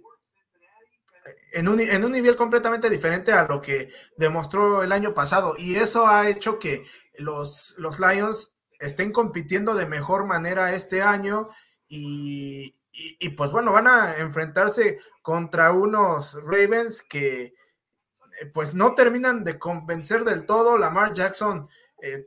en 1.53 1.69
un, 1.69 1.79
en 1.81 2.03
un 2.03 2.13
nivel 2.13 2.35
completamente 2.35 2.89
diferente 2.89 3.31
a 3.35 3.47
lo 3.47 3.61
que 3.61 3.93
demostró 4.17 4.83
el 4.83 4.93
año 4.93 5.13
pasado. 5.13 5.55
Y 5.59 5.75
eso 5.77 6.07
ha 6.07 6.31
hecho 6.31 6.59
que 6.59 6.87
los, 7.19 7.75
los 7.77 8.01
Lions 8.01 8.55
estén 8.81 9.13
compitiendo 9.13 9.75
de 9.75 9.85
mejor 9.85 10.25
manera 10.25 10.75
este 10.75 11.03
año 11.03 11.51
y, 11.89 12.75
y, 12.91 13.29
pues 13.37 13.53
bueno, 13.53 13.71
van 13.71 13.87
a 13.87 14.17
enfrentarse 14.17 14.99
contra 15.21 15.73
unos 15.73 16.43
Ravens 16.43 17.03
que 17.03 17.53
pues 18.55 18.73
no 18.73 18.95
terminan 18.95 19.45
de 19.45 19.59
convencer 19.59 20.25
del 20.25 20.47
todo. 20.47 20.79
Lamar 20.79 21.13
Jackson, 21.13 21.69
eh, 22.03 22.27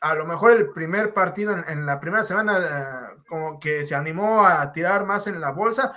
a 0.00 0.14
lo 0.14 0.26
mejor 0.26 0.52
el 0.52 0.70
primer 0.72 1.14
partido 1.14 1.52
en, 1.52 1.86
la 1.86 2.00
primera 2.00 2.24
semana, 2.24 2.58
eh, 2.58 3.22
como 3.28 3.58
que 3.58 3.84
se 3.84 3.94
animó 3.94 4.44
a 4.44 4.72
tirar 4.72 5.06
más 5.06 5.26
en 5.26 5.40
la 5.40 5.52
bolsa, 5.52 5.92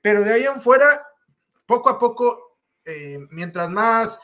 pero 0.00 0.22
de 0.22 0.32
ahí 0.32 0.44
en 0.44 0.60
fuera, 0.60 1.06
poco 1.66 1.88
a 1.88 1.98
poco, 1.98 2.58
mientras 3.30 3.70
más 3.70 4.18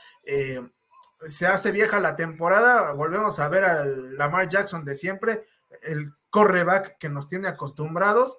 se 1.27 1.47
hace 1.47 1.71
vieja 1.71 2.01
la 2.01 2.17
temporada, 2.17 2.93
volvemos 2.93 3.39
a 3.39 3.49
ver 3.49 3.65
al 3.65 4.17
Lamar 4.17 4.49
Jackson 4.49 4.85
de 4.85 4.95
siempre, 4.95 5.47
el 5.83 6.13
correback 6.31 6.99
que 6.99 7.09
nos 7.09 7.29
tiene 7.29 7.49
acostumbrados 7.49 8.39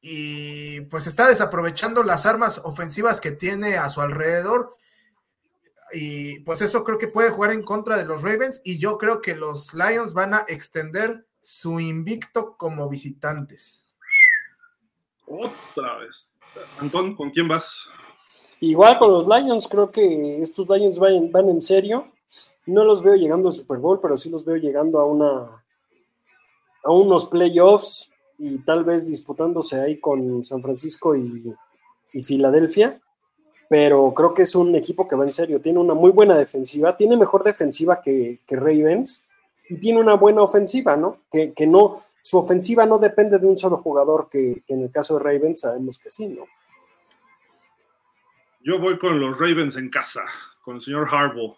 y 0.00 0.82
pues 0.82 1.06
está 1.06 1.28
desaprovechando 1.28 2.02
las 2.04 2.26
armas 2.26 2.60
ofensivas 2.62 3.20
que 3.20 3.32
tiene 3.32 3.76
a 3.76 3.90
su 3.90 4.00
alrededor. 4.00 4.76
Y 5.92 6.40
pues 6.40 6.62
eso 6.62 6.82
creo 6.84 6.98
que 6.98 7.08
puede 7.08 7.30
jugar 7.30 7.52
en 7.52 7.62
contra 7.62 7.96
de 7.96 8.04
los 8.04 8.22
Ravens 8.22 8.60
y 8.64 8.78
yo 8.78 8.98
creo 8.98 9.20
que 9.20 9.36
los 9.36 9.72
Lions 9.72 10.12
van 10.12 10.34
a 10.34 10.44
extender 10.48 11.26
su 11.40 11.78
invicto 11.78 12.56
como 12.56 12.88
visitantes. 12.88 13.92
Otra 15.26 15.98
vez. 15.98 16.30
Antón, 16.78 17.14
¿con 17.14 17.30
quién 17.30 17.48
vas? 17.48 17.86
Igual 18.60 18.98
con 18.98 19.12
los 19.12 19.28
Lions, 19.28 19.68
creo 19.68 19.90
que 19.90 20.40
estos 20.40 20.68
Lions 20.68 20.98
van, 20.98 21.30
van 21.30 21.48
en 21.48 21.62
serio. 21.62 22.12
No 22.66 22.84
los 22.84 23.02
veo 23.02 23.14
llegando 23.14 23.48
al 23.48 23.54
Super 23.54 23.78
Bowl, 23.78 24.00
pero 24.00 24.16
sí 24.16 24.30
los 24.30 24.44
veo 24.44 24.56
llegando 24.56 24.98
a 24.98 25.04
una 25.04 25.62
a 26.86 26.92
unos 26.92 27.26
playoffs 27.26 28.10
y 28.38 28.58
tal 28.58 28.84
vez 28.84 29.06
disputándose 29.06 29.80
ahí 29.80 29.98
con 29.98 30.44
San 30.44 30.62
Francisco 30.62 31.16
y, 31.16 31.52
Filadelfia, 32.22 33.02
pero 33.68 34.12
creo 34.14 34.34
que 34.34 34.42
es 34.42 34.54
un 34.54 34.74
equipo 34.74 35.06
que 35.06 35.16
va 35.16 35.24
en 35.24 35.32
serio, 35.32 35.60
tiene 35.60 35.78
una 35.78 35.94
muy 35.94 36.10
buena 36.10 36.36
defensiva, 36.36 36.96
tiene 36.96 37.16
mejor 37.16 37.42
defensiva 37.42 38.00
que, 38.00 38.40
Ravens 38.48 39.28
y 39.68 39.78
tiene 39.78 40.00
una 40.00 40.14
buena 40.14 40.42
ofensiva, 40.42 40.96
¿no? 40.96 41.22
Que, 41.30 41.66
no, 41.66 41.94
su 42.22 42.38
ofensiva 42.38 42.86
no 42.86 42.98
depende 42.98 43.38
de 43.38 43.46
un 43.46 43.58
solo 43.58 43.78
jugador, 43.78 44.28
que, 44.30 44.62
en 44.68 44.82
el 44.82 44.90
caso 44.90 45.18
de 45.18 45.24
Ravens 45.24 45.60
sabemos 45.60 45.98
que 45.98 46.10
sí, 46.10 46.26
¿no? 46.26 46.44
Yo 48.62 48.80
voy 48.80 48.98
con 48.98 49.20
los 49.20 49.38
Ravens 49.38 49.76
en 49.76 49.90
casa, 49.90 50.22
con 50.62 50.76
el 50.76 50.82
señor 50.82 51.08
Harbaugh. 51.08 51.54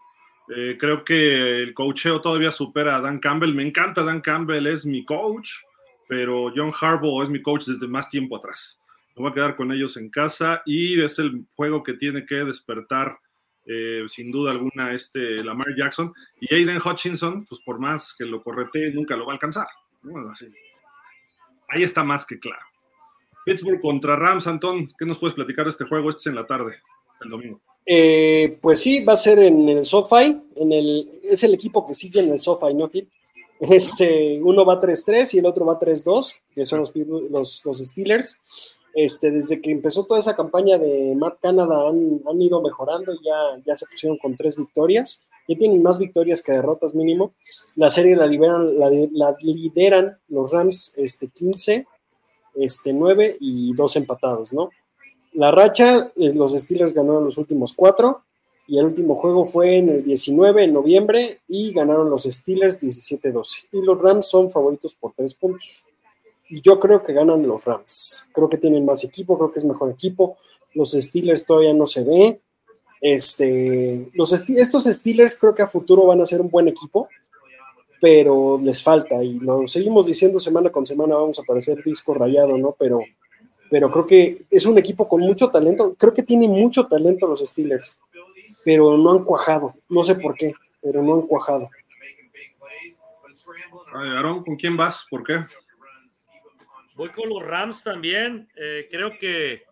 Eh, 0.54 0.76
creo 0.78 1.04
que 1.04 1.62
el 1.62 1.74
coacheo 1.74 2.20
todavía 2.20 2.50
supera 2.50 2.96
a 2.96 3.00
Dan 3.00 3.18
Campbell. 3.18 3.54
Me 3.54 3.62
encanta 3.62 4.02
Dan 4.02 4.20
Campbell, 4.20 4.66
es 4.66 4.84
mi 4.84 5.04
coach 5.04 5.50
pero 6.08 6.50
John 6.56 6.72
Harbaugh 6.72 7.22
es 7.22 7.28
mi 7.28 7.40
coach 7.40 7.66
desde 7.66 7.86
más 7.86 8.08
tiempo 8.08 8.36
atrás. 8.36 8.80
Me 9.18 9.24
voy 9.24 9.30
a 9.32 9.34
quedar 9.34 9.56
con 9.56 9.72
ellos 9.72 9.96
en 9.96 10.10
casa 10.10 10.62
y 10.64 11.00
es 11.00 11.18
el 11.18 11.44
juego 11.54 11.82
que 11.82 11.94
tiene 11.94 12.24
que 12.24 12.36
despertar 12.36 13.18
eh, 13.66 14.04
sin 14.08 14.30
duda 14.30 14.52
alguna 14.52 14.94
este 14.94 15.44
Lamar 15.44 15.74
Jackson 15.76 16.12
y 16.40 16.54
Aiden 16.54 16.80
Hutchinson, 16.82 17.44
pues 17.44 17.60
por 17.64 17.78
más 17.78 18.14
que 18.16 18.24
lo 18.24 18.42
correte, 18.42 18.90
nunca 18.92 19.14
lo 19.14 19.26
va 19.26 19.32
a 19.32 19.34
alcanzar. 19.34 19.66
Ahí 21.68 21.82
está 21.82 22.02
más 22.02 22.24
que 22.24 22.38
claro. 22.38 22.62
Pittsburgh 23.44 23.80
contra 23.80 24.16
Rams, 24.16 24.46
Antón, 24.46 24.88
¿qué 24.98 25.04
nos 25.04 25.18
puedes 25.18 25.34
platicar 25.34 25.66
de 25.66 25.72
este 25.72 25.84
juego? 25.84 26.08
Este 26.10 26.20
es 26.20 26.26
en 26.28 26.34
la 26.34 26.46
tarde, 26.46 26.76
el 27.22 27.30
domingo. 27.30 27.60
Eh, 27.84 28.58
pues 28.60 28.80
sí, 28.80 29.02
va 29.02 29.14
a 29.14 29.16
ser 29.16 29.38
en 29.38 29.68
el 29.68 29.84
SoFi, 29.84 30.38
en 30.56 30.72
el, 30.72 31.20
es 31.22 31.42
el 31.42 31.54
equipo 31.54 31.86
que 31.86 31.94
sigue 31.94 32.20
en 32.20 32.30
el 32.30 32.40
SoFi, 32.40 32.74
¿no? 32.74 32.90
Este, 33.60 34.38
uno 34.40 34.64
va 34.64 34.80
3-3 34.80 35.34
y 35.34 35.38
el 35.38 35.46
otro 35.46 35.66
va 35.66 35.80
3-2, 35.80 36.32
que 36.54 36.64
son 36.64 36.78
los, 36.78 37.62
los, 37.64 37.78
Steelers. 37.78 38.78
Este, 39.00 39.30
desde 39.30 39.60
que 39.60 39.70
empezó 39.70 40.06
toda 40.06 40.18
esa 40.18 40.34
campaña 40.34 40.76
de 40.76 41.14
Matt 41.14 41.38
Canada 41.40 41.88
han, 41.88 42.42
ido 42.42 42.60
mejorando 42.60 43.12
ya, 43.24 43.62
ya 43.64 43.76
se 43.76 43.86
pusieron 43.86 44.18
con 44.18 44.34
tres 44.34 44.56
victorias. 44.56 45.24
Ya 45.46 45.56
tienen 45.56 45.84
más 45.84 46.00
victorias 46.00 46.42
que 46.42 46.50
derrotas 46.50 46.96
mínimo. 46.96 47.32
La 47.76 47.90
serie 47.90 48.16
la, 48.16 48.26
liberan, 48.26 48.76
la, 48.76 49.36
lideran 49.40 50.18
los 50.26 50.50
Rams 50.50 50.94
este, 50.96 51.28
15, 51.28 51.86
este, 52.56 52.92
9 52.92 53.36
y 53.38 53.72
2 53.72 53.96
empatados, 53.96 54.52
¿no? 54.52 54.70
La 55.34 55.52
racha, 55.52 56.10
eh, 56.16 56.34
los 56.34 56.58
Steelers 56.58 56.92
ganaron 56.92 57.24
los 57.24 57.38
últimos 57.38 57.74
cuatro 57.74 58.24
y 58.66 58.80
el 58.80 58.86
último 58.86 59.14
juego 59.14 59.44
fue 59.44 59.76
en 59.76 59.90
el 59.90 60.02
19 60.02 60.62
de 60.62 60.68
noviembre 60.72 61.38
y 61.46 61.72
ganaron 61.72 62.10
los 62.10 62.24
Steelers 62.24 62.82
17-12. 62.82 63.68
Y 63.70 63.80
los 63.80 64.02
Rams 64.02 64.26
son 64.26 64.50
favoritos 64.50 64.96
por 64.96 65.12
tres 65.12 65.34
puntos. 65.34 65.84
Y 66.48 66.60
yo 66.60 66.78
creo 66.80 67.02
que 67.02 67.12
ganan 67.12 67.46
los 67.46 67.64
Rams. 67.64 68.26
Creo 68.32 68.48
que 68.48 68.56
tienen 68.56 68.84
más 68.84 69.04
equipo, 69.04 69.36
creo 69.36 69.52
que 69.52 69.58
es 69.58 69.64
mejor 69.64 69.90
equipo. 69.90 70.36
Los 70.74 70.92
Steelers 70.92 71.44
todavía 71.44 71.74
no 71.74 71.86
se 71.86 72.04
ve. 72.04 72.40
Este, 73.00 74.08
los 74.14 74.32
estos 74.32 74.84
Steelers 74.84 75.38
creo 75.38 75.54
que 75.54 75.62
a 75.62 75.66
futuro 75.66 76.06
van 76.06 76.20
a 76.20 76.26
ser 76.26 76.40
un 76.40 76.50
buen 76.50 76.66
equipo, 76.66 77.08
pero 78.00 78.58
les 78.60 78.82
falta 78.82 79.22
y 79.22 79.38
lo 79.38 79.68
seguimos 79.68 80.06
diciendo 80.06 80.40
semana 80.40 80.70
con 80.70 80.84
semana, 80.84 81.14
vamos 81.14 81.38
a 81.38 81.44
parecer 81.44 81.82
disco 81.84 82.12
rayado, 82.14 82.58
¿no? 82.58 82.74
Pero, 82.76 83.00
pero 83.70 83.88
creo 83.92 84.04
que 84.04 84.46
es 84.50 84.66
un 84.66 84.78
equipo 84.78 85.06
con 85.06 85.20
mucho 85.20 85.48
talento, 85.48 85.94
creo 85.96 86.12
que 86.12 86.24
tiene 86.24 86.48
mucho 86.48 86.88
talento 86.88 87.28
los 87.28 87.38
Steelers 87.38 87.98
pero 88.68 88.98
no 88.98 89.12
han 89.12 89.24
cuajado. 89.24 89.74
No 89.88 90.02
sé 90.02 90.14
por 90.16 90.34
qué, 90.34 90.52
pero 90.82 91.02
no 91.02 91.14
han 91.14 91.22
cuajado. 91.22 91.70
Aaron, 93.94 94.44
¿con 94.44 94.56
quién 94.56 94.76
vas? 94.76 95.06
¿Por 95.08 95.22
qué? 95.22 95.38
Voy 96.98 97.10
con 97.10 97.28
los 97.28 97.40
Rams 97.44 97.84
también. 97.84 98.48
Eh, 98.56 98.88
creo 98.90 99.16
que, 99.16 99.62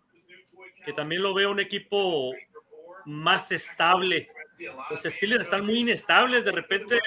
que 0.85 0.93
también 0.93 1.21
lo 1.21 1.33
veo 1.33 1.51
un 1.51 1.59
equipo 1.59 2.33
más 3.03 3.51
estable. 3.51 4.29
Los 4.89 5.03
Steelers 5.03 5.43
están 5.43 5.65
muy 5.65 5.81
inestables. 5.81 6.45
De 6.45 6.53
repente 6.53 6.97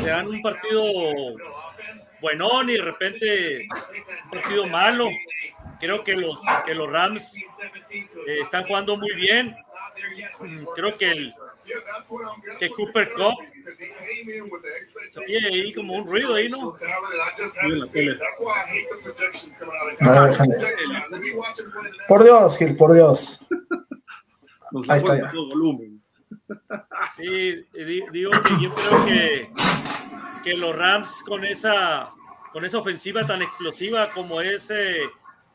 se 0.00 0.08
dan 0.08 0.28
un 0.28 0.40
partido 0.40 0.82
buenón 2.22 2.70
y 2.70 2.76
de 2.76 2.82
repente 2.82 3.68
un 4.24 4.30
partido 4.30 4.66
malo. 4.66 5.10
Creo 5.78 6.02
que 6.02 6.16
los, 6.16 6.40
que 6.64 6.74
los 6.74 6.90
Rams 6.90 7.44
eh, 7.92 8.40
están 8.40 8.64
jugando 8.64 8.96
muy 8.96 9.14
bien. 9.14 9.54
Creo 10.74 10.94
que 10.94 11.10
el 11.10 11.34
que 12.58 12.70
Cooper 12.70 13.12
Cup 13.14 13.34
se 15.10 15.20
oye 15.20 15.46
ahí 15.46 15.72
como 15.72 15.94
un 15.94 16.06
ruido 16.06 16.34
ahí, 16.34 16.48
¿no? 16.48 16.74
por 22.08 22.24
Dios, 22.24 22.58
Gil, 22.58 22.76
por 22.76 22.94
Dios. 22.94 23.40
ahí 24.88 24.98
está 24.98 25.16
ya. 25.16 25.32
Sí, 27.16 27.66
digo 28.12 28.30
que 28.42 28.62
yo 28.62 28.74
creo 28.74 29.06
que, 29.06 29.50
que 30.44 30.56
los 30.56 30.76
Rams 30.76 31.22
con 31.26 31.44
esa 31.44 32.10
con 32.52 32.64
esa 32.64 32.78
ofensiva 32.78 33.26
tan 33.26 33.42
explosiva 33.42 34.10
como 34.12 34.40
es 34.40 34.70
eh, 34.70 35.02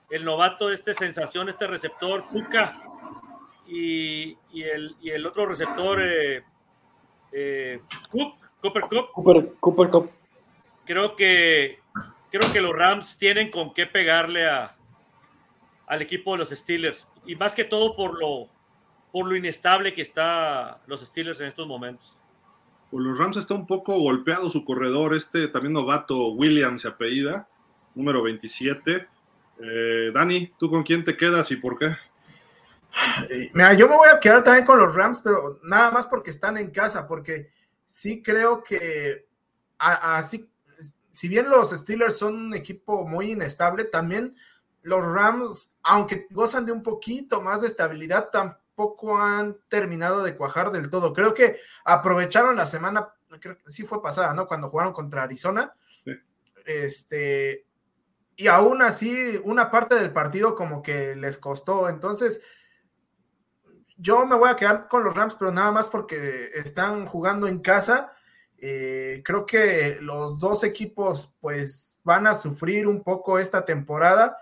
el 0.10 0.24
novato, 0.24 0.72
este 0.72 0.94
sensación, 0.94 1.50
este 1.50 1.68
receptor, 1.68 2.28
Puka, 2.30 2.80
y, 3.68 4.38
el, 4.54 5.26
otro 5.26 5.46
receptor, 5.46 6.02
eh, 6.02 6.44
eh, 7.32 7.82
Cooper 8.10 8.84
Cup. 8.84 9.12
Cooper, 9.60 9.90
Cup. 9.90 10.12
Creo 10.86 11.16
que, 11.16 11.80
creo 12.30 12.52
que 12.52 12.62
los 12.62 12.76
Rams 12.76 13.18
tienen 13.18 13.50
con 13.50 13.74
qué 13.74 13.86
pegarle 13.86 14.48
a, 14.48 14.76
al 15.88 16.02
equipo 16.02 16.34
de 16.34 16.40
los 16.40 16.50
Steelers, 16.50 17.08
y 17.26 17.36
más 17.36 17.56
que 17.56 17.64
todo 17.64 17.96
por 17.96 18.20
lo, 18.20 18.50
por 19.12 19.28
lo 19.28 19.36
inestable 19.36 19.94
que 19.94 20.02
está 20.02 20.82
los 20.88 21.02
Steelers 21.02 21.40
en 21.42 21.48
estos 21.48 21.68
momentos. 21.68 22.20
Pues 22.92 23.04
los 23.04 23.18
Rams 23.18 23.38
está 23.38 23.54
un 23.56 23.66
poco 23.66 23.98
golpeado 23.98 24.50
su 24.50 24.64
corredor, 24.66 25.16
este 25.16 25.48
también 25.48 25.74
novato 25.74 26.28
Williams 26.30 26.84
se 26.84 26.90
apellida, 26.90 27.48
número 27.96 28.22
27 28.22 29.08
eh, 29.60 30.12
Dani, 30.14 30.52
¿tú 30.58 30.70
con 30.70 30.84
quién 30.84 31.04
te 31.04 31.16
quedas 31.16 31.52
y 31.52 31.58
por 31.58 31.78
qué? 31.78 31.96
Mira, 33.54 33.74
yo 33.74 33.90
me 33.90 33.96
voy 33.96 34.10
a 34.10 34.20
quedar 34.20 34.44
también 34.44 34.66
con 34.66 34.80
los 34.80 34.94
Rams, 34.94 35.22
pero 35.22 35.60
nada 35.64 35.92
más 35.92 36.08
porque 36.08 36.30
están 36.30 36.58
en 36.58 36.72
casa, 36.72 37.08
porque 37.08 37.52
sí 37.86 38.22
creo 38.22 38.64
que 38.64 39.28
así, 39.78 40.50
si 41.12 41.28
bien 41.28 41.50
los 41.50 41.72
Steelers 41.72 42.18
son 42.18 42.36
un 42.36 42.54
equipo 42.54 43.06
muy 43.06 43.32
inestable, 43.32 43.86
también 43.86 44.36
los 44.82 45.04
Rams, 45.04 45.74
aunque 45.84 46.28
gozan 46.32 46.66
de 46.66 46.72
un 46.72 46.84
poquito 46.84 47.42
más 47.42 47.62
de 47.62 47.68
estabilidad, 47.68 48.30
tampoco 48.30 49.18
han 49.18 49.58
terminado 49.70 50.24
de 50.24 50.36
cuajar 50.36 50.72
del 50.72 50.90
todo. 50.90 51.14
Creo 51.14 51.34
que 51.34 51.60
aprovecharon 51.86 52.56
la 52.56 52.66
semana, 52.66 53.14
creo 53.40 53.58
que 53.58 53.72
sí 53.72 53.84
fue 53.84 54.02
pasada, 54.02 54.34
¿no? 54.34 54.48
Cuando 54.48 54.70
jugaron 54.70 54.94
contra 54.94 55.24
Arizona. 55.24 55.74
Este, 56.66 57.66
y 58.36 58.48
aún 58.48 58.82
así 58.82 59.40
una 59.44 59.70
parte 59.70 59.96
del 59.96 60.12
partido 60.12 60.56
como 60.56 60.82
que 60.82 61.16
les 61.16 61.38
costó. 61.38 61.88
Entonces, 61.90 62.42
yo 64.04 64.26
me 64.26 64.36
voy 64.36 64.50
a 64.50 64.58
quedar 64.58 64.90
con 64.90 65.06
los 65.06 65.16
Rams, 65.16 65.36
pero 65.40 65.52
nada 65.52 65.72
más 65.72 65.88
porque 65.88 66.52
están 66.56 67.06
jugando 67.06 67.48
en 67.48 67.60
casa. 67.60 68.12
Eh, 68.58 69.22
creo 69.24 69.46
que 69.46 69.98
los 70.02 70.40
dos 70.40 70.66
equipos 70.66 71.34
pues 71.40 71.98
van 72.04 72.28
a 72.28 72.36
sufrir 72.36 72.86
un 72.86 73.02
poco 73.02 73.40
esta 73.40 73.64
temporada. 73.64 74.38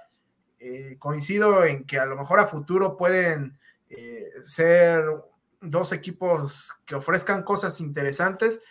Eh, 0.58 0.96
coincido 0.98 1.64
en 1.64 1.86
que 1.86 2.00
a 2.00 2.08
lo 2.08 2.16
mejor 2.16 2.40
a 2.40 2.48
futuro 2.48 2.98
pueden 2.98 3.60
eh, 3.90 4.32
ser 4.42 5.06
dos 5.60 5.92
equipos 5.92 6.76
que 6.84 6.96
ofrezcan 6.96 7.44
cosas 7.44 7.80
interesantes, 7.82 8.62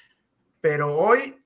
pero 0.60 0.96
hoy 0.96 1.40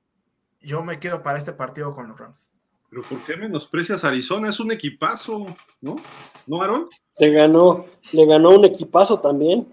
yo 0.59 0.83
me 0.83 0.99
quedo 0.99 1.23
para 1.23 1.37
este 1.37 1.53
partido 1.53 1.93
con 1.93 2.09
los 2.09 2.19
Rams. 2.19 2.51
Pero 2.95 3.09
¿por 3.09 3.27
qué 3.27 3.37
menosprecias 3.37 4.05
a 4.05 4.09
Arizona? 4.09 4.51
Es 4.51 4.61
un 4.61 4.71
equipazo, 4.71 5.57
¿no? 5.81 5.97
¿No, 6.47 6.63
Aaron? 6.63 6.85
Le 7.19 7.31
ganó, 7.33 7.87
le 8.13 8.25
ganó 8.25 8.51
un 8.51 8.65
equipazo 8.65 9.19
también. 9.19 9.67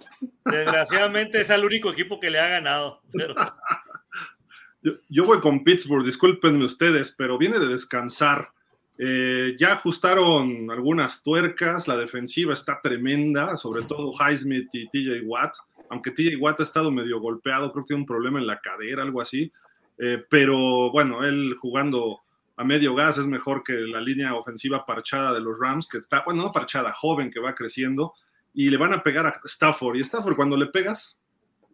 Desgraciadamente 0.43 1.39
es 1.39 1.51
el 1.51 1.63
único 1.63 1.91
equipo 1.91 2.19
que 2.19 2.32
le 2.32 2.39
ha 2.39 2.47
ganado. 2.47 2.99
Yo, 5.07 5.26
voy 5.26 5.39
con 5.39 5.63
Pittsburgh, 5.63 6.03
discúlpenme 6.03 6.65
ustedes, 6.65 7.13
pero 7.15 7.38
viene 7.38 7.59
de 7.59 7.67
descansar. 7.67 8.49
Eh, 8.97 9.55
ya 9.59 9.74
ajustaron 9.74 10.72
algunas 10.72 11.22
tuercas, 11.22 11.88
la 11.88 11.97
defensiva 11.97 12.55
está 12.55 12.80
tremenda, 12.82 13.55
sobre 13.55 13.84
todo 13.84 14.13
Highsmith 14.13 14.67
y 14.74 14.88
TJ 14.88 15.28
Watt, 15.28 15.53
aunque 15.91 16.09
TJ 16.09 16.38
Watt 16.38 16.59
ha 16.61 16.63
estado 16.63 16.89
medio 16.89 17.19
golpeado, 17.19 17.72
creo 17.72 17.84
que 17.84 17.89
tiene 17.89 18.01
un 18.01 18.07
problema 18.07 18.39
en 18.39 18.47
la 18.47 18.59
cadera, 18.61 19.03
algo 19.03 19.22
así, 19.22 19.51
eh, 19.99 20.24
pero 20.28 20.89
bueno, 20.89 21.24
él 21.24 21.55
jugando 21.59 22.22
a 22.62 22.64
medio 22.64 22.93
gas 22.93 23.18
es 23.18 23.26
mejor 23.26 23.64
que 23.64 23.74
la 23.74 23.99
línea 23.99 24.36
ofensiva 24.36 24.86
parchada 24.86 25.34
de 25.34 25.41
los 25.41 25.57
Rams, 25.59 25.88
que 25.88 25.97
está, 25.97 26.22
bueno, 26.24 26.43
no 26.43 26.51
parchada, 26.51 26.93
joven, 26.93 27.32
que 27.32 27.39
va 27.39 27.55
creciendo, 27.55 28.14
y 28.53 28.70
le 28.70 28.78
van 28.78 28.93
a 28.93 29.01
pegar 29.01 29.26
a 29.26 29.41
Stafford. 29.45 29.95
Y 29.95 30.01
Stafford 30.01 30.36
cuando 30.36 30.55
le 30.55 30.68
pegas, 30.68 31.20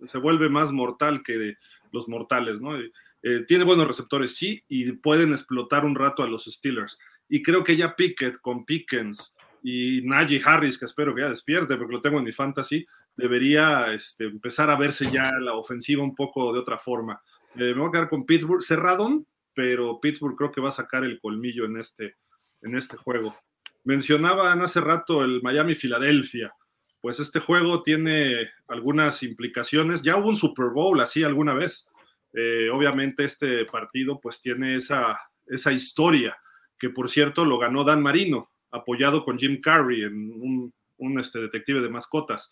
se 0.05 0.17
vuelve 0.17 0.47
más 0.47 0.71
mortal 0.71 1.23
que 1.23 1.55
los 1.91 2.07
mortales, 2.07 2.61
¿no? 2.61 2.79
Eh, 2.79 3.43
tiene 3.49 3.65
buenos 3.65 3.85
receptores, 3.85 4.37
sí, 4.37 4.63
y 4.69 4.93
pueden 4.93 5.31
explotar 5.31 5.83
un 5.83 5.93
rato 5.93 6.23
a 6.23 6.27
los 6.27 6.45
Steelers. 6.45 6.97
Y 7.27 7.43
creo 7.43 7.65
que 7.65 7.75
ya 7.75 7.93
Pickett 7.93 8.39
con 8.39 8.63
Pickens 8.63 9.35
y 9.61 10.03
Najee 10.05 10.41
Harris, 10.41 10.77
que 10.77 10.85
espero 10.85 11.13
que 11.13 11.19
ya 11.19 11.29
despierte, 11.29 11.75
porque 11.75 11.95
lo 11.95 12.01
tengo 12.01 12.19
en 12.19 12.23
mi 12.23 12.31
fantasy, 12.31 12.87
debería 13.17 13.91
este, 13.91 14.23
empezar 14.23 14.69
a 14.69 14.77
verse 14.77 15.11
ya 15.11 15.33
la 15.41 15.55
ofensiva 15.55 16.01
un 16.01 16.15
poco 16.15 16.53
de 16.53 16.59
otra 16.59 16.77
forma. 16.77 17.21
Eh, 17.55 17.73
me 17.73 17.81
voy 17.81 17.89
a 17.89 17.91
quedar 17.91 18.07
con 18.07 18.25
Pittsburgh. 18.25 18.63
Cerradón, 18.63 19.27
pero 19.57 19.99
Pittsburgh 19.99 20.35
creo 20.37 20.51
que 20.51 20.61
va 20.61 20.69
a 20.69 20.71
sacar 20.71 21.03
el 21.03 21.19
colmillo 21.19 21.65
en 21.65 21.77
este, 21.77 22.15
en 22.61 22.75
este 22.75 22.95
juego. 22.95 23.35
Mencionaban 23.83 24.61
hace 24.61 24.79
rato 24.81 25.23
el 25.23 25.41
Miami-Filadelfia. 25.41 26.53
Pues 27.01 27.19
este 27.19 27.39
juego 27.39 27.81
tiene 27.81 28.51
algunas 28.67 29.23
implicaciones. 29.23 30.03
Ya 30.03 30.15
hubo 30.15 30.29
un 30.29 30.35
Super 30.35 30.67
Bowl 30.67 31.01
así 31.01 31.23
alguna 31.23 31.55
vez. 31.55 31.87
Eh, 32.33 32.69
obviamente 32.71 33.23
este 33.23 33.65
partido 33.65 34.19
pues 34.21 34.39
tiene 34.41 34.75
esa, 34.75 35.19
esa 35.47 35.71
historia, 35.71 36.37
que 36.77 36.91
por 36.91 37.09
cierto 37.09 37.43
lo 37.43 37.57
ganó 37.57 37.83
Dan 37.83 38.03
Marino, 38.03 38.51
apoyado 38.69 39.25
con 39.25 39.39
Jim 39.39 39.59
Carrey 39.59 40.03
en 40.03 40.71
un, 40.99 41.19
este, 41.19 41.39
detective 41.39 41.81
de 41.81 41.89
mascotas. 41.89 42.51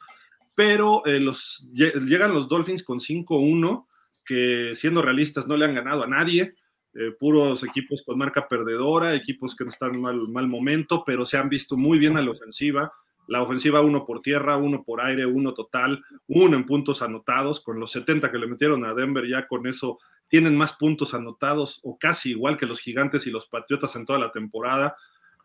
Pero 0.56 1.06
eh, 1.06 1.20
los, 1.20 1.70
llegan 1.72 2.34
los 2.34 2.50
Dolphins 2.50 2.84
con 2.84 2.98
5-1, 2.98 3.86
que 4.26 4.76
siendo 4.76 5.04
realistas 5.04 5.48
no 5.48 5.56
le 5.56 5.66
han 5.66 5.76
ganado 5.76 6.04
a 6.04 6.08
nadie. 6.08 6.50
Eh, 6.98 7.12
puros 7.12 7.62
equipos 7.64 8.04
con 8.06 8.18
marca 8.18 8.48
perdedora, 8.48 9.16
equipos 9.16 9.54
que 9.54 9.66
están 9.66 9.96
en 9.96 10.02
mal, 10.02 10.20
mal 10.32 10.48
momento, 10.48 11.04
pero 11.06 11.26
se 11.26 11.38
han 11.38 11.50
visto 11.50 11.76
muy 11.76 12.00
bien 12.00 12.16
a 12.16 12.22
la 12.22 12.32
ofensiva. 12.32 12.94
La 13.28 13.42
ofensiva 13.42 13.82
uno 13.82 14.06
por 14.06 14.22
tierra, 14.22 14.56
uno 14.56 14.84
por 14.84 15.02
aire, 15.02 15.26
uno 15.26 15.54
total, 15.54 16.04
uno 16.28 16.56
en 16.56 16.66
puntos 16.66 17.02
anotados, 17.02 17.60
con 17.60 17.80
los 17.80 17.92
70 17.92 18.32
que 18.32 18.38
le 18.38 18.48
metieron 18.48 18.86
a 18.86 18.94
Denver, 18.94 19.28
ya 19.28 19.48
con 19.48 19.68
eso 19.68 20.00
tienen 20.30 20.56
más 20.56 20.74
puntos 20.76 21.14
anotados 21.14 21.82
o 21.84 21.98
casi 21.98 22.32
igual 22.32 22.56
que 22.58 22.66
los 22.66 22.80
gigantes 22.80 23.28
y 23.28 23.32
los 23.32 23.48
patriotas 23.48 23.96
en 23.96 24.06
toda 24.06 24.20
la 24.20 24.32
temporada. 24.32 24.96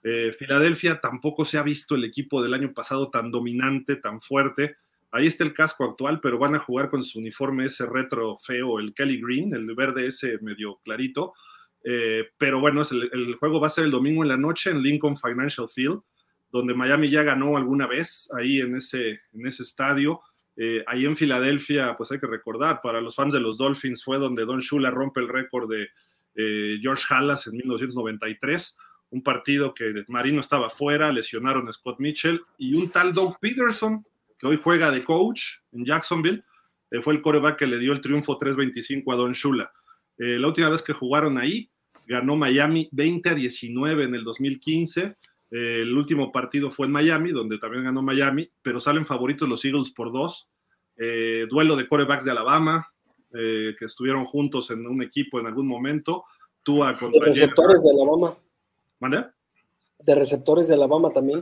Eh, 0.02 0.32
Filadelfia 0.38 1.00
tampoco 1.00 1.44
se 1.44 1.58
ha 1.58 1.62
visto 1.62 1.94
el 1.94 2.04
equipo 2.04 2.42
del 2.42 2.54
año 2.54 2.72
pasado 2.72 3.10
tan 3.10 3.30
dominante, 3.30 3.96
tan 3.96 4.20
fuerte. 4.20 4.76
Ahí 5.12 5.26
está 5.26 5.44
el 5.44 5.54
casco 5.54 5.84
actual, 5.84 6.20
pero 6.20 6.38
van 6.38 6.54
a 6.54 6.60
jugar 6.60 6.88
con 6.88 7.02
su 7.02 7.18
uniforme 7.18 7.64
ese 7.64 7.86
retro 7.86 8.38
feo, 8.38 8.78
el 8.78 8.94
Kelly 8.94 9.20
Green, 9.20 9.54
el 9.54 9.74
verde 9.74 10.06
ese 10.06 10.38
medio 10.40 10.80
clarito. 10.84 11.34
Eh, 11.82 12.28
pero 12.38 12.60
bueno, 12.60 12.82
el, 12.90 13.34
juego 13.34 13.60
va 13.60 13.66
a 13.66 13.70
ser 13.70 13.84
el 13.84 13.90
domingo 13.90 14.22
en 14.22 14.28
la 14.28 14.36
noche 14.36 14.70
en 14.70 14.82
Lincoln 14.82 15.16
Financial 15.16 15.68
Field, 15.68 16.00
donde 16.52 16.74
Miami 16.74 17.10
ya 17.10 17.22
ganó 17.22 17.56
alguna 17.56 17.86
vez 17.86 18.28
ahí 18.36 18.60
en 18.60 18.76
ese, 18.76 19.20
en 19.32 19.46
ese 19.46 19.62
estadio. 19.64 20.20
Eh, 20.56 20.84
ahí 20.86 21.06
en 21.06 21.16
Filadelfia, 21.16 21.96
pues 21.96 22.12
hay 22.12 22.20
que 22.20 22.26
recordar, 22.26 22.80
para 22.82 23.00
los 23.00 23.16
fans 23.16 23.32
de 23.32 23.40
los 23.40 23.56
Dolphins 23.56 24.04
fue 24.04 24.18
donde 24.18 24.44
Don 24.44 24.60
Shula 24.60 24.90
rompe 24.90 25.20
el 25.20 25.28
récord 25.28 25.70
de 25.70 25.88
eh, 26.36 26.78
George 26.80 27.04
Halas 27.08 27.46
en 27.46 27.56
1993 27.56 28.76
un 29.10 29.22
partido 29.22 29.74
que 29.74 30.04
Marino 30.08 30.40
estaba 30.40 30.70
fuera, 30.70 31.10
lesionaron 31.10 31.68
a 31.68 31.72
Scott 31.72 31.98
Mitchell 31.98 32.42
y 32.58 32.74
un 32.74 32.90
tal 32.90 33.12
Doug 33.12 33.38
Peterson 33.40 34.04
que 34.40 34.46
hoy 34.46 34.58
juega 34.62 34.90
de 34.90 35.04
coach 35.04 35.58
en 35.72 35.84
Jacksonville, 35.84 36.42
eh, 36.90 37.02
fue 37.02 37.14
el 37.14 37.22
coreback 37.22 37.58
que 37.58 37.66
le 37.66 37.78
dio 37.78 37.92
el 37.92 38.00
triunfo 38.00 38.38
3-25 38.38 39.12
a 39.12 39.16
Don 39.16 39.32
Shula. 39.32 39.72
Eh, 40.18 40.38
la 40.38 40.48
última 40.48 40.70
vez 40.70 40.82
que 40.82 40.92
jugaron 40.92 41.38
ahí, 41.38 41.70
ganó 42.06 42.36
Miami 42.36 42.88
20 42.90 43.28
a 43.28 43.34
19 43.34 44.04
en 44.04 44.14
el 44.14 44.24
2015. 44.24 45.16
Eh, 45.50 45.80
el 45.82 45.96
último 45.96 46.32
partido 46.32 46.70
fue 46.70 46.86
en 46.86 46.92
Miami, 46.92 47.30
donde 47.32 47.58
también 47.58 47.84
ganó 47.84 48.02
Miami, 48.02 48.50
pero 48.62 48.80
salen 48.80 49.06
favoritos 49.06 49.48
los 49.48 49.64
Eagles 49.64 49.90
por 49.90 50.12
dos. 50.12 50.48
duelo 51.48 51.76
de 51.76 51.88
corebacks 51.88 52.24
de 52.24 52.30
Alabama, 52.30 52.86
que 53.32 53.84
estuvieron 53.86 54.26
juntos 54.26 54.70
en 54.70 54.86
un 54.86 55.02
equipo 55.02 55.40
en 55.40 55.46
algún 55.46 55.66
momento. 55.66 56.24
Tua 56.62 56.94
contra 56.98 57.24
receptores 57.24 57.82
de 57.84 57.90
Alabama. 57.90 58.36
¿Mande? 58.98 59.24
De 60.04 60.14
receptores 60.14 60.68
de 60.68 60.74
Alabama 60.74 61.10
también. 61.10 61.40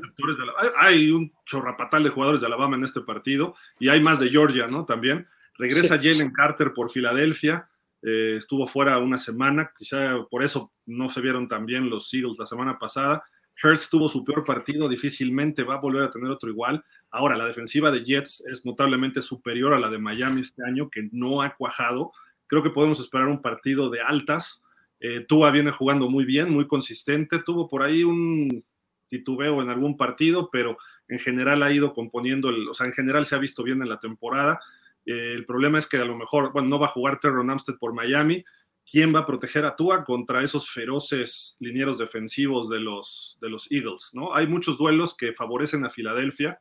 Hay 0.79 1.11
un 1.11 1.33
chorrapatal 1.45 2.03
de 2.03 2.11
jugadores 2.11 2.41
de 2.41 2.47
Alabama 2.47 2.77
en 2.77 2.85
este 2.85 3.01
partido 3.01 3.55
y 3.79 3.89
hay 3.89 4.01
más 4.01 4.21
de 4.21 4.29
Georgia, 4.29 4.67
¿no? 4.71 4.85
También. 4.85 5.27
Regresa 5.57 5.97
Jalen 5.97 6.33
Carter 6.33 6.73
por 6.73 6.91
Filadelfia, 6.91 7.69
eh, 8.03 8.37
estuvo 8.39 8.67
fuera 8.69 8.99
una 8.99 9.19
semana, 9.19 9.73
quizá 9.77 10.25
por 10.31 10.45
eso 10.45 10.73
no 10.87 11.11
se 11.11 11.21
vieron 11.21 11.49
tan 11.49 11.67
bien 11.67 11.91
los 11.91 12.13
Eagles 12.15 12.39
la 12.39 12.47
semana 12.47 12.79
pasada. 12.79 13.25
Hertz 13.61 13.91
tuvo 13.91 14.09
su 14.09 14.25
peor 14.25 14.45
partido, 14.45 14.89
difícilmente 14.89 15.65
va 15.65 15.75
a 15.75 15.81
volver 15.81 16.05
a 16.05 16.11
tener 16.11 16.31
otro 16.31 16.49
igual. 16.49 16.85
Ahora, 17.11 17.37
la 17.37 17.47
defensiva 17.47 17.91
de 17.91 18.05
Jets 18.05 18.45
es 18.47 18.65
notablemente 18.65 19.21
superior 19.21 19.75
a 19.75 19.81
la 19.81 19.91
de 19.91 19.99
Miami 19.99 20.43
este 20.43 20.65
año, 20.65 20.89
que 20.91 21.09
no 21.11 21.43
ha 21.43 21.57
cuajado. 21.57 22.13
Creo 22.47 22.63
que 22.63 22.71
podemos 22.71 23.01
esperar 23.01 23.27
un 23.27 23.43
partido 23.43 23.91
de 23.91 24.01
altas 24.01 24.63
eh, 25.01 25.21
Tua 25.21 25.51
viene 25.51 25.71
jugando 25.71 26.09
muy 26.09 26.25
bien, 26.25 26.51
muy 26.51 26.67
consistente. 26.67 27.41
Tuvo 27.41 27.69
por 27.69 27.83
ahí 27.83 28.05
un 28.05 28.65
titubeo 29.09 29.63
en 29.63 29.71
algún 29.71 29.97
partido, 29.97 30.51
pero 30.51 30.77
en 31.09 31.19
general 31.19 31.63
ha 31.63 31.73
ido 31.73 31.95
componiendo, 31.95 32.51
o 32.71 32.75
sea, 32.75 32.87
en 32.87 32.93
general 32.93 33.27
se 33.27 33.35
ha 33.35 33.39
visto 33.39 33.63
bien 33.63 33.81
en 33.83 33.89
la 33.89 34.01
temporada. 34.01 34.61
Eh, 35.07 35.33
el 35.35 35.47
problema 35.47 35.79
es 35.79 35.87
que 35.87 35.97
a 35.99 36.05
lo 36.05 36.17
mejor, 36.17 36.53
bueno, 36.53 36.69
no 36.69 36.79
va 36.79 36.87
a 36.87 36.91
jugar 36.91 37.21
Terron 37.21 37.51
Amstead 37.51 37.79
por 37.79 37.95
Miami. 37.95 38.45
¿Quién 38.91 39.15
va 39.15 39.21
a 39.21 39.27
proteger 39.27 39.65
a 39.65 39.77
Tua 39.77 40.05
contra 40.05 40.43
esos 40.43 40.71
feroces 40.71 41.57
linieros 41.61 41.99
defensivos 41.99 42.69
de 42.69 42.81
los, 42.81 43.39
de 43.41 43.51
los 43.51 43.71
Eagles? 43.71 44.11
¿no? 44.15 44.35
Hay 44.35 44.47
muchos 44.47 44.79
duelos 44.79 45.17
que 45.17 45.33
favorecen 45.33 45.85
a 45.85 45.91
Filadelfia 45.91 46.61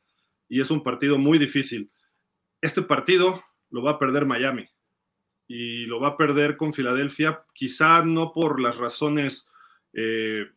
y 0.49 0.61
es 0.61 0.69
un 0.69 0.83
partido 0.83 1.17
muy 1.17 1.37
difícil. 1.37 1.89
Este 2.61 2.81
partido 2.81 3.43
lo 3.69 3.81
va 3.81 3.91
a 3.91 3.99
perder 3.99 4.25
Miami 4.25 4.67
y 5.47 5.85
lo 5.85 5.99
va 5.99 6.09
a 6.09 6.17
perder 6.17 6.57
con 6.57 6.73
Filadelfia, 6.73 7.43
quizá 7.53 8.03
no 8.03 8.33
por 8.33 8.59
las 8.59 8.77
razones 8.77 9.49
eh, 9.93 10.47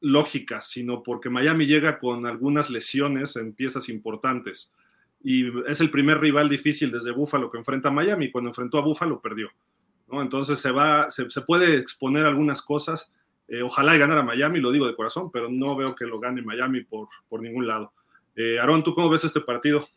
lógicas, 0.00 0.68
sino 0.68 1.02
porque 1.02 1.30
Miami 1.30 1.66
llega 1.66 1.98
con 1.98 2.26
algunas 2.26 2.70
lesiones 2.70 3.36
en 3.36 3.54
piezas 3.54 3.88
importantes. 3.88 4.72
Y 5.22 5.46
es 5.66 5.80
el 5.80 5.90
primer 5.90 6.20
rival 6.20 6.48
difícil 6.48 6.92
desde 6.92 7.12
Buffalo 7.12 7.50
que 7.50 7.58
enfrenta 7.58 7.88
a 7.88 7.92
Miami. 7.92 8.30
Cuando 8.30 8.50
enfrentó 8.50 8.78
a 8.78 8.82
Buffalo, 8.82 9.20
perdió. 9.20 9.50
Entonces 10.10 10.60
se, 10.60 10.70
va, 10.70 11.10
se, 11.10 11.26
puede 11.42 11.76
exponer 11.76 12.24
algunas 12.24 12.62
cosas. 12.62 13.12
Eh, 13.48 13.62
ojalá 13.62 13.96
y 13.96 13.98
ganara 13.98 14.22
Miami, 14.22 14.60
lo 14.60 14.70
digo 14.70 14.86
de 14.86 14.94
corazón, 14.94 15.30
pero 15.32 15.48
no 15.50 15.74
veo 15.74 15.94
que 15.94 16.04
lo 16.04 16.20
gane 16.20 16.42
Miami 16.42 16.82
por, 16.84 17.08
por 17.28 17.42
ningún 17.42 17.66
lado. 17.66 17.92
Eh, 18.36 18.58
¿tú 18.84 18.94
cómo 18.94 19.10
ves 19.10 19.24
este 19.24 19.40
partido? 19.40 19.88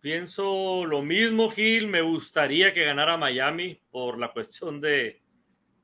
Pienso 0.00 0.84
lo 0.84 1.02
mismo, 1.02 1.50
Gil. 1.50 1.88
Me 1.88 2.02
gustaría 2.02 2.72
que 2.72 2.84
ganara 2.84 3.16
Miami 3.16 3.80
por 3.90 4.18
la 4.18 4.32
cuestión 4.32 4.80
de, 4.80 5.20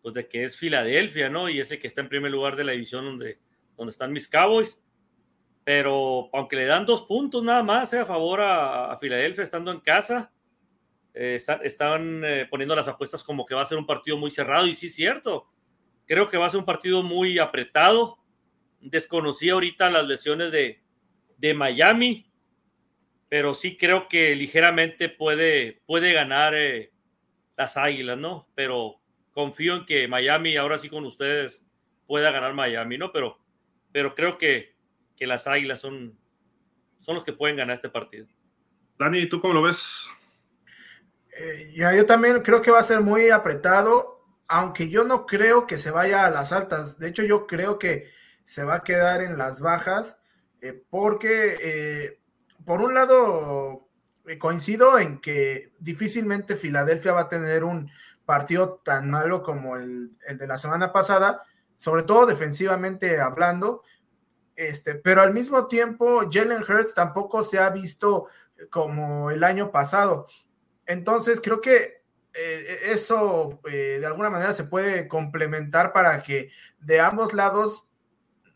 pues 0.02 0.14
de 0.14 0.28
que 0.28 0.44
es 0.44 0.56
Filadelfia, 0.56 1.28
¿no? 1.28 1.48
Y 1.48 1.58
ese 1.58 1.80
que 1.80 1.88
está 1.88 2.00
en 2.00 2.08
primer 2.08 2.30
lugar 2.30 2.54
de 2.54 2.64
la 2.64 2.72
división 2.72 3.04
donde, 3.04 3.40
donde 3.76 3.90
están 3.90 4.12
mis 4.12 4.28
Cowboys. 4.28 4.84
Pero 5.64 6.28
aunque 6.32 6.56
le 6.56 6.66
dan 6.66 6.86
dos 6.86 7.02
puntos 7.02 7.42
nada 7.42 7.62
más 7.64 7.92
eh, 7.92 7.98
a 7.98 8.06
favor 8.06 8.40
a, 8.40 8.96
Filadelfia 9.00 9.42
estando 9.42 9.72
en 9.72 9.80
casa, 9.80 10.30
eh, 11.12 11.40
están 11.62 12.22
eh, 12.24 12.46
poniendo 12.48 12.76
las 12.76 12.86
apuestas 12.86 13.24
como 13.24 13.44
que 13.44 13.54
va 13.54 13.62
a 13.62 13.66
ser 13.66 13.78
un 13.78 13.86
partido 13.86 14.16
muy 14.16 14.30
cerrado. 14.30 14.66
Y 14.68 14.74
sí, 14.74 14.88
cierto. 14.88 15.48
Creo 16.06 16.28
que 16.28 16.38
va 16.38 16.46
a 16.46 16.50
ser 16.50 16.60
un 16.60 16.66
partido 16.66 17.02
muy 17.02 17.40
apretado. 17.40 18.18
Desconocí 18.80 19.50
ahorita 19.50 19.90
las 19.90 20.06
lesiones 20.06 20.52
de, 20.52 20.84
de 21.38 21.54
Miami 21.54 22.30
pero 23.28 23.54
sí 23.54 23.76
creo 23.76 24.08
que 24.08 24.34
ligeramente 24.34 25.08
puede, 25.08 25.82
puede 25.86 26.12
ganar 26.12 26.54
eh, 26.54 26.92
las 27.56 27.76
Águilas, 27.76 28.18
¿no? 28.18 28.48
Pero 28.54 29.00
confío 29.32 29.76
en 29.76 29.86
que 29.86 30.08
Miami, 30.08 30.56
ahora 30.56 30.78
sí 30.78 30.88
con 30.88 31.04
ustedes, 31.04 31.64
pueda 32.06 32.30
ganar 32.30 32.54
Miami, 32.54 32.98
¿no? 32.98 33.12
Pero, 33.12 33.38
pero 33.92 34.14
creo 34.14 34.38
que, 34.38 34.76
que 35.16 35.26
las 35.26 35.46
Águilas 35.46 35.80
son, 35.80 36.18
son 36.98 37.16
los 37.16 37.24
que 37.24 37.32
pueden 37.32 37.56
ganar 37.56 37.76
este 37.76 37.88
partido. 37.88 38.26
Dani, 38.98 39.28
¿tú 39.28 39.40
cómo 39.40 39.54
lo 39.54 39.62
ves? 39.62 40.08
Eh, 41.36 41.72
yo 41.74 42.06
también 42.06 42.40
creo 42.42 42.62
que 42.62 42.70
va 42.70 42.78
a 42.78 42.84
ser 42.84 43.00
muy 43.00 43.30
apretado, 43.30 44.24
aunque 44.46 44.88
yo 44.88 45.04
no 45.04 45.26
creo 45.26 45.66
que 45.66 45.78
se 45.78 45.90
vaya 45.90 46.26
a 46.26 46.30
las 46.30 46.52
altas. 46.52 46.98
De 46.98 47.08
hecho, 47.08 47.24
yo 47.24 47.46
creo 47.46 47.78
que 47.78 48.08
se 48.44 48.62
va 48.62 48.76
a 48.76 48.84
quedar 48.84 49.22
en 49.22 49.36
las 49.36 49.60
bajas, 49.60 50.18
eh, 50.60 50.80
porque 50.90 51.56
eh, 51.60 52.20
por 52.64 52.80
un 52.80 52.94
lado 52.94 53.88
coincido 54.38 54.98
en 54.98 55.20
que 55.20 55.72
difícilmente 55.78 56.56
Filadelfia 56.56 57.12
va 57.12 57.22
a 57.22 57.28
tener 57.28 57.64
un 57.64 57.90
partido 58.24 58.80
tan 58.84 59.10
malo 59.10 59.42
como 59.42 59.76
el, 59.76 60.16
de 60.18 60.46
la 60.46 60.56
semana 60.56 60.92
pasada, 60.92 61.42
sobre 61.74 62.02
todo 62.02 62.26
defensivamente 62.26 63.20
hablando. 63.20 63.82
Este, 64.56 64.94
pero 64.94 65.20
al 65.20 65.34
mismo 65.34 65.66
tiempo, 65.66 66.22
Jalen 66.30 66.62
Hurts 66.62 66.94
tampoco 66.94 67.42
se 67.42 67.58
ha 67.58 67.70
visto 67.70 68.28
como 68.70 69.30
el 69.30 69.44
año 69.44 69.70
pasado. 69.70 70.26
Entonces, 70.86 71.40
creo 71.42 71.60
que 71.60 72.02
eh, 72.32 72.78
eso 72.92 73.60
eh, 73.70 73.98
de 74.00 74.06
alguna 74.06 74.30
manera 74.30 74.54
se 74.54 74.64
puede 74.64 75.06
complementar 75.06 75.92
para 75.92 76.22
que 76.22 76.50
de 76.80 77.00
ambos 77.00 77.32
lados 77.32 77.88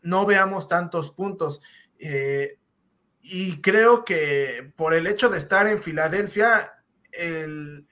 no 0.01 0.25
veamos 0.25 0.67
tantos 0.67 1.11
puntos. 1.11 1.61
Eh, 1.97 2.58
y 3.21 3.61
creo 3.61 4.05
que 4.05 4.71
por 4.75 4.93
el 4.93 5.07
hecho 5.07 5.29
de 5.29 5.37
estar 5.37 5.67
en 5.67 5.81
Filadelfia, 5.81 6.73
el, 7.11 7.87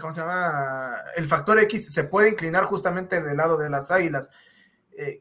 ¿cómo 0.00 0.12
se 0.12 0.20
llama? 0.20 0.96
El 1.16 1.26
factor 1.26 1.58
X 1.60 1.92
se 1.92 2.04
puede 2.04 2.30
inclinar 2.30 2.64
justamente 2.64 3.22
del 3.22 3.36
lado 3.36 3.56
de 3.56 3.70
las 3.70 3.90
águilas. 3.90 4.30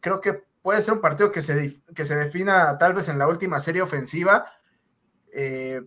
creo 0.01 0.21
que 0.21 0.43
puede 0.61 0.81
ser 0.81 0.93
un 0.95 1.01
partido 1.01 1.31
que 1.31 1.41
se, 1.41 1.81
que 1.93 2.05
se 2.05 2.15
defina 2.15 2.77
tal 2.77 2.93
vez 2.93 3.09
en 3.09 3.19
la 3.19 3.27
última 3.27 3.59
serie 3.59 3.81
ofensiva. 3.81 4.45
Eh, 5.33 5.81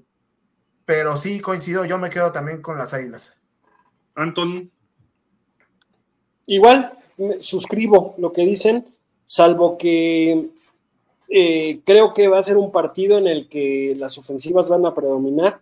pero 0.84 1.16
sí 1.16 1.40
coincido, 1.40 1.84
yo 1.84 1.98
me 1.98 2.10
quedo 2.10 2.32
también 2.32 2.60
con 2.60 2.78
las 2.78 2.92
águilas. 2.92 3.38
Anton. 4.14 4.70
Igual, 6.46 6.98
suscribo 7.38 8.14
lo 8.18 8.32
que 8.32 8.42
dicen, 8.42 8.86
salvo 9.24 9.78
que 9.78 10.50
eh, 11.36 11.80
creo 11.84 12.14
que 12.14 12.28
va 12.28 12.38
a 12.38 12.44
ser 12.44 12.56
un 12.56 12.70
partido 12.70 13.18
en 13.18 13.26
el 13.26 13.48
que 13.48 13.96
las 13.98 14.16
ofensivas 14.18 14.68
van 14.68 14.86
a 14.86 14.94
predominar 14.94 15.60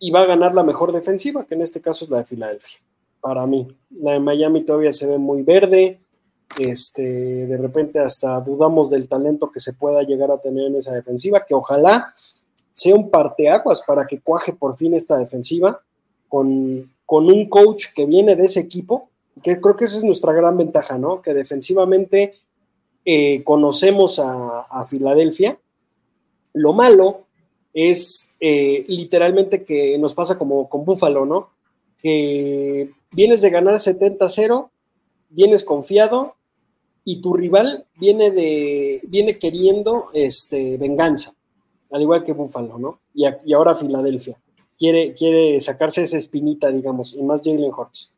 y 0.00 0.10
va 0.10 0.22
a 0.22 0.26
ganar 0.26 0.54
la 0.54 0.64
mejor 0.64 0.90
defensiva, 0.90 1.46
que 1.46 1.54
en 1.54 1.62
este 1.62 1.80
caso 1.80 2.04
es 2.04 2.10
la 2.10 2.18
de 2.18 2.24
Filadelfia, 2.24 2.80
para 3.20 3.46
mí. 3.46 3.68
La 3.90 4.14
de 4.14 4.18
Miami 4.18 4.64
todavía 4.64 4.90
se 4.90 5.06
ve 5.06 5.18
muy 5.18 5.44
verde, 5.44 6.00
este, 6.58 7.46
de 7.46 7.56
repente 7.58 8.00
hasta 8.00 8.40
dudamos 8.40 8.90
del 8.90 9.08
talento 9.08 9.52
que 9.52 9.60
se 9.60 9.74
pueda 9.74 10.02
llegar 10.02 10.32
a 10.32 10.40
tener 10.40 10.66
en 10.66 10.74
esa 10.74 10.92
defensiva, 10.92 11.44
que 11.46 11.54
ojalá 11.54 12.12
sea 12.72 12.96
un 12.96 13.08
parteaguas 13.08 13.82
para 13.82 14.04
que 14.04 14.20
cuaje 14.20 14.52
por 14.52 14.74
fin 14.74 14.94
esta 14.94 15.16
defensiva 15.16 15.80
con, 16.26 16.92
con 17.06 17.26
un 17.26 17.48
coach 17.48 17.86
que 17.94 18.04
viene 18.04 18.34
de 18.34 18.46
ese 18.46 18.58
equipo, 18.58 19.10
que 19.44 19.60
creo 19.60 19.76
que 19.76 19.84
esa 19.84 19.98
es 19.98 20.02
nuestra 20.02 20.32
gran 20.32 20.56
ventaja, 20.56 20.98
¿no? 20.98 21.22
Que 21.22 21.34
defensivamente 21.34 22.34
eh, 23.04 23.42
conocemos 23.44 24.18
a, 24.18 24.84
Filadelfia. 24.86 25.58
Lo 26.52 26.72
malo 26.72 27.26
es 27.72 28.36
eh, 28.40 28.84
literalmente 28.88 29.64
que 29.64 29.96
nos 29.98 30.14
pasa 30.14 30.38
como 30.38 30.68
con 30.68 30.84
Búfalo, 30.84 31.24
¿no? 31.24 31.50
Que 31.98 32.90
vienes 33.12 33.40
de 33.42 33.50
ganar 33.50 33.74
70-0, 33.74 34.68
vienes 35.30 35.64
confiado 35.64 36.34
y 37.04 37.20
tu 37.20 37.34
rival 37.34 37.84
viene 37.98 38.30
de 38.30 39.00
viene 39.04 39.38
queriendo 39.38 40.06
este 40.12 40.76
venganza 40.76 41.34
al 41.92 42.02
igual 42.02 42.24
que 42.24 42.32
Buffalo, 42.32 42.78
¿no? 42.78 43.00
Y, 43.14 43.52
ahora 43.52 43.74
Filadelfia. 43.74 44.40
Quiere, 44.78 45.14
quiere 45.14 45.60
sacarse 45.60 46.02
esa 46.02 46.16
espinita, 46.16 46.70
digamos, 46.70 47.14
y 47.14 47.22
más 47.22 47.42
Jalen 47.44 47.70
Hurts. 47.70 48.12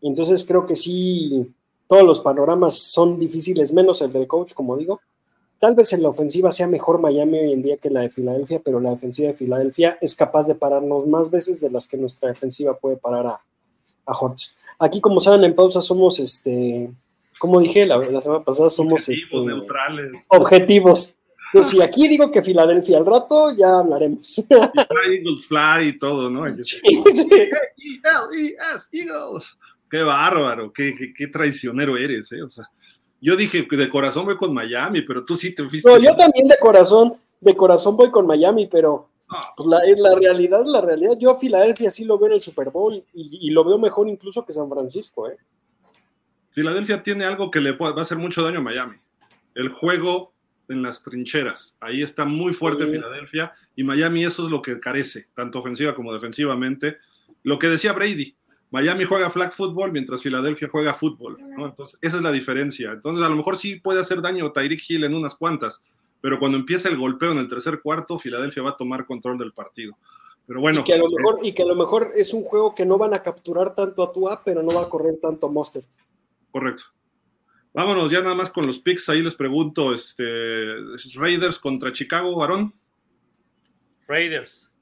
Entonces 0.00 0.44
creo 0.44 0.66
que 0.66 0.74
sí, 0.74 1.52
todos 1.88 2.04
los 2.04 2.20
panoramas 2.20 2.78
son 2.78 3.18
difíciles, 3.18 3.72
menos 3.72 4.00
el 4.02 4.12
del 4.12 4.28
coach, 4.28 4.52
como 4.52 4.76
digo. 4.76 5.00
Tal 5.58 5.74
vez 5.74 5.92
en 5.92 6.02
la 6.02 6.10
ofensiva 6.10 6.52
sea 6.52 6.68
mejor 6.68 7.00
Miami 7.00 7.38
hoy 7.38 7.52
en 7.52 7.62
día 7.62 7.78
que 7.78 7.90
la 7.90 8.02
de 8.02 8.10
Filadelfia, 8.10 8.60
pero 8.64 8.78
la 8.78 8.90
defensiva 8.90 9.28
de 9.28 9.34
Filadelfia 9.34 9.98
es 10.00 10.14
capaz 10.14 10.46
de 10.46 10.54
pararnos 10.54 11.06
más 11.08 11.30
veces 11.30 11.60
de 11.60 11.70
las 11.70 11.88
que 11.88 11.96
nuestra 11.96 12.28
defensiva 12.28 12.76
puede 12.76 12.96
parar 12.96 13.26
a, 13.26 13.40
a 14.06 14.12
Hortz. 14.12 14.54
Aquí, 14.78 15.00
como 15.00 15.18
saben, 15.18 15.42
en 15.42 15.56
pausa 15.56 15.80
somos, 15.80 16.20
este, 16.20 16.90
como 17.40 17.58
dije 17.58 17.86
la, 17.86 17.98
semana 18.20 18.44
pasada, 18.44 18.70
somos 18.70 19.00
objetivos, 19.00 19.22
este, 19.22 19.38
neutrales. 19.38 20.26
objetivos. 20.28 21.16
Entonces, 21.50 21.72
si 21.72 21.82
aquí 21.82 22.06
digo 22.06 22.30
que 22.30 22.42
Filadelfia 22.42 22.98
al 22.98 23.06
rato, 23.06 23.56
ya 23.56 23.78
hablaremos. 23.78 24.38
Y 24.38 24.46
Eagles 24.52 25.46
Fly 25.46 25.88
y 25.88 25.98
todo, 25.98 26.28
¿no? 26.28 26.46
Eagles. 28.92 29.56
Qué 29.90 30.02
bárbaro, 30.02 30.72
qué, 30.72 30.94
qué, 30.96 31.12
qué, 31.14 31.26
traicionero 31.28 31.96
eres, 31.96 32.30
¿eh? 32.32 32.42
O 32.42 32.50
sea, 32.50 32.68
yo 33.20 33.36
dije 33.36 33.66
que 33.66 33.76
de 33.76 33.88
corazón 33.88 34.26
voy 34.26 34.36
con 34.36 34.52
Miami, 34.52 35.02
pero 35.02 35.24
tú 35.24 35.36
sí 35.36 35.54
te 35.54 35.68
fuiste. 35.68 35.88
No, 35.88 35.98
yo 35.98 36.14
también 36.14 36.46
de 36.46 36.56
corazón, 36.60 37.14
de 37.40 37.56
corazón 37.56 37.96
voy 37.96 38.10
con 38.10 38.26
Miami, 38.26 38.66
pero 38.66 39.08
pues 39.56 39.68
la, 39.68 39.78
la, 39.96 40.14
realidad, 40.14 40.64
la 40.64 40.80
realidad, 40.80 41.14
yo 41.18 41.30
a 41.30 41.38
Filadelfia 41.38 41.90
sí 41.90 42.04
lo 42.04 42.18
veo 42.18 42.28
en 42.28 42.34
el 42.34 42.40
Super 42.40 42.70
Bowl 42.70 42.94
y, 43.12 43.48
y, 43.48 43.50
lo 43.50 43.62
veo 43.64 43.78
mejor 43.78 44.08
incluso 44.08 44.44
que 44.44 44.52
San 44.52 44.70
Francisco, 44.70 45.28
¿eh? 45.28 45.36
Filadelfia 46.50 47.02
tiene 47.02 47.24
algo 47.24 47.50
que 47.50 47.60
le 47.60 47.72
va 47.72 47.90
a 47.90 48.00
hacer 48.00 48.18
mucho 48.18 48.42
daño 48.42 48.58
a 48.58 48.62
Miami. 48.62 48.96
El 49.54 49.68
juego 49.68 50.32
en 50.68 50.82
las 50.82 51.02
trincheras. 51.02 51.76
Ahí 51.80 52.02
está 52.02 52.24
muy 52.24 52.52
fuerte 52.52 52.86
sí. 52.86 52.92
Filadelfia 52.92 53.52
y 53.76 53.84
Miami 53.84 54.24
eso 54.24 54.44
es 54.44 54.50
lo 54.50 54.62
que 54.62 54.80
carece, 54.80 55.28
tanto 55.34 55.58
ofensiva 55.60 55.94
como 55.94 56.12
defensivamente. 56.12 56.98
Lo 57.42 57.58
que 57.58 57.68
decía 57.68 57.92
Brady, 57.92 58.34
Miami 58.70 59.04
juega 59.04 59.30
flag 59.30 59.52
football 59.52 59.92
mientras 59.92 60.22
Filadelfia 60.22 60.68
juega 60.70 60.92
fútbol, 60.92 61.38
¿no? 61.56 61.66
Entonces, 61.66 61.98
esa 62.02 62.18
es 62.18 62.22
la 62.22 62.32
diferencia. 62.32 62.92
Entonces, 62.92 63.24
a 63.24 63.28
lo 63.28 63.36
mejor 63.36 63.56
sí 63.56 63.76
puede 63.76 64.00
hacer 64.00 64.20
daño 64.20 64.52
Tyreek 64.52 64.82
Hill 64.88 65.04
en 65.04 65.14
unas 65.14 65.34
cuantas, 65.34 65.82
pero 66.20 66.38
cuando 66.38 66.58
empieza 66.58 66.88
el 66.88 66.98
golpeo 66.98 67.32
en 67.32 67.38
el 67.38 67.48
tercer 67.48 67.80
cuarto, 67.80 68.18
Filadelfia 68.18 68.62
va 68.62 68.70
a 68.70 68.76
tomar 68.76 69.06
control 69.06 69.38
del 69.38 69.52
partido. 69.52 69.96
Pero 70.46 70.60
bueno. 70.60 70.80
Y 70.80 70.84
que, 70.84 70.94
a 70.94 70.98
lo 70.98 71.08
mejor, 71.08 71.38
y 71.42 71.52
que 71.52 71.62
a 71.62 71.66
lo 71.66 71.74
mejor 71.74 72.12
es 72.16 72.32
un 72.34 72.42
juego 72.42 72.74
que 72.74 72.86
no 72.86 72.98
van 72.98 73.14
a 73.14 73.22
capturar 73.22 73.74
tanto 73.74 74.02
a 74.02 74.12
Tua, 74.12 74.42
pero 74.44 74.62
no 74.62 74.74
va 74.74 74.82
a 74.82 74.88
correr 74.88 75.18
tanto 75.20 75.46
a 75.46 75.50
Monster. 75.50 75.84
Correcto. 76.50 76.84
Vámonos 77.74 78.10
ya 78.10 78.22
nada 78.22 78.34
más 78.34 78.50
con 78.50 78.66
los 78.66 78.78
picks. 78.78 79.08
Ahí 79.08 79.22
les 79.22 79.34
pregunto, 79.34 79.94
este, 79.94 80.24
Raiders 81.14 81.58
contra 81.58 81.92
Chicago, 81.92 82.34
Varón. 82.36 82.74
Raiders. 84.06 84.72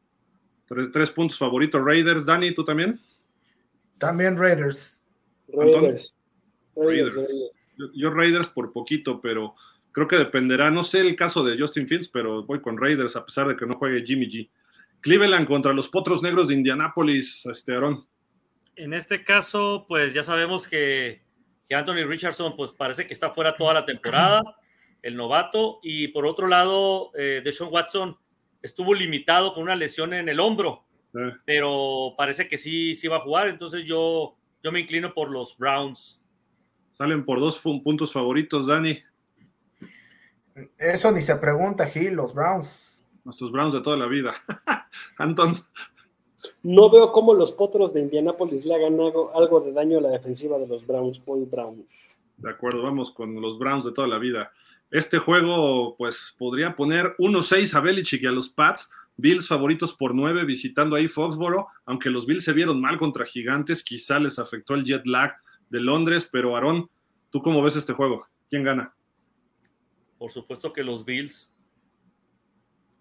Tres, 0.67 0.89
tres, 0.93 1.11
puntos 1.11 1.39
favoritos, 1.39 1.85
Raiders. 1.85 2.25
Dani, 2.25 2.53
¿tú 2.53 2.65
también? 2.65 3.01
También 3.99 4.37
Raiders. 4.37 5.05
Raiders. 5.49 6.17
Raiders. 6.75 7.15
Raiders. 7.15 7.53
Yo, 7.79 7.87
yo, 7.95 8.11
Raiders 8.11 8.49
por 8.49 8.73
poquito, 8.73 9.21
pero 9.21 9.55
creo 9.93 10.09
que 10.09 10.17
dependerá. 10.17 10.71
No 10.71 10.83
sé 10.83 11.01
el 11.01 11.17
caso 11.17 11.45
de 11.45 11.59
Justin 11.59 11.87
Fields, 11.87 12.09
pero 12.09 12.45
voy 12.45 12.61
con 12.61 12.79
Raiders 12.79 13.17
a 13.17 13.25
pesar 13.25 13.49
de 13.49 13.57
que 13.57 13.67
no 13.67 13.75
juegue 13.75 14.05
Jimmy 14.05 14.27
G. 14.27 14.51
Cleveland 15.01 15.47
contra 15.47 15.73
los 15.73 15.89
Potros 15.89 16.23
Negros 16.23 16.49
de 16.49 16.55
Indianápolis, 16.55 17.45
este 17.47 17.75
Aarón. 17.75 18.07
En 18.77 18.93
este 18.93 19.25
caso, 19.25 19.85
pues 19.89 20.13
ya 20.15 20.23
sabemos 20.23 20.67
que 20.67 21.27
que 21.69 21.75
Anthony 21.75 22.07
Richardson 22.07 22.55
pues 22.57 22.73
parece 22.73 23.07
que 23.07 23.13
está 23.13 23.31
fuera 23.31 23.57
toda 23.57 23.75
la 23.75 23.85
temporada, 23.85 24.43
el 25.03 25.17
novato, 25.17 25.81
y 25.83 26.09
por 26.09 26.27
otro 26.27 26.49
lado, 26.49 27.11
eh, 27.17 27.43
Deshaun 27.45 27.73
Watson 27.73 28.17
estuvo 28.63 28.95
limitado 28.95 29.53
con 29.53 29.65
una 29.65 29.77
lesión 29.77 30.15
en 30.15 30.29
el 30.29 30.41
hombro, 30.41 30.86
sí. 31.17 31.37
pero 31.45 32.15
parece 32.17 32.47
que 32.49 32.59
sí, 32.59 32.95
sí 32.95 33.09
va 33.09 33.17
a 33.17 33.21
jugar, 33.21 33.49
entonces 33.49 33.85
yo, 33.85 34.37
yo 34.63 34.73
me 34.73 34.81
inclino 34.81 35.15
por 35.15 35.31
los 35.31 35.57
Browns. 35.57 36.21
Salen 36.93 37.25
por 37.25 37.41
dos 37.41 37.59
puntos 37.59 38.13
favoritos, 38.13 38.67
Dani. 38.67 38.99
Eso 40.79 41.13
ni 41.13 41.21
se 41.23 41.37
pregunta, 41.37 41.87
Gil, 41.87 42.15
los 42.15 42.35
Browns. 42.35 43.07
Nuestros 43.25 43.53
Browns 43.53 43.75
de 43.75 43.81
toda 43.81 43.97
la 43.97 44.07
vida. 44.07 44.35
Anton. 45.19 45.55
No 46.63 46.91
veo 46.91 47.13
cómo 47.13 47.35
los 47.35 47.53
potros 47.53 47.93
de 47.93 48.01
Indianápolis 48.01 48.65
le 48.65 48.75
hagan 48.75 48.95
algo, 49.01 49.33
algo, 49.35 49.61
de 49.61 49.73
daño 49.73 49.99
a 49.99 50.03
la 50.03 50.11
defensiva 50.11 50.59
de 50.59 50.67
los 50.67 50.87
Browns. 50.87 51.25
Voy 51.25 51.45
Browns. 51.45 52.17
De 52.37 52.51
acuerdo, 52.51 52.83
vamos 52.83 53.11
con 53.11 53.41
los 53.41 53.59
Browns 53.59 53.85
de 53.85 53.93
toda 53.93 54.07
la 54.07 54.19
vida. 54.19 54.53
Este 54.91 55.19
juego, 55.19 55.97
pues, 55.97 56.35
podría 56.39 56.77
poner 56.77 57.17
1-6 57.19 57.75
a 57.75 57.81
Belichick 57.81 58.23
y 58.23 58.27
a 58.27 58.31
los 58.31 58.49
Pats. 58.49 58.91
Bills 59.17 59.49
favoritos 59.49 59.95
por 59.95 60.15
9 60.15 60.45
visitando 60.45 60.97
ahí 60.97 61.09
Foxboro. 61.09 61.69
Aunque 61.85 62.11
los 62.11 62.27
Bills 62.27 62.45
se 62.45 62.53
vieron 62.53 62.81
mal 62.81 62.99
contra 62.99 63.25
Gigantes, 63.25 63.83
quizá 63.83 64.19
les 64.19 64.39
afectó 64.39 64.75
el 64.75 64.85
jet 64.85 65.07
lag 65.07 65.37
de 65.71 65.81
Londres. 65.81 66.29
Pero, 66.31 66.55
Aarón, 66.55 66.91
¿tú 67.31 67.41
cómo 67.41 67.63
ves 67.63 67.77
este 67.77 67.93
juego? 67.93 68.27
¿Quién 68.49 68.65
gana? 68.65 68.95
Por 70.19 70.31
supuesto 70.31 70.73
que 70.73 70.83
los 70.83 71.05
Bills. 71.05 71.53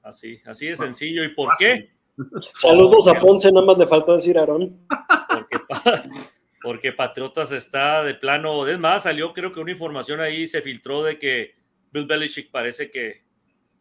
Así, 0.01 0.39
así 0.45 0.67
de 0.67 0.75
sencillo. 0.75 1.23
¿Y 1.23 1.29
por 1.29 1.49
qué? 1.57 1.91
Saludos 2.55 3.07
a 3.07 3.19
Ponce, 3.19 3.51
nada 3.51 3.65
más 3.65 3.77
le 3.77 3.87
faltó 3.87 4.13
decir 4.13 4.37
Aarón. 4.37 4.85
Porque, 5.29 5.57
porque, 6.61 6.93
Patriotas 6.93 7.51
está 7.51 8.03
de 8.03 8.13
plano. 8.13 8.67
Es 8.67 8.79
más, 8.79 9.03
salió 9.03 9.33
creo 9.33 9.51
que 9.51 9.59
una 9.59 9.71
información 9.71 10.21
ahí 10.21 10.47
se 10.47 10.61
filtró 10.61 11.03
de 11.03 11.19
que 11.19 11.55
Bill 11.91 12.05
Belichick 12.05 12.51
parece 12.51 12.89
que, 12.89 13.23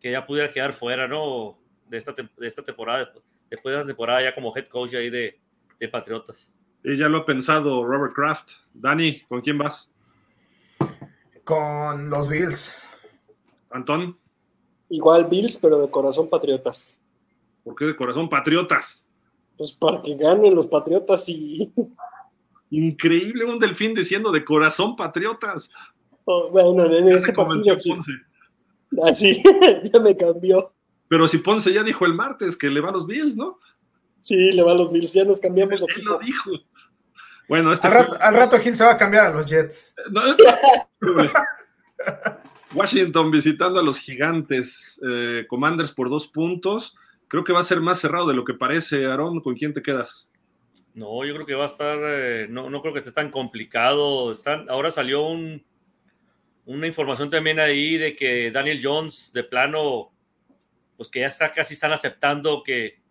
que 0.01 0.11
ya 0.11 0.27
pudiera 0.27 0.53
quedar 0.53 0.73
fuera, 0.73 1.07
¿no? 1.07 1.59
De 1.89 1.97
esta, 1.97 2.13
de 2.13 2.47
esta 2.47 2.63
temporada, 2.63 3.13
después 3.51 3.75
de 3.75 3.81
la 3.81 3.87
temporada 3.87 4.23
ya 4.23 4.35
como 4.35 4.57
head 4.57 4.67
coach 4.67 4.95
ahí 4.95 5.11
de, 5.11 5.39
de 5.79 5.89
Patriotas. 5.89 6.51
Sí, 6.83 6.97
ya 6.97 7.09
lo 7.09 7.19
ha 7.19 7.27
pensado 7.27 7.85
Robert 7.85 8.15
Kraft. 8.15 8.53
Dani, 8.73 9.23
¿con 9.23 9.41
quién 9.41 9.59
vas? 9.59 9.89
Con 11.45 12.11
los 12.11 12.29
Bills. 12.29 12.77
Antón. 13.71 14.19
Igual 14.91 15.27
Bills, 15.27 15.57
pero 15.57 15.81
de 15.81 15.91
corazón 15.91 16.29
Patriotas. 16.29 16.99
¿Por 17.63 17.75
qué 17.75 17.87
de 17.87 17.97
corazón 17.97 18.29
Patriotas? 18.29 19.09
Pues 19.57 19.73
para 19.73 20.03
que 20.03 20.15
ganen 20.15 20.55
los 20.55 20.67
Patriotas 20.67 21.29
y. 21.29 21.73
Increíble, 22.71 23.45
un 23.45 23.59
delfín 23.59 23.95
diciendo 23.95 24.33
de 24.33 24.45
corazón 24.45 24.97
Patriotas. 24.97 25.71
Oh, 26.25 26.49
bueno, 26.51 26.85
en 26.87 27.09
ese 27.09 27.33
partido. 27.33 27.77
Así, 29.03 29.43
ah, 29.63 29.81
ya 29.93 30.01
me 30.01 30.17
cambió. 30.17 30.74
Pero 31.15 31.29
si 31.29 31.39
Ponce 31.39 31.73
ya 31.73 31.85
dijo 31.85 32.07
el 32.07 32.13
martes 32.13 32.57
que 32.57 32.69
le 32.69 32.81
va 32.81 32.89
a 32.89 32.93
los 32.93 33.07
Bills, 33.07 33.37
¿no? 33.37 33.61
Sí, 34.19 34.51
le 34.51 34.65
va 34.65 34.73
a 34.73 34.75
los 34.75 34.91
Bills, 34.91 35.13
ya 35.13 35.25
nos 35.25 35.39
cambiamos. 35.39 35.81
Él 35.81 36.03
lo 36.03 36.19
dijo. 36.19 36.51
Bueno, 37.49 37.73
este 37.73 37.87
al, 37.87 37.93
rato, 37.93 38.17
al 38.21 38.35
rato 38.35 38.59
Gil 38.59 38.75
se 38.75 38.83
va 38.83 38.91
a 38.91 38.99
cambiar 38.99 39.27
a 39.27 39.33
los 39.33 39.49
Jets. 39.49 39.95
Washington 42.75 43.31
visitando 43.31 43.79
a 43.79 43.85
los 43.85 44.01
gigantes, 44.01 45.01
eh, 45.09 45.45
Commanders 45.47 45.93
por 45.93 46.11
dos 46.11 46.27
puntos. 46.27 46.97
Creo 47.29 47.45
que 47.45 47.53
va 47.53 47.61
a 47.61 47.63
ser 47.63 47.81
más 47.81 48.01
cerrado 48.01 48.27
de 48.27 48.35
lo 48.35 48.45
que 48.45 48.55
parece, 48.55 49.07
Aaron. 49.07 49.39
¿Con 49.39 49.55
quién 49.55 49.73
te 49.73 49.83
quedas? 49.83 50.27
No, 50.95 51.25
yo 51.25 51.33
creo 51.35 51.47
que 51.47 51.55
va 51.55 51.63
a 51.63 51.67
estar, 51.67 51.97
eh, 52.03 52.49
no, 52.51 52.71
no, 52.71 52.81
creo 52.81 52.93
que 52.93 52.99
esté 52.99 53.13
tan 53.13 53.31
complicado. 53.31 54.33
Están, 54.33 54.69
ahora 54.69 54.91
salió 54.91 55.29
un, 55.29 55.65
una 56.65 56.89
información 56.89 57.31
también 57.31 57.61
ahí 57.61 57.99
de 57.99 58.17
que 58.17 58.51
Daniel 58.51 58.81
Jones, 58.83 59.31
de 59.33 59.45
plano, 59.45 60.11
pues 60.97 61.11
que 61.11 61.21
ya 61.21 61.27
está 61.27 61.51
casi 61.51 61.75
están 61.75 61.93
aceptando 61.93 62.63
que, 62.63 63.03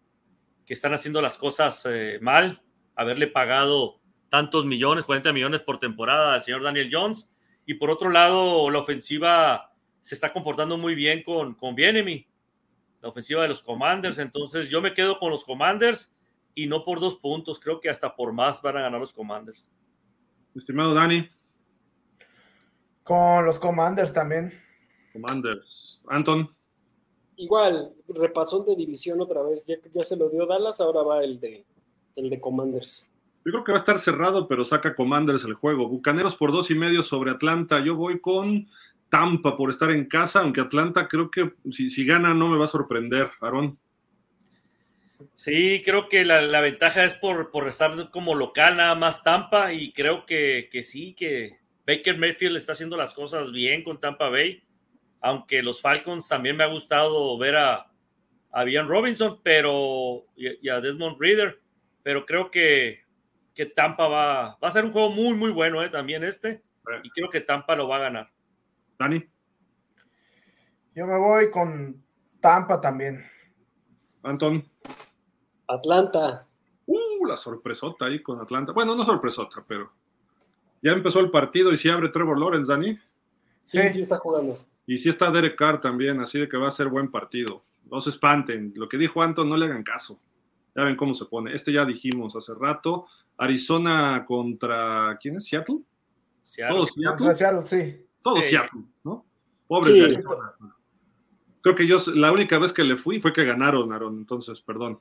que 0.65 0.73
están 0.73 0.93
haciendo 0.93 1.21
las 1.21 1.37
cosas 1.37 1.85
eh, 1.89 2.19
mal, 2.21 2.61
haberle 2.95 3.27
pagado 3.27 3.99
tantos 4.29 4.65
millones, 4.65 5.05
40 5.05 5.33
millones 5.33 5.61
por 5.61 5.79
temporada 5.79 6.33
al 6.33 6.41
señor 6.41 6.63
Daniel 6.63 6.89
Jones. 6.91 7.31
Y 7.65 7.75
por 7.75 7.89
otro 7.89 8.09
lado, 8.09 8.69
la 8.69 8.79
ofensiva 8.79 9.71
se 10.01 10.15
está 10.15 10.33
comportando 10.33 10.77
muy 10.77 10.95
bien 10.95 11.23
con, 11.23 11.53
con 11.55 11.75
Bienemy, 11.75 12.27
la 13.01 13.09
ofensiva 13.09 13.43
de 13.43 13.49
los 13.49 13.61
Commanders. 13.61 14.19
Entonces 14.19 14.69
yo 14.69 14.81
me 14.81 14.93
quedo 14.93 15.19
con 15.19 15.29
los 15.31 15.45
Commanders 15.45 16.17
y 16.55 16.67
no 16.67 16.83
por 16.83 16.99
dos 16.99 17.15
puntos, 17.15 17.59
creo 17.59 17.79
que 17.79 17.89
hasta 17.89 18.15
por 18.15 18.33
más 18.33 18.61
van 18.61 18.77
a 18.77 18.81
ganar 18.81 18.99
los 18.99 19.13
Commanders. 19.13 19.71
Estimado 20.55 20.93
Dani. 20.93 21.29
Con 23.03 23.45
los 23.45 23.59
Commanders 23.59 24.13
también. 24.13 24.53
Commanders. 25.11 26.03
Anton. 26.07 26.55
Igual, 27.43 27.91
repasón 28.07 28.65
de 28.65 28.73
división 28.73 29.19
otra 29.19 29.43
vez. 29.43 29.65
Ya, 29.65 29.75
ya 29.91 30.05
se 30.05 30.15
lo 30.15 30.29
dio 30.29 30.45
Dallas, 30.45 30.79
ahora 30.79 31.03
va 31.03 31.23
el 31.25 31.41
de, 31.41 31.65
el 32.15 32.29
de 32.29 32.39
Commanders. 32.39 33.11
Yo 33.45 33.51
creo 33.51 33.63
que 33.65 33.71
va 33.73 33.79
a 33.79 33.81
estar 33.81 33.99
cerrado, 33.99 34.47
pero 34.47 34.63
saca 34.63 34.95
Commanders 34.95 35.43
el 35.43 35.53
juego. 35.53 35.89
Bucaneros 35.89 36.37
por 36.37 36.53
dos 36.53 36.71
y 36.71 36.75
medio 36.75 37.03
sobre 37.03 37.31
Atlanta. 37.31 37.83
Yo 37.83 37.95
voy 37.95 38.21
con 38.21 38.69
Tampa 39.09 39.57
por 39.57 39.69
estar 39.69 39.91
en 39.91 40.05
casa, 40.05 40.39
aunque 40.39 40.61
Atlanta 40.61 41.09
creo 41.09 41.29
que 41.29 41.51
si, 41.69 41.89
si 41.89 42.05
gana 42.05 42.33
no 42.33 42.47
me 42.47 42.57
va 42.57 42.63
a 42.63 42.69
sorprender, 42.69 43.29
Aarón. 43.41 43.77
Sí, 45.35 45.81
creo 45.83 46.07
que 46.07 46.23
la, 46.23 46.41
la, 46.41 46.61
ventaja 46.61 47.03
es 47.03 47.15
por, 47.15 47.51
por 47.51 47.67
estar 47.67 48.09
como 48.11 48.35
local 48.35 48.77
nada 48.77 48.95
más 48.95 49.21
Tampa 49.21 49.73
y 49.73 49.91
creo 49.91 50.25
que, 50.25 50.69
que 50.71 50.81
sí, 50.81 51.13
que 51.13 51.57
Baker 51.85 52.17
Mayfield 52.17 52.55
está 52.55 52.71
haciendo 52.71 52.95
las 52.95 53.13
cosas 53.13 53.51
bien 53.51 53.83
con 53.83 53.99
Tampa 53.99 54.29
Bay, 54.29 54.63
aunque 55.23 55.63
los 55.63 55.81
Falcons 55.81 56.27
también 56.27 56.55
me 56.55 56.63
ha 56.63 56.67
gustado 56.67 57.35
ver 57.39 57.55
a, 57.55 57.91
a 58.51 58.63
Bian 58.63 58.87
Robinson 58.87 59.39
pero, 59.41 60.25
y, 60.35 60.67
y 60.67 60.69
a 60.69 60.79
Desmond 60.79 61.19
Reader, 61.19 61.59
pero 62.03 62.25
creo 62.25 62.51
que 62.51 63.03
que 63.53 63.67
Tampa 63.67 64.07
va, 64.07 64.57
va 64.61 64.67
a 64.67 64.71
ser 64.71 64.85
un 64.85 64.91
juego 64.91 65.09
muy, 65.09 65.35
muy 65.35 65.51
bueno 65.51 65.83
eh, 65.83 65.89
también 65.89 66.23
este. 66.23 66.63
Y 67.03 67.09
creo 67.11 67.29
que 67.29 67.41
Tampa 67.41 67.75
lo 67.75 67.87
va 67.87 67.97
a 67.97 67.99
ganar. 67.99 68.31
Dani. 68.99 69.23
Yo 70.95 71.07
me 71.07 71.17
voy 71.17 71.49
con 71.49 72.03
Tampa 72.39 72.81
también. 72.81 73.23
Anton. 74.23 74.67
Atlanta. 75.67 76.47
Uh, 76.85 77.25
la 77.25 77.37
sorpresota 77.37 78.05
ahí 78.05 78.21
con 78.21 78.41
Atlanta. 78.41 78.73
Bueno, 78.73 78.95
no 78.95 79.05
sorpresota, 79.05 79.63
pero 79.65 79.93
ya 80.81 80.91
empezó 80.91 81.19
el 81.19 81.31
partido 81.31 81.71
y 81.71 81.77
si 81.77 81.89
abre 81.89 82.09
Trevor 82.09 82.39
Lawrence, 82.39 82.71
Dani. 82.71 82.97
Sí, 83.63 83.81
sí, 83.81 83.89
sí 83.89 84.01
está 84.01 84.17
jugando. 84.17 84.57
Y 84.85 84.97
sí 84.97 85.09
está 85.09 85.31
Derek 85.31 85.57
Carr 85.57 85.79
también, 85.79 86.19
así 86.19 86.39
de 86.39 86.49
que 86.49 86.57
va 86.57 86.67
a 86.67 86.71
ser 86.71 86.87
buen 86.87 87.09
partido. 87.09 87.63
No 87.89 88.01
se 88.01 88.09
espanten. 88.09 88.73
Lo 88.75 88.89
que 88.89 88.97
dijo 88.97 89.21
Anton, 89.21 89.49
no 89.49 89.57
le 89.57 89.65
hagan 89.65 89.83
caso. 89.83 90.19
Ya 90.75 90.83
ven 90.83 90.95
cómo 90.95 91.13
se 91.13 91.25
pone. 91.25 91.53
Este 91.53 91.71
ya 91.71 91.85
dijimos 91.85 92.35
hace 92.35 92.53
rato. 92.53 93.05
Arizona 93.37 94.25
contra. 94.27 95.17
¿Quién 95.21 95.37
es? 95.37 95.45
¿Seattle? 95.45 95.79
Seattle. 96.41 96.77
Todos 96.77 96.93
Seattle. 96.93 97.33
Seattle, 97.33 97.63
sí. 97.63 98.05
Todos 98.21 98.43
sí. 98.43 98.49
Seattle, 98.49 98.81
¿no? 99.03 99.25
Sí. 99.83 99.93
de 99.93 100.03
Arizona. 100.03 100.55
Creo 101.61 101.75
que 101.75 101.87
yo 101.87 101.97
la 102.13 102.31
única 102.31 102.59
vez 102.59 102.73
que 102.73 102.83
le 102.83 102.97
fui 102.97 103.21
fue 103.21 103.31
que 103.31 103.45
ganaron, 103.45 103.93
Aaron, 103.93 104.17
entonces, 104.17 104.59
perdón. 104.59 104.99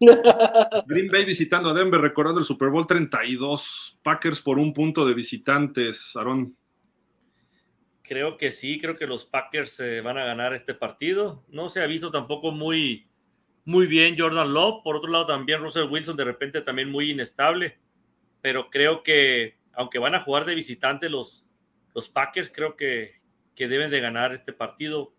Green 0.86 1.10
Bay 1.10 1.24
visitando 1.24 1.70
a 1.70 1.74
Denver, 1.74 2.00
recordando 2.00 2.38
el 2.38 2.46
Super 2.46 2.68
Bowl 2.68 2.86
32. 2.86 3.98
Packers 4.02 4.40
por 4.40 4.58
un 4.58 4.72
punto 4.72 5.04
de 5.04 5.14
visitantes, 5.14 6.14
Aaron. 6.14 6.56
Creo 8.08 8.38
que 8.38 8.50
sí, 8.50 8.80
creo 8.80 8.96
que 8.96 9.06
los 9.06 9.26
Packers 9.26 9.80
eh, 9.80 10.00
van 10.00 10.16
a 10.16 10.24
ganar 10.24 10.54
este 10.54 10.72
partido. 10.72 11.44
No 11.48 11.68
se 11.68 11.82
ha 11.82 11.86
visto 11.86 12.10
tampoco 12.10 12.52
muy, 12.52 13.06
muy 13.66 13.86
bien 13.86 14.16
Jordan 14.18 14.54
Love, 14.54 14.82
por 14.82 14.96
otro 14.96 15.10
lado 15.10 15.26
también 15.26 15.60
Russell 15.60 15.90
Wilson 15.90 16.16
de 16.16 16.24
repente 16.24 16.62
también 16.62 16.90
muy 16.90 17.10
inestable, 17.10 17.78
pero 18.40 18.70
creo 18.70 19.02
que 19.02 19.58
aunque 19.74 19.98
van 19.98 20.14
a 20.14 20.20
jugar 20.20 20.46
de 20.46 20.54
visitante 20.54 21.10
los, 21.10 21.44
los 21.94 22.08
Packers, 22.08 22.50
creo 22.50 22.76
que, 22.76 23.20
que 23.54 23.68
deben 23.68 23.90
de 23.90 24.00
ganar 24.00 24.32
este 24.32 24.54
partido. 24.54 25.12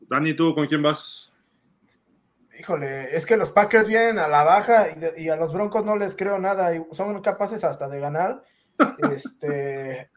Dani, 0.00 0.34
¿tú 0.34 0.52
con 0.52 0.66
quién 0.66 0.82
vas? 0.82 1.30
Híjole, 2.58 3.16
es 3.16 3.24
que 3.24 3.36
los 3.36 3.50
Packers 3.50 3.86
vienen 3.86 4.18
a 4.18 4.26
la 4.26 4.42
baja 4.42 4.90
y, 4.90 4.98
de, 4.98 5.14
y, 5.16 5.28
a 5.28 5.36
los 5.36 5.52
Broncos 5.52 5.84
no 5.84 5.96
les 5.96 6.16
creo 6.16 6.40
nada 6.40 6.74
y 6.74 6.82
son 6.90 7.22
capaces 7.22 7.62
hasta 7.62 7.88
de 7.88 8.00
ganar. 8.00 8.42
este, 9.14 10.10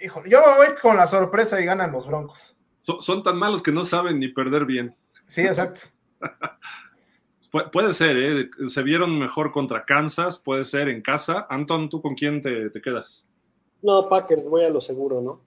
híjole, 0.00 0.30
yo 0.30 0.40
me 0.40 0.56
voy 0.56 0.76
con 0.80 0.96
la 0.96 1.06
sorpresa 1.06 1.60
y 1.60 1.64
ganan 1.64 1.92
los 1.92 2.06
Broncos. 2.06 2.56
Son, 2.82 3.00
son 3.00 3.22
tan 3.22 3.36
malos 3.36 3.62
que 3.62 3.72
no 3.72 3.84
saben 3.84 4.18
ni 4.18 4.28
perder 4.28 4.64
bien. 4.64 4.96
Sí, 5.26 5.42
exacto. 5.42 5.82
Pu 7.50 7.60
puede 7.72 7.94
ser, 7.94 8.16
¿eh? 8.18 8.50
Se 8.68 8.82
vieron 8.82 9.18
mejor 9.18 9.52
contra 9.52 9.84
Kansas, 9.84 10.38
puede 10.38 10.64
ser 10.64 10.88
en 10.88 11.00
casa. 11.00 11.46
Anton, 11.48 11.88
¿tú 11.88 12.02
con 12.02 12.14
quién 12.14 12.42
te, 12.42 12.68
te, 12.68 12.80
quedas? 12.82 13.24
No, 13.82 14.08
Packers, 14.08 14.46
voy 14.48 14.64
a 14.64 14.70
lo 14.70 14.80
seguro, 14.80 15.22
¿no? 15.22 15.42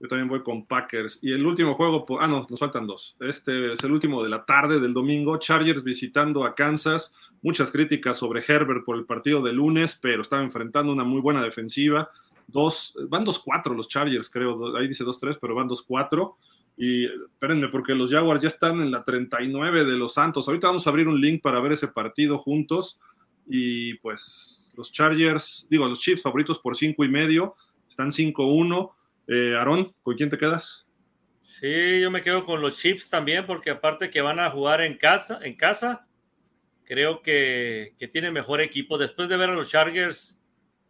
Yo 0.00 0.08
también 0.08 0.28
voy 0.28 0.42
con 0.42 0.64
Packers. 0.64 1.18
Y 1.20 1.32
el 1.32 1.44
último 1.44 1.74
juego, 1.74 2.06
ah, 2.20 2.28
no, 2.28 2.46
nos 2.48 2.60
faltan 2.60 2.86
dos. 2.86 3.16
Este 3.20 3.72
es 3.72 3.82
el 3.82 3.92
último 3.92 4.22
de 4.22 4.28
la 4.28 4.44
tarde 4.44 4.80
del 4.80 4.94
domingo. 4.94 5.36
Chargers 5.38 5.82
visitando 5.82 6.44
a 6.44 6.54
Kansas. 6.54 7.14
Muchas 7.42 7.70
críticas 7.70 8.16
sobre 8.16 8.44
Herbert 8.46 8.84
por 8.84 8.96
el 8.96 9.04
partido 9.04 9.42
de 9.42 9.52
lunes, 9.52 9.98
pero 10.00 10.22
estaba 10.22 10.42
enfrentando 10.42 10.92
una 10.92 11.04
muy 11.04 11.20
buena 11.20 11.42
defensiva. 11.42 12.10
Dos, 12.48 12.94
van 13.08 13.26
2-4 13.26 13.76
los 13.76 13.88
Chargers, 13.88 14.30
creo. 14.30 14.74
Ahí 14.76 14.88
dice 14.88 15.04
2-3, 15.04 15.38
pero 15.40 15.54
van 15.54 15.68
2-4. 15.68 16.34
Y 16.78 17.04
espérenme, 17.04 17.68
porque 17.68 17.94
los 17.94 18.10
Jaguars 18.10 18.40
ya 18.40 18.48
están 18.48 18.80
en 18.80 18.90
la 18.90 19.04
39 19.04 19.84
de 19.84 19.96
los 19.96 20.14
Santos. 20.14 20.48
Ahorita 20.48 20.68
vamos 20.68 20.86
a 20.86 20.90
abrir 20.90 21.08
un 21.08 21.20
link 21.20 21.42
para 21.42 21.60
ver 21.60 21.72
ese 21.72 21.88
partido 21.88 22.38
juntos. 22.38 22.98
Y 23.46 23.94
pues 23.94 24.70
los 24.74 24.90
Chargers, 24.90 25.66
digo, 25.68 25.86
los 25.88 26.00
Chiefs 26.00 26.22
favoritos 26.22 26.58
por 26.58 26.74
5 26.74 27.04
y 27.04 27.08
medio, 27.08 27.54
están 27.88 28.10
5-1. 28.10 28.92
Eh, 29.26 29.54
Aarón, 29.56 29.92
¿con 30.02 30.16
quién 30.16 30.30
te 30.30 30.38
quedas? 30.38 30.86
Sí, 31.42 32.00
yo 32.00 32.10
me 32.10 32.22
quedo 32.22 32.44
con 32.44 32.62
los 32.62 32.78
Chiefs 32.78 33.10
también, 33.10 33.44
porque 33.44 33.70
aparte 33.70 34.08
que 34.08 34.22
van 34.22 34.40
a 34.40 34.50
jugar 34.50 34.80
en 34.80 34.96
casa, 34.96 35.38
en 35.42 35.54
casa 35.54 36.06
creo 36.84 37.20
que, 37.20 37.94
que 37.98 38.08
tiene 38.08 38.30
mejor 38.30 38.62
equipo. 38.62 38.96
Después 38.96 39.28
de 39.28 39.36
ver 39.36 39.50
a 39.50 39.54
los 39.54 39.68
Chargers 39.70 40.37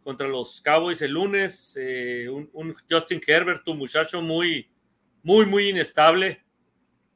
contra 0.09 0.27
los 0.27 0.59
Cowboys 0.61 1.03
el 1.03 1.11
lunes, 1.11 1.77
eh, 1.79 2.27
un, 2.27 2.49
un 2.53 2.73
Justin 2.89 3.21
Herbert, 3.27 3.63
tu 3.63 3.75
muchacho 3.75 4.23
muy 4.23 4.67
muy, 5.21 5.45
muy 5.45 5.69
inestable. 5.69 6.43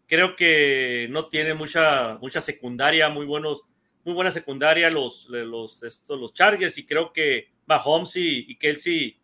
Creo 0.07 0.35
que 0.35 1.07
no 1.09 1.27
tiene 1.27 1.55
mucha, 1.55 2.19
mucha 2.21 2.39
secundaria, 2.39 3.09
muy 3.09 3.25
buenos, 3.25 3.63
muy 4.05 4.13
buena 4.13 4.29
secundaria 4.29 4.91
los, 4.91 5.27
los, 5.27 5.81
estos, 5.81 6.19
los 6.19 6.33
Chargers 6.35 6.77
y 6.77 6.85
creo 6.85 7.11
que 7.11 7.47
Mahomes 7.65 8.15
y, 8.17 8.45
y 8.47 8.55
Kelsey 8.57 9.19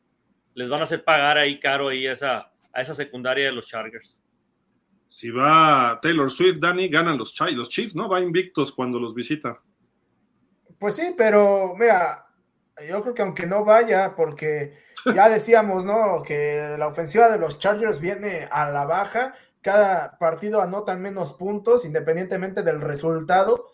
les 0.56 0.68
van 0.68 0.80
a 0.80 0.86
hacer 0.86 1.04
pagar 1.04 1.38
ahí 1.38 1.60
caro 1.60 1.90
ahí 1.90 2.08
esa, 2.08 2.52
a 2.74 2.82
esa 2.82 2.96
secundaria 2.96 3.46
de 3.46 3.52
los 3.52 3.68
Chargers. 3.68 4.24
Si 5.10 5.30
va 5.30 6.00
Taylor 6.02 6.32
Swift, 6.32 6.60
Dani, 6.60 6.88
ganan 6.88 7.20
los, 7.20 7.36
los 7.52 7.70
Chiefs, 7.70 7.96
¿no? 7.96 8.10
Va 8.10 8.22
invictos 8.22 8.72
cuando 8.72 9.00
los 9.00 9.14
visita. 9.14 9.62
Pues 10.80 10.96
sí, 10.96 11.14
pero 11.16 11.76
mira, 11.78 12.26
yo 12.88 13.02
creo 13.02 13.14
que 13.14 13.22
aunque 13.22 13.48
no 13.48 13.66
vaya, 13.66 14.16
porque 14.16 14.78
ya 15.16 15.30
decíamos, 15.30 15.86
¿no? 15.86 16.22
Que 16.24 16.76
la 16.78 16.88
ofensiva 16.88 17.30
de 17.30 17.40
los 17.40 17.60
Chargers 17.60 18.00
viene 18.00 18.48
a 18.52 18.70
la 18.72 18.86
baja, 18.86 19.36
cada 19.62 20.18
partido 20.18 20.62
anotan 20.62 21.02
menos 21.02 21.34
puntos 21.34 21.86
independientemente 21.86 22.64
del 22.64 22.82
resultado. 22.82 23.72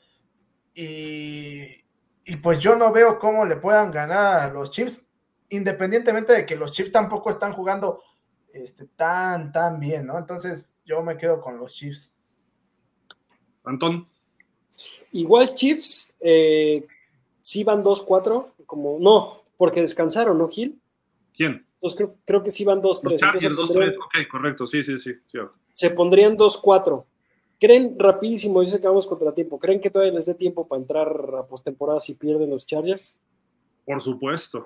Y, 0.73 1.85
y 2.25 2.35
pues 2.37 2.59
yo 2.59 2.75
no 2.75 2.91
veo 2.91 3.19
cómo 3.19 3.45
le 3.45 3.55
puedan 3.55 3.91
ganar 3.91 4.41
a 4.41 4.53
los 4.53 4.71
Chiefs, 4.71 5.05
independientemente 5.49 6.33
de 6.33 6.45
que 6.45 6.55
los 6.55 6.71
Chiefs 6.71 6.91
tampoco 6.91 7.29
están 7.29 7.53
jugando 7.53 8.01
este, 8.51 8.87
tan, 8.87 9.51
tan 9.51 9.79
bien, 9.79 10.07
¿no? 10.07 10.17
Entonces 10.17 10.79
yo 10.85 11.03
me 11.03 11.17
quedo 11.17 11.39
con 11.39 11.57
los 11.57 11.75
Chiefs. 11.75 12.11
Antón. 13.63 14.07
Igual 15.11 15.53
Chiefs, 15.53 16.15
eh, 16.19 16.85
sí 17.41 17.63
van 17.63 17.83
2-4, 17.83 18.53
como, 18.65 18.97
no, 18.99 19.43
porque 19.57 19.81
descansaron, 19.81 20.37
¿no, 20.37 20.47
Gil? 20.47 20.79
¿Quién? 21.33 21.65
Entonces 21.73 22.09
creo, 22.25 22.43
que 22.43 22.49
sí 22.49 22.63
van 22.63 22.81
2-3. 22.81 23.97
ok, 23.97 24.27
correcto, 24.29 24.65
sí, 24.65 24.83
sí, 24.83 24.97
sí. 24.97 25.13
Se 25.71 25.91
pondrían 25.91 26.37
2-4. 26.37 27.05
¿Creen 27.59 27.97
rapidísimo, 27.97 28.61
dice 28.61 28.81
que 28.81 28.87
vamos 28.87 29.07
contra 29.07 29.33
tiempo, 29.33 29.59
¿creen 29.59 29.79
que 29.79 29.89
todavía 29.89 30.13
les 30.13 30.25
dé 30.25 30.33
tiempo 30.33 30.67
para 30.67 30.81
entrar 30.81 31.07
a 31.37 31.47
postemporada 31.47 31.99
si 31.99 32.15
pierden 32.15 32.49
los 32.49 32.65
Chargers? 32.65 33.19
Por 33.85 34.01
supuesto. 34.01 34.65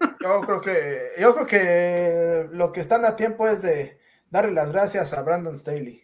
Yo 0.00 0.40
creo 0.40 0.60
que, 0.60 0.98
yo 1.20 1.34
creo 1.34 1.46
que 1.46 2.56
lo 2.56 2.72
que 2.72 2.80
están 2.80 3.04
a 3.04 3.16
tiempo 3.16 3.46
es 3.46 3.60
de 3.60 3.98
darle 4.30 4.52
las 4.52 4.72
gracias 4.72 5.12
a 5.12 5.22
Brandon 5.22 5.56
Staley. 5.56 6.02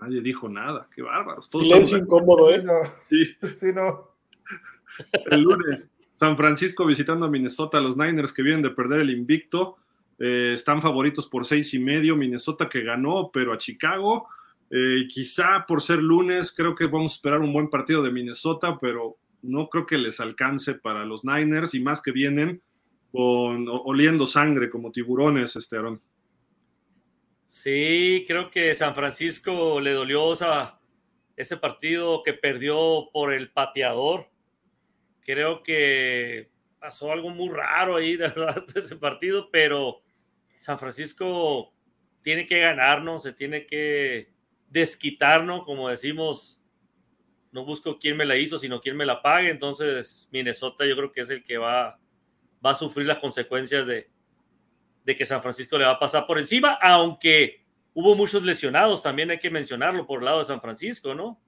Nadie 0.00 0.20
dijo 0.22 0.48
nada, 0.48 0.88
qué 0.94 1.02
bárbaros. 1.02 1.46
Silencio 1.48 1.98
incómodo, 1.98 2.50
¿eh? 2.50 2.62
Sí. 3.08 3.26
sí, 3.52 3.66
no. 3.74 4.10
El 5.30 5.42
lunes, 5.42 5.90
San 6.14 6.36
Francisco 6.36 6.86
visitando 6.86 7.26
a 7.26 7.30
Minnesota, 7.30 7.80
los 7.80 7.96
Niners 7.96 8.32
que 8.32 8.42
vienen 8.42 8.62
de 8.62 8.70
perder 8.70 9.00
el 9.00 9.10
invicto, 9.10 9.76
eh, 10.18 10.52
están 10.54 10.82
favoritos 10.82 11.26
por 11.26 11.46
seis 11.46 11.72
y 11.74 11.78
medio, 11.78 12.16
Minnesota 12.16 12.68
que 12.68 12.82
ganó, 12.82 13.30
pero 13.32 13.52
a 13.52 13.58
Chicago, 13.58 14.28
eh, 14.70 15.06
quizá 15.08 15.64
por 15.66 15.82
ser 15.82 16.02
lunes, 16.02 16.52
creo 16.52 16.74
que 16.74 16.86
vamos 16.86 17.12
a 17.12 17.16
esperar 17.16 17.40
un 17.40 17.52
buen 17.52 17.70
partido 17.70 18.02
de 18.02 18.12
Minnesota, 18.12 18.78
pero 18.80 19.16
no 19.42 19.68
creo 19.68 19.86
que 19.86 19.98
les 19.98 20.20
alcance 20.20 20.74
para 20.74 21.04
los 21.04 21.24
Niners 21.24 21.74
y 21.74 21.80
más 21.80 22.02
que 22.02 22.12
vienen 22.12 22.62
con, 23.10 23.66
oliendo 23.68 24.26
sangre 24.26 24.70
como 24.70 24.92
tiburones, 24.92 25.56
este 25.56 25.76
Aaron. 25.76 26.00
Sí, 27.52 28.22
creo 28.28 28.48
que 28.48 28.76
San 28.76 28.94
Francisco 28.94 29.80
le 29.80 29.90
dolió 29.90 30.32
ese 31.36 31.56
partido 31.56 32.22
que 32.22 32.32
perdió 32.32 33.10
por 33.12 33.32
el 33.32 33.50
pateador. 33.50 34.30
Creo 35.20 35.60
que 35.64 36.48
pasó 36.78 37.10
algo 37.10 37.30
muy 37.30 37.48
raro 37.48 37.96
ahí, 37.96 38.16
de 38.16 38.28
verdad, 38.28 38.64
ese 38.72 38.94
partido, 38.94 39.50
pero 39.50 40.00
San 40.58 40.78
Francisco 40.78 41.74
tiene 42.22 42.46
que 42.46 42.60
ganarnos, 42.60 43.24
se 43.24 43.32
tiene 43.32 43.66
que 43.66 44.32
desquitarnos, 44.68 45.64
como 45.64 45.88
decimos, 45.88 46.62
no 47.50 47.64
busco 47.64 47.98
quién 47.98 48.16
me 48.16 48.26
la 48.26 48.36
hizo, 48.36 48.58
sino 48.58 48.80
quién 48.80 48.96
me 48.96 49.06
la 49.06 49.22
pague. 49.22 49.50
Entonces, 49.50 50.28
Minnesota 50.30 50.86
yo 50.86 50.94
creo 50.94 51.10
que 51.10 51.22
es 51.22 51.30
el 51.30 51.42
que 51.42 51.58
va 51.58 51.98
a 52.62 52.74
sufrir 52.76 53.08
las 53.08 53.18
consecuencias 53.18 53.88
de, 53.88 54.08
de 55.04 55.16
que 55.16 55.26
San 55.26 55.42
Francisco 55.42 55.78
le 55.78 55.84
va 55.84 55.92
a 55.92 55.98
pasar 55.98 56.26
por 56.26 56.38
encima, 56.38 56.78
aunque 56.80 57.64
hubo 57.94 58.14
muchos 58.14 58.42
lesionados, 58.42 59.02
también 59.02 59.30
hay 59.30 59.38
que 59.38 59.50
mencionarlo 59.50 60.06
por 60.06 60.20
el 60.20 60.26
lado 60.26 60.38
de 60.38 60.44
San 60.44 60.60
Francisco, 60.60 61.14
¿no? 61.14 61.40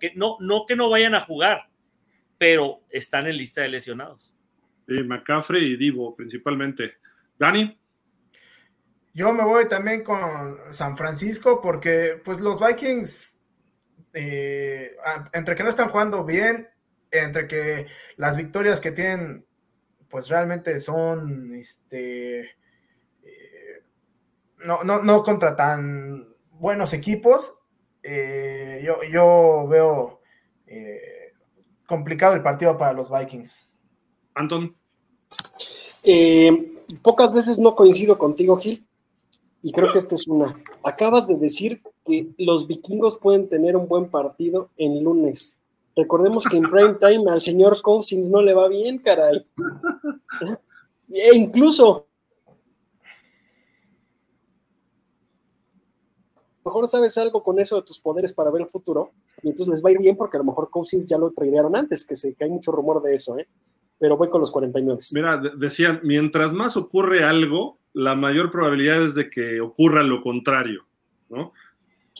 Que 0.00 0.12
no, 0.14 0.36
no 0.40 0.64
que 0.66 0.76
no 0.76 0.88
vayan 0.88 1.14
a 1.14 1.20
jugar, 1.20 1.68
pero 2.38 2.80
están 2.90 3.26
en 3.26 3.36
lista 3.36 3.62
de 3.62 3.68
lesionados. 3.68 4.34
Sí, 4.86 5.02
McCaffrey 5.02 5.64
y 5.64 5.76
Divo 5.76 6.14
principalmente. 6.14 6.94
Dani. 7.38 7.78
Yo 9.12 9.32
me 9.32 9.44
voy 9.44 9.68
también 9.68 10.02
con 10.02 10.18
San 10.72 10.96
Francisco 10.96 11.60
porque 11.60 12.20
pues 12.24 12.40
los 12.40 12.58
Vikings, 12.58 13.40
eh, 14.12 14.96
entre 15.32 15.54
que 15.54 15.62
no 15.62 15.68
están 15.68 15.88
jugando 15.88 16.24
bien, 16.24 16.68
entre 17.12 17.46
que 17.46 17.86
las 18.16 18.36
victorias 18.36 18.80
que 18.80 18.90
tienen 18.90 19.46
pues 20.14 20.28
realmente 20.28 20.78
son, 20.78 21.56
este, 21.56 22.42
eh, 23.24 23.82
no, 24.64 24.84
no, 24.84 25.02
no, 25.02 25.24
contra 25.24 25.56
tan 25.56 26.28
buenos 26.52 26.92
equipos. 26.92 27.52
Eh, 28.00 28.80
yo, 28.84 28.98
yo, 29.10 29.66
veo 29.66 30.20
eh, 30.68 31.32
complicado 31.84 32.36
el 32.36 32.44
partido 32.44 32.78
para 32.78 32.92
los 32.92 33.10
Vikings. 33.10 33.72
Anton. 34.34 34.76
pocas 37.02 37.32
veces 37.32 37.58
no 37.58 37.74
coincido 37.74 38.16
contigo, 38.16 38.56
Gil, 38.56 38.86
y 39.64 39.72
creo 39.72 39.90
que 39.90 39.98
esta 39.98 40.14
es 40.14 40.28
una. 40.28 40.62
Acabas 40.84 41.26
de 41.26 41.34
decir 41.34 41.82
que 42.06 42.28
los 42.38 42.68
vikingos 42.68 43.18
pueden 43.18 43.48
tener 43.48 43.76
un 43.76 43.88
buen 43.88 44.08
partido 44.08 44.70
en 44.76 45.02
lunes. 45.02 45.60
Recordemos 45.96 46.44
que 46.44 46.56
en 46.56 46.64
prime 46.64 46.94
time 46.94 47.30
al 47.30 47.40
señor 47.40 47.80
Cousins 47.80 48.28
no 48.28 48.42
le 48.42 48.54
va 48.54 48.68
bien, 48.68 48.98
caray. 48.98 49.44
E 51.06 51.36
incluso 51.36 52.08
mejor 56.64 56.88
sabes 56.88 57.16
algo 57.18 57.42
con 57.42 57.58
eso 57.58 57.76
de 57.76 57.82
tus 57.82 58.00
poderes 58.00 58.32
para 58.32 58.50
ver 58.50 58.62
el 58.62 58.68
futuro, 58.68 59.12
y 59.42 59.48
entonces 59.48 59.68
les 59.68 59.84
va 59.84 59.90
a 59.90 59.92
ir 59.92 59.98
bien 59.98 60.16
porque 60.16 60.36
a 60.36 60.40
lo 60.40 60.44
mejor 60.44 60.70
Cousins 60.70 61.06
ya 61.06 61.18
lo 61.18 61.30
tradearon 61.30 61.76
antes, 61.76 62.06
que, 62.06 62.16
se, 62.16 62.34
que 62.34 62.44
hay 62.44 62.50
mucho 62.50 62.72
rumor 62.72 63.02
de 63.02 63.14
eso, 63.14 63.38
¿eh? 63.38 63.46
pero 63.98 64.16
voy 64.16 64.28
con 64.28 64.40
los 64.40 64.50
49. 64.50 65.00
Mira, 65.12 65.40
decían, 65.56 66.00
mientras 66.02 66.52
más 66.52 66.76
ocurre 66.76 67.24
algo, 67.24 67.78
la 67.92 68.14
mayor 68.14 68.50
probabilidad 68.50 69.02
es 69.02 69.14
de 69.14 69.30
que 69.30 69.60
ocurra 69.60 70.02
lo 70.02 70.22
contrario, 70.22 70.86
¿no? 71.28 71.52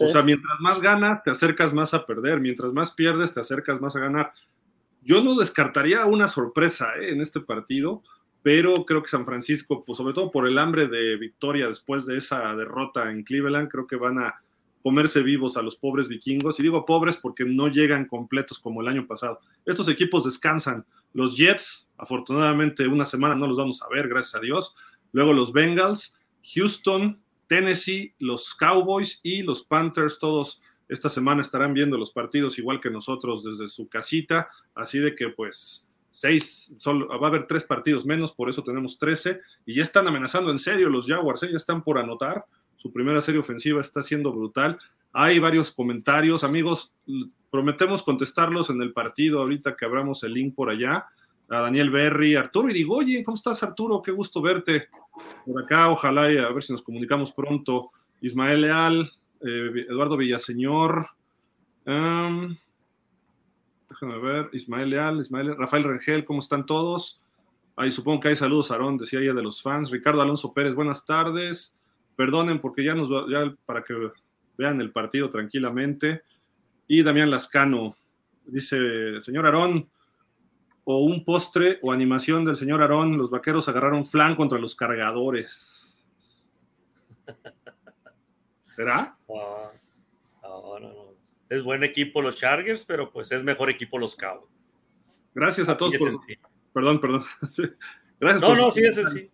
O 0.00 0.08
sea, 0.08 0.22
mientras 0.22 0.58
más 0.60 0.80
ganas, 0.80 1.22
te 1.22 1.30
acercas 1.30 1.72
más 1.72 1.94
a 1.94 2.04
perder, 2.04 2.40
mientras 2.40 2.72
más 2.72 2.92
pierdes, 2.92 3.32
te 3.32 3.40
acercas 3.40 3.80
más 3.80 3.94
a 3.94 4.00
ganar. 4.00 4.32
Yo 5.02 5.22
no 5.22 5.36
descartaría 5.36 6.06
una 6.06 6.28
sorpresa 6.28 6.96
¿eh? 6.96 7.12
en 7.12 7.20
este 7.20 7.40
partido, 7.40 8.02
pero 8.42 8.84
creo 8.84 9.02
que 9.02 9.08
San 9.08 9.24
Francisco, 9.24 9.84
pues 9.84 9.98
sobre 9.98 10.14
todo 10.14 10.30
por 10.30 10.48
el 10.48 10.58
hambre 10.58 10.88
de 10.88 11.16
victoria 11.16 11.68
después 11.68 12.06
de 12.06 12.16
esa 12.16 12.54
derrota 12.56 13.10
en 13.10 13.22
Cleveland, 13.22 13.68
creo 13.68 13.86
que 13.86 13.96
van 13.96 14.18
a 14.18 14.42
comerse 14.82 15.22
vivos 15.22 15.56
a 15.56 15.62
los 15.62 15.76
pobres 15.76 16.08
vikingos. 16.08 16.58
Y 16.58 16.62
digo 16.62 16.84
pobres 16.84 17.16
porque 17.16 17.44
no 17.44 17.68
llegan 17.68 18.06
completos 18.06 18.58
como 18.58 18.82
el 18.82 18.88
año 18.88 19.06
pasado. 19.06 19.40
Estos 19.64 19.88
equipos 19.88 20.24
descansan. 20.24 20.84
Los 21.12 21.36
Jets, 21.36 21.86
afortunadamente, 21.96 22.86
una 22.86 23.06
semana 23.06 23.34
no 23.34 23.46
los 23.46 23.56
vamos 23.56 23.82
a 23.82 23.88
ver, 23.88 24.08
gracias 24.08 24.34
a 24.34 24.40
Dios. 24.40 24.74
Luego 25.12 25.32
los 25.32 25.52
Bengals, 25.52 26.16
Houston, 26.54 27.23
Tennessee, 27.46 28.14
los 28.18 28.54
Cowboys 28.54 29.20
y 29.22 29.42
los 29.42 29.64
Panthers, 29.64 30.18
todos 30.18 30.60
esta 30.88 31.08
semana 31.08 31.40
estarán 31.40 31.74
viendo 31.74 31.96
los 31.96 32.12
partidos 32.12 32.58
igual 32.58 32.80
que 32.80 32.90
nosotros 32.90 33.42
desde 33.42 33.68
su 33.68 33.88
casita, 33.88 34.48
así 34.74 34.98
de 34.98 35.14
que 35.14 35.28
pues 35.28 35.86
seis, 36.10 36.74
solo, 36.78 37.08
va 37.08 37.26
a 37.26 37.28
haber 37.28 37.46
tres 37.46 37.64
partidos 37.64 38.06
menos, 38.06 38.32
por 38.32 38.48
eso 38.48 38.62
tenemos 38.62 38.98
trece, 38.98 39.40
y 39.66 39.74
ya 39.74 39.82
están 39.82 40.06
amenazando 40.06 40.50
en 40.50 40.58
serio 40.58 40.88
los 40.88 41.06
Jaguars, 41.06 41.42
¿eh? 41.42 41.48
ya 41.50 41.56
están 41.56 41.82
por 41.82 41.98
anotar, 41.98 42.44
su 42.76 42.92
primera 42.92 43.20
serie 43.20 43.40
ofensiva 43.40 43.80
está 43.80 44.02
siendo 44.02 44.32
brutal, 44.32 44.78
hay 45.12 45.38
varios 45.38 45.72
comentarios, 45.72 46.44
amigos, 46.44 46.92
prometemos 47.50 48.02
contestarlos 48.02 48.70
en 48.70 48.82
el 48.82 48.92
partido 48.92 49.40
ahorita 49.40 49.76
que 49.76 49.84
abramos 49.84 50.22
el 50.22 50.34
link 50.34 50.54
por 50.54 50.70
allá, 50.70 51.06
a 51.48 51.60
Daniel 51.60 51.90
Berry, 51.90 52.36
Arturo 52.36 52.70
Irigoyen, 52.70 53.24
¿cómo 53.24 53.36
estás 53.36 53.62
Arturo? 53.62 54.02
Qué 54.02 54.12
gusto 54.12 54.40
verte 54.40 54.88
por 55.44 55.62
acá, 55.62 55.90
ojalá 55.90 56.22
a 56.22 56.52
ver 56.52 56.62
si 56.62 56.72
nos 56.72 56.82
comunicamos 56.82 57.32
pronto. 57.32 57.90
Ismael 58.20 58.62
Leal, 58.62 59.10
eh, 59.40 59.86
Eduardo 59.88 60.16
Villaseñor, 60.16 61.08
déjame 61.84 62.58
ver, 64.20 64.48
Ismael 64.52 64.90
Leal, 64.90 65.20
Ismael, 65.20 65.56
Rafael 65.56 65.84
Rengel, 65.84 66.24
¿cómo 66.24 66.40
están 66.40 66.66
todos? 66.66 67.20
Ahí 67.76 67.90
supongo 67.90 68.20
que 68.20 68.28
hay 68.28 68.36
saludos, 68.36 68.70
Aarón, 68.70 68.98
decía 68.98 69.20
ella 69.20 69.34
de 69.34 69.42
los 69.42 69.60
fans. 69.60 69.90
Ricardo 69.90 70.22
Alonso 70.22 70.52
Pérez, 70.52 70.74
buenas 70.74 71.04
tardes. 71.04 71.74
Perdonen 72.14 72.60
porque 72.60 72.84
ya 72.84 72.94
nos 72.94 73.10
va, 73.10 73.24
ya 73.28 73.52
para 73.66 73.82
que 73.82 73.94
vean 74.56 74.80
el 74.80 74.92
partido 74.92 75.28
tranquilamente. 75.28 76.22
Y 76.86 77.02
Damián 77.02 77.30
Lascano 77.30 77.96
dice, 78.46 79.20
señor 79.22 79.46
Aarón, 79.46 79.88
o 80.84 80.98
un 81.00 81.24
postre 81.24 81.78
o 81.82 81.92
animación 81.92 82.44
del 82.44 82.56
señor 82.56 82.82
Aarón, 82.82 83.16
los 83.16 83.30
vaqueros 83.30 83.68
agarraron 83.68 84.06
flan 84.06 84.36
contra 84.36 84.58
los 84.58 84.74
cargadores. 84.74 86.06
¿Será? 88.76 89.16
No, 89.28 90.78
no, 90.78 90.78
no. 90.80 91.14
Es 91.48 91.62
buen 91.62 91.84
equipo 91.84 92.22
los 92.22 92.36
Chargers, 92.36 92.84
pero 92.84 93.10
pues 93.10 93.32
es 93.32 93.42
mejor 93.42 93.70
equipo 93.70 93.98
los 93.98 94.16
Cowboys. 94.16 94.50
Gracias 95.34 95.68
a 95.68 95.76
todos 95.76 95.94
por. 95.96 96.12
Perdón, 96.72 97.00
perdón. 97.00 97.24
Gracias 98.20 98.40
no, 98.40 98.54
no, 98.54 98.70
sí 98.70 98.84
es 98.84 98.98
así. 98.98 99.30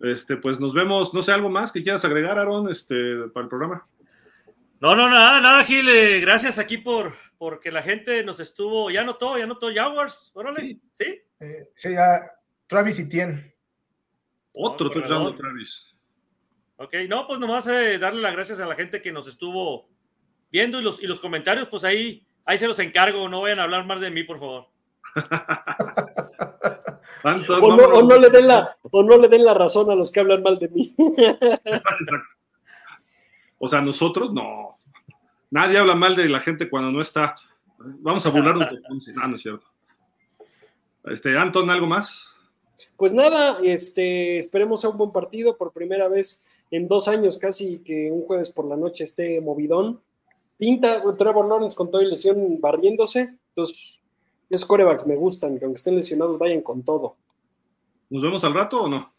este, 0.00 0.36
pues 0.36 0.60
nos 0.60 0.72
vemos, 0.72 1.12
no 1.14 1.22
sé, 1.22 1.32
algo 1.32 1.50
más 1.50 1.72
que 1.72 1.82
quieras 1.82 2.04
agregar, 2.04 2.38
Aaron, 2.38 2.70
este, 2.70 3.28
para 3.28 3.44
el 3.44 3.48
programa. 3.48 3.86
No, 4.80 4.96
no, 4.96 5.08
nada, 5.10 5.40
nada, 5.40 5.62
Gil. 5.64 5.88
eh, 5.88 6.20
gracias 6.20 6.58
aquí 6.58 6.78
por 6.78 7.14
porque 7.38 7.70
la 7.70 7.82
gente 7.82 8.22
nos 8.24 8.40
estuvo, 8.40 8.90
ya 8.90 9.02
notó, 9.04 9.38
ya 9.38 9.46
notó 9.46 9.68
Jaguars, 9.74 10.32
órale, 10.34 10.78
¿sí? 10.92 11.20
Eh, 11.40 11.68
sí, 11.74 11.92
ya, 11.92 12.20
Travis 12.66 12.98
y 12.98 13.08
Tien. 13.08 13.54
Otro 14.52 14.88
No, 14.88 14.92
touchdown. 14.92 15.36
Travis. 15.36 15.86
Ok, 16.76 16.94
no, 17.08 17.26
pues 17.26 17.38
nomás 17.40 17.66
eh, 17.68 17.98
darle 17.98 18.20
las 18.22 18.32
gracias 18.34 18.60
a 18.60 18.66
la 18.66 18.74
gente 18.74 19.00
que 19.00 19.12
nos 19.12 19.26
estuvo 19.26 19.88
viendo 20.50 20.80
y 20.80 20.82
los, 20.82 21.02
y 21.02 21.06
los 21.06 21.20
comentarios, 21.20 21.68
pues 21.68 21.84
ahí, 21.84 22.26
ahí 22.44 22.58
se 22.58 22.68
los 22.68 22.78
encargo, 22.78 23.28
no 23.28 23.42
vayan 23.42 23.60
a 23.60 23.64
hablar 23.64 23.86
más 23.86 24.00
de 24.00 24.10
mí, 24.10 24.24
por 24.24 24.38
favor. 24.38 24.66
Tanto, 27.22 27.58
O 27.62 27.76
no, 27.76 27.84
o 27.84 28.02
no 28.02 28.18
le 28.18 28.28
den 28.30 28.48
la, 28.48 28.76
o 28.82 29.02
no 29.02 29.16
le 29.18 29.28
den 29.28 29.44
la 29.44 29.54
razón 29.54 29.90
a 29.90 29.94
los 29.94 30.10
que 30.12 30.20
hablan 30.20 30.42
mal 30.42 30.58
de 30.58 30.68
mí. 30.68 30.94
Exacto. 30.98 32.32
O 33.62 33.68
sea, 33.68 33.82
nosotros 33.82 34.32
no. 34.32 34.78
Nadie 35.50 35.78
habla 35.78 35.94
mal 35.94 36.16
de 36.16 36.28
la 36.28 36.40
gente 36.40 36.68
cuando 36.68 36.90
no 36.90 37.02
está. 37.02 37.36
Vamos 37.78 38.24
a 38.24 38.30
burlarnos 38.30 38.70
de 38.70 38.80
Ponce. 38.80 39.12
No, 39.12 39.28
no 39.28 39.36
es 39.36 39.42
cierto. 39.42 39.66
Este, 41.04 41.36
Anton, 41.36 41.68
¿algo 41.68 41.86
más? 41.86 42.30
Pues 42.96 43.12
nada, 43.12 43.58
este, 43.62 44.38
esperemos 44.38 44.80
sea 44.80 44.90
un 44.90 44.96
buen 44.96 45.12
partido 45.12 45.58
por 45.58 45.72
primera 45.72 46.08
vez 46.08 46.44
en 46.70 46.88
dos 46.88 47.06
años 47.06 47.36
casi 47.36 47.78
que 47.80 48.10
un 48.10 48.22
jueves 48.22 48.48
por 48.48 48.64
la 48.64 48.76
noche 48.76 49.04
esté 49.04 49.40
movidón. 49.42 50.00
Pinta 50.56 51.02
Trevor 51.16 51.46
Lawrence 51.46 51.76
con 51.76 51.90
toda 51.90 52.02
lesión 52.04 52.60
barriéndose, 52.60 53.36
entonces 53.48 54.00
esos 54.48 54.66
corebacks 54.66 55.06
me 55.06 55.16
gustan, 55.16 55.58
que 55.58 55.64
aunque 55.64 55.78
estén 55.78 55.96
lesionados 55.96 56.38
vayan 56.38 56.62
con 56.62 56.82
todo. 56.82 57.16
¿Nos 58.08 58.22
vemos 58.22 58.42
al 58.44 58.54
rato 58.54 58.84
o 58.84 58.88
no? 58.88 59.12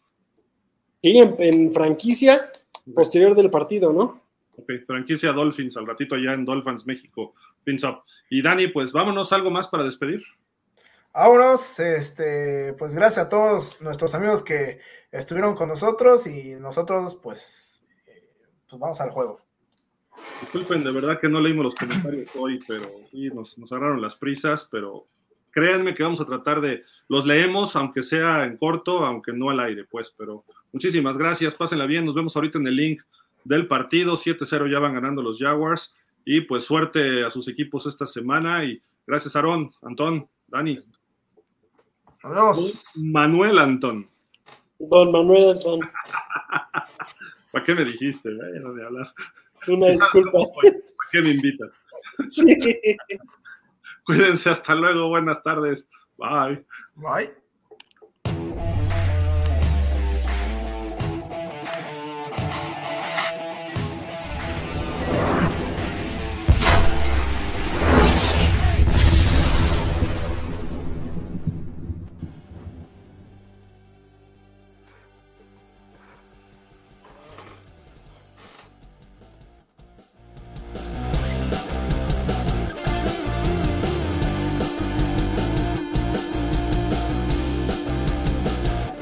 En, 1.02 1.36
en 1.38 1.72
franquicia 1.72 2.50
posterior 2.94 3.34
del 3.34 3.50
partido, 3.50 3.92
¿no? 3.92 4.21
Ok, 4.56 4.70
franquicia 4.86 5.32
Dolphins, 5.32 5.76
al 5.76 5.86
ratito 5.86 6.14
allá 6.14 6.34
en 6.34 6.44
Dolphins, 6.44 6.86
México. 6.86 7.34
Pins 7.64 7.84
up. 7.84 8.02
Y 8.28 8.42
Dani, 8.42 8.68
pues 8.68 8.92
vámonos, 8.92 9.32
algo 9.32 9.50
más 9.50 9.68
para 9.68 9.84
despedir. 9.84 10.22
Vámonos, 11.14 11.78
este, 11.78 12.74
pues 12.74 12.94
gracias 12.94 13.26
a 13.26 13.28
todos 13.28 13.80
nuestros 13.82 14.14
amigos 14.14 14.42
que 14.42 14.80
estuvieron 15.10 15.54
con 15.54 15.68
nosotros 15.68 16.26
y 16.26 16.54
nosotros, 16.54 17.18
pues, 17.22 17.84
eh, 18.06 18.30
pues 18.68 18.80
vamos 18.80 19.00
al 19.00 19.10
juego. 19.10 19.40
Disculpen, 20.40 20.82
de 20.82 20.92
verdad 20.92 21.20
que 21.20 21.28
no 21.28 21.40
leímos 21.40 21.66
los 21.66 21.74
comentarios 21.74 22.30
hoy, 22.36 22.60
pero 22.66 22.84
sí, 23.10 23.28
nos, 23.28 23.58
nos 23.58 23.72
agarraron 23.72 24.00
las 24.00 24.16
prisas, 24.16 24.68
pero 24.70 25.06
créanme 25.50 25.94
que 25.94 26.02
vamos 26.02 26.20
a 26.20 26.26
tratar 26.26 26.60
de, 26.60 26.82
los 27.08 27.26
leemos, 27.26 27.76
aunque 27.76 28.02
sea 28.02 28.44
en 28.44 28.56
corto, 28.56 29.04
aunque 29.04 29.32
no 29.32 29.50
al 29.50 29.60
aire, 29.60 29.84
pues, 29.84 30.14
pero 30.16 30.44
muchísimas 30.72 31.16
gracias, 31.16 31.54
pásenla 31.54 31.86
bien, 31.86 32.06
nos 32.06 32.14
vemos 32.14 32.34
ahorita 32.34 32.58
en 32.58 32.66
el 32.66 32.76
link 32.76 33.02
del 33.44 33.66
partido, 33.66 34.16
7-0 34.16 34.70
ya 34.70 34.78
van 34.78 34.94
ganando 34.94 35.22
los 35.22 35.38
Jaguars, 35.38 35.94
y 36.24 36.42
pues 36.42 36.64
suerte 36.64 37.24
a 37.24 37.30
sus 37.30 37.48
equipos 37.48 37.86
esta 37.86 38.06
semana, 38.06 38.64
y 38.64 38.80
gracias 39.06 39.34
Aarón, 39.36 39.72
Antón, 39.82 40.28
Dani, 40.48 40.80
vemos. 42.22 42.92
Manuel 43.02 43.58
Antón, 43.58 44.08
Don 44.78 45.12
Manuel 45.12 45.50
Antón, 45.50 45.80
¿para 47.52 47.64
qué 47.64 47.74
me 47.74 47.84
dijiste? 47.84 48.28
eh? 48.28 48.52
Ya 48.54 48.60
no 48.60 48.72
de 48.74 48.84
hablar. 48.84 49.12
una 49.68 49.86
disculpa. 49.88 50.38
¿Para 50.62 50.72
qué 51.10 51.22
me 51.22 51.30
invitas? 51.30 51.70
Sí. 52.26 52.44
Cuídense, 54.04 54.50
hasta 54.50 54.74
luego, 54.74 55.08
buenas 55.08 55.42
tardes, 55.42 55.88
bye. 56.18 56.64
Bye. 56.96 57.41